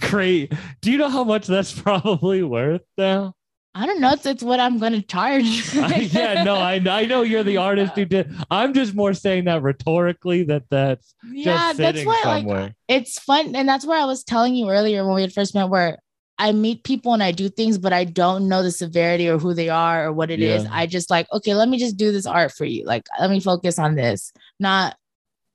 [0.10, 0.52] great.
[0.80, 3.34] Do you know how much that's probably worth now?
[3.74, 4.10] I don't know.
[4.10, 5.76] It's, it's what I'm gonna charge.
[5.76, 8.34] Uh, yeah, no, I, I know you're the artist who did.
[8.50, 13.54] I'm just more saying that rhetorically that that's yeah, just that's why like it's fun
[13.54, 15.98] and that's where i was telling you earlier when we had first met where
[16.38, 19.54] i meet people and i do things but i don't know the severity or who
[19.54, 20.64] they are or what it is.
[20.64, 20.70] Yeah.
[20.72, 23.40] i just like okay let me just do this art for you like let me
[23.40, 24.96] focus on this not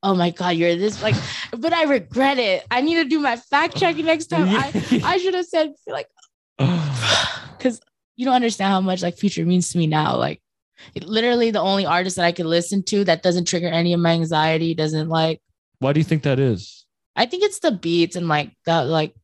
[0.01, 1.15] oh my god you're this like
[1.57, 5.18] but i regret it i need to do my fact checking next time i i
[5.18, 6.07] should have said like
[7.57, 7.80] because
[8.15, 10.41] you don't understand how much like future means to me now like
[11.01, 14.11] literally the only artist that I could listen to that doesn't trigger any of my
[14.11, 15.41] anxiety, doesn't like
[15.80, 16.85] Why do you think that is?
[17.15, 19.15] I think it's the beats and like that like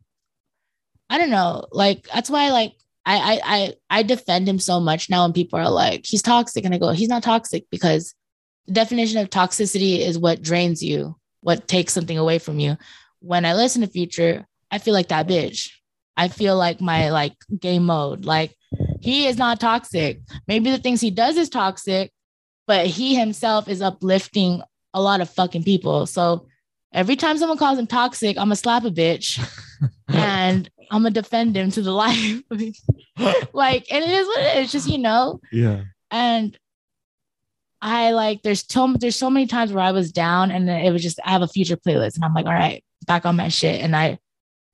[1.09, 1.65] I don't know.
[1.71, 2.73] Like that's why like
[3.05, 6.65] I I I I defend him so much now when people are like, he's toxic.
[6.65, 8.13] And I go, he's not toxic because
[8.67, 12.77] the definition of toxicity is what drains you, what takes something away from you.
[13.19, 15.71] When I listen to Future, I feel like that bitch.
[16.15, 18.25] I feel like my like game mode.
[18.25, 18.55] Like
[19.01, 20.21] he is not toxic.
[20.47, 22.11] Maybe the things he does is toxic,
[22.67, 24.61] but he himself is uplifting
[24.93, 26.05] a lot of fucking people.
[26.05, 26.47] So
[26.93, 29.39] every time someone calls him toxic, I'm gonna slap a bitch
[30.07, 32.41] and I'm gonna defend him to the life.
[33.53, 34.63] like, and it is what it is.
[34.63, 35.83] It's just you know, yeah.
[36.11, 36.57] and
[37.81, 41.01] I like there's so there's so many times where I was down and it was
[41.01, 43.81] just I have a future playlist and I'm like, all right, back on my shit.
[43.81, 44.19] And I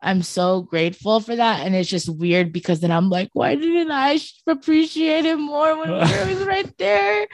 [0.01, 1.65] I'm so grateful for that.
[1.65, 5.89] And it's just weird because then I'm like, why didn't I appreciate it more when
[5.89, 7.27] it was right there?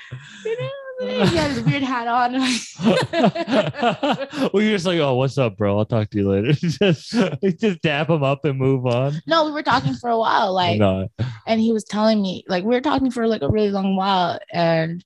[0.46, 0.70] You know,
[1.30, 2.34] he had his weird hat on.
[4.54, 5.80] well, you're just like, oh, what's up, bro?
[5.80, 6.54] I'll talk to you later.
[6.54, 7.12] just,
[7.60, 9.22] just dap him up and move on.
[9.26, 11.08] no, we were talking for a while, like, no.
[11.48, 14.40] and he was telling me, like, we were talking for like a really long while,
[14.52, 15.04] and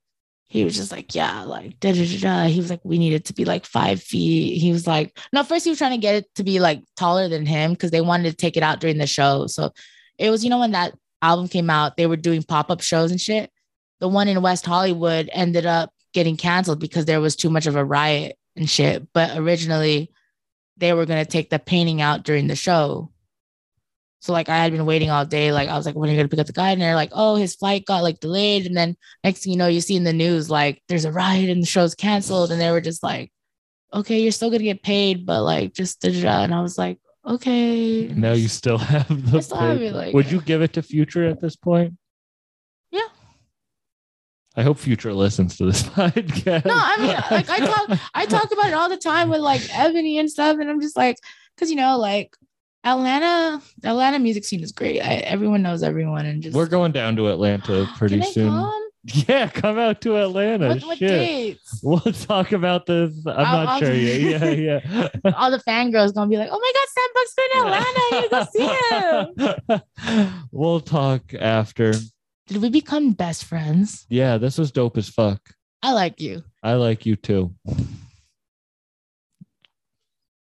[0.48, 2.48] he was just like, yeah, like, da da da da.
[2.48, 4.60] He was like, we needed it to be like five feet.
[4.60, 7.30] He was like, no, first he was trying to get it to be like taller
[7.30, 9.48] than him because they wanted to take it out during the show.
[9.48, 9.72] So
[10.18, 13.12] it was, you know, when that album came out, they were doing pop up shows
[13.12, 13.52] and shit.
[14.00, 17.76] The one in West Hollywood ended up getting canceled because there was too much of
[17.76, 19.08] a riot and shit.
[19.14, 20.12] But originally,
[20.78, 23.12] they were going to take the painting out during the show.
[24.20, 25.52] So like I had been waiting all day.
[25.52, 26.72] Like I was like, when are you gonna pick up the guy?
[26.72, 28.66] And they're like, oh, his flight got like delayed.
[28.66, 31.48] And then next thing you know, you see in the news like there's a riot
[31.52, 32.52] and the show's canceled.
[32.52, 33.32] And they were just like,
[33.94, 36.42] okay, you're still gonna get paid, but like just da, da.
[36.44, 38.08] and I was like, okay.
[38.08, 39.42] Now you still have the.
[39.44, 41.94] Still have it, like- Would you give it to Future at this point?
[44.58, 46.66] I hope Future listens to this podcast.
[46.66, 49.62] No, I mean like I talk I talk about it all the time with like
[49.78, 51.18] Ebony and stuff, and I'm just like,
[51.56, 52.36] because you know, like
[52.84, 55.02] Atlanta, Atlanta music scene is great.
[55.02, 58.50] I, everyone knows everyone, and just We're going down to Atlanta pretty soon.
[58.50, 58.82] come?
[59.28, 60.70] Yeah, come out to Atlanta.
[60.70, 61.80] What, what dates?
[61.84, 63.12] We'll talk about this.
[63.28, 64.42] I'm I'll- not I'll- sure yet.
[64.58, 65.32] Yeah, yeah.
[65.38, 69.32] All the fangirls gonna be like, "Oh my God, Sam Buck's in Atlanta.
[69.32, 69.80] To go see
[70.16, 71.94] him." we'll talk after.
[72.48, 74.06] Did we become best friends?
[74.10, 75.40] Yeah, this was dope as fuck.
[75.82, 76.44] I like you.
[76.64, 77.54] I like you too.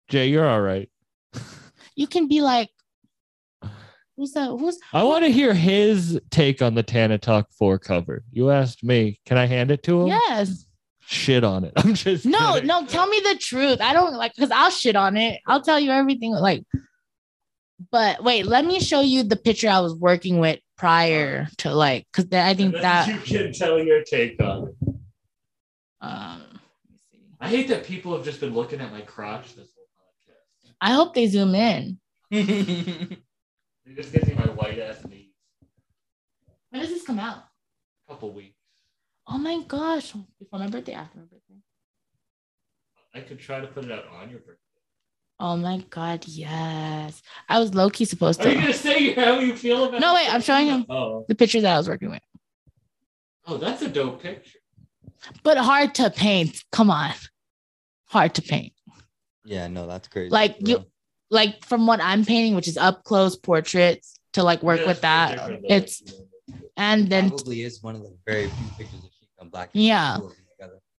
[0.10, 0.90] Jay, you're all right.
[1.96, 2.70] You can be like,
[4.18, 4.48] who's that?
[4.50, 8.24] Who's I want to hear his take on the Tana Talk 4 cover.
[8.32, 9.20] You asked me.
[9.26, 10.08] Can I hand it to him?
[10.08, 10.66] yes?
[11.06, 11.74] Shit on it.
[11.78, 12.68] I'm just No, kidding.
[12.68, 12.86] no.
[12.86, 13.80] Tell me the truth.
[13.82, 15.40] I don't like because I'll shit on it.
[15.48, 16.32] I'll tell you everything.
[16.32, 16.64] Like,
[17.92, 22.08] but wait, let me show you the picture I was working with prior to like
[22.12, 23.08] because I think that.
[23.08, 24.96] you can tell your take on it.
[26.02, 27.20] Um, let me see.
[27.40, 30.74] I hate that people have just been looking at my crotch this whole podcast.
[30.82, 32.00] I hope they zoom in.
[33.86, 35.28] They just get to see my white ass knees.
[36.70, 37.44] When does this come out?
[38.08, 38.58] A couple weeks.
[39.28, 40.14] Oh my gosh!
[40.40, 41.56] Before my birthday, after my birthday.
[43.14, 44.63] I could try to put it out on your birthday.
[45.40, 47.22] Oh my god, yes.
[47.50, 48.50] I was low key supposed to.
[48.50, 50.00] Are you gonna say how you feel about?
[50.00, 50.16] No, it?
[50.16, 50.86] wait, I'm showing him.
[50.90, 52.22] Oh, The picture that I was working with,
[53.48, 54.60] oh, that's a dope picture.
[55.44, 56.64] but hard to paint.
[56.72, 57.12] Come on,
[58.06, 58.74] hard to paint.
[59.44, 60.30] Yeah, no, that's crazy.
[60.30, 60.86] Like, for you-
[61.30, 65.02] Like from what I'm painting, which is up close portraits, to like work Yeah, with
[65.02, 65.60] that.
[65.64, 66.28] It's that.
[66.78, 69.70] and then probably is one of the very few pictures of sheep on black.
[69.74, 70.20] Yeah.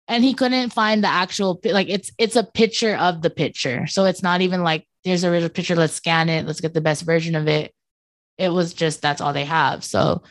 [0.08, 3.86] And he couldn't find the actual like it's it's a picture of the picture.
[3.86, 5.76] So it's not even like there's a original picture.
[5.76, 6.46] Let's scan it.
[6.46, 7.72] Let's get the best version of it.
[8.38, 9.84] It was just that's all they have.
[9.84, 10.22] So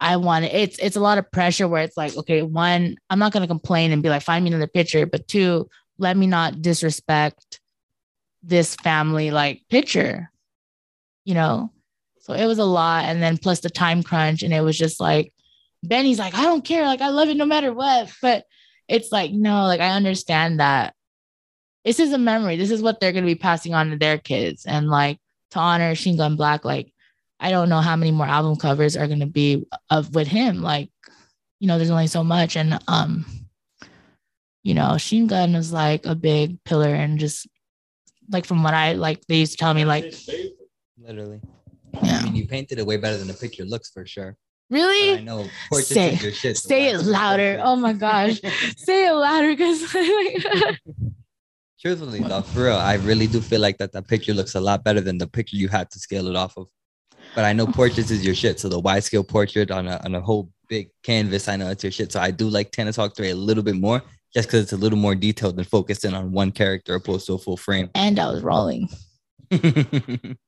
[0.00, 3.32] i want it's it's a lot of pressure where it's like okay one i'm not
[3.32, 5.06] going to complain and be like find me another picture.
[5.06, 5.68] But two
[5.98, 7.60] let me not disrespect
[8.42, 10.30] this family like picture
[11.24, 11.70] you know?
[12.20, 13.04] So it was a lot.
[13.04, 14.42] And then plus the time crunch.
[14.42, 15.32] And it was just like
[15.82, 16.84] benny's like i don't care.
[16.84, 18.10] Like i love it no matter what.
[18.22, 18.44] But
[18.88, 20.94] it's like no like i understand that
[21.84, 22.56] this is a memory.
[22.56, 24.64] This is what they're going to be passing on to their kids.
[24.64, 25.18] And like
[25.50, 26.92] to honor Sheen Gun Black like
[27.38, 30.62] I don't know how many more album covers are going to be of with him.
[30.62, 30.90] Like
[31.60, 32.56] you know there's only so much.
[32.56, 33.26] And um
[34.62, 37.46] you know Sheen Gun was like a big pillar and just
[38.30, 40.14] like from what I like they used to tell me like
[40.98, 41.40] Literally.
[42.02, 42.20] yeah.
[42.20, 44.38] I mean, you painted it way better than the picture looks for sure.
[44.70, 46.56] But I really know portraits Say- shit.
[46.56, 48.40] Oh say it louder oh my gosh
[48.76, 49.80] say it louder because
[51.84, 54.84] Truthfully though, for real, I really do feel like that that picture looks a lot
[54.84, 56.68] better than the picture you had to scale it off of.
[57.34, 60.14] But I know portraits is your shit, so the wide scale portrait on a on
[60.14, 61.46] a whole big canvas.
[61.46, 62.10] I know it's your shit.
[62.10, 64.78] So I do like Tana Talk 3 a little bit more just because it's a
[64.78, 67.90] little more detailed and focused in on one character opposed to a full frame.
[67.94, 68.88] And I was rolling.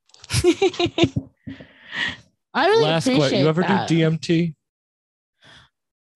[2.56, 3.40] I really Last appreciate question.
[3.40, 3.86] You ever that.
[3.86, 4.54] do DMT?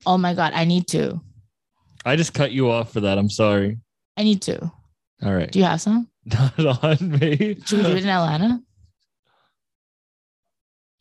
[0.07, 1.21] Oh my god, I need to.
[2.07, 3.19] I just cut you off for that.
[3.19, 3.79] I'm sorry.
[4.17, 4.73] I need to.
[5.23, 5.53] All right.
[5.53, 6.09] Do you have some?
[6.25, 7.59] Not on me.
[7.67, 8.63] Should we do it in Atlanta?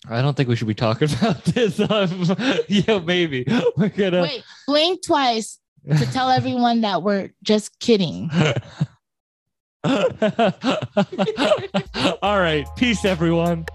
[0.09, 1.79] I don't think we should be talking about this.
[1.79, 2.25] Um,
[2.67, 3.45] yeah, maybe.
[3.77, 5.57] We're gonna Wait, blink twice
[5.89, 8.29] to tell everyone that we're just kidding.
[9.85, 10.03] All
[12.39, 12.65] right.
[12.75, 13.65] Peace, everyone.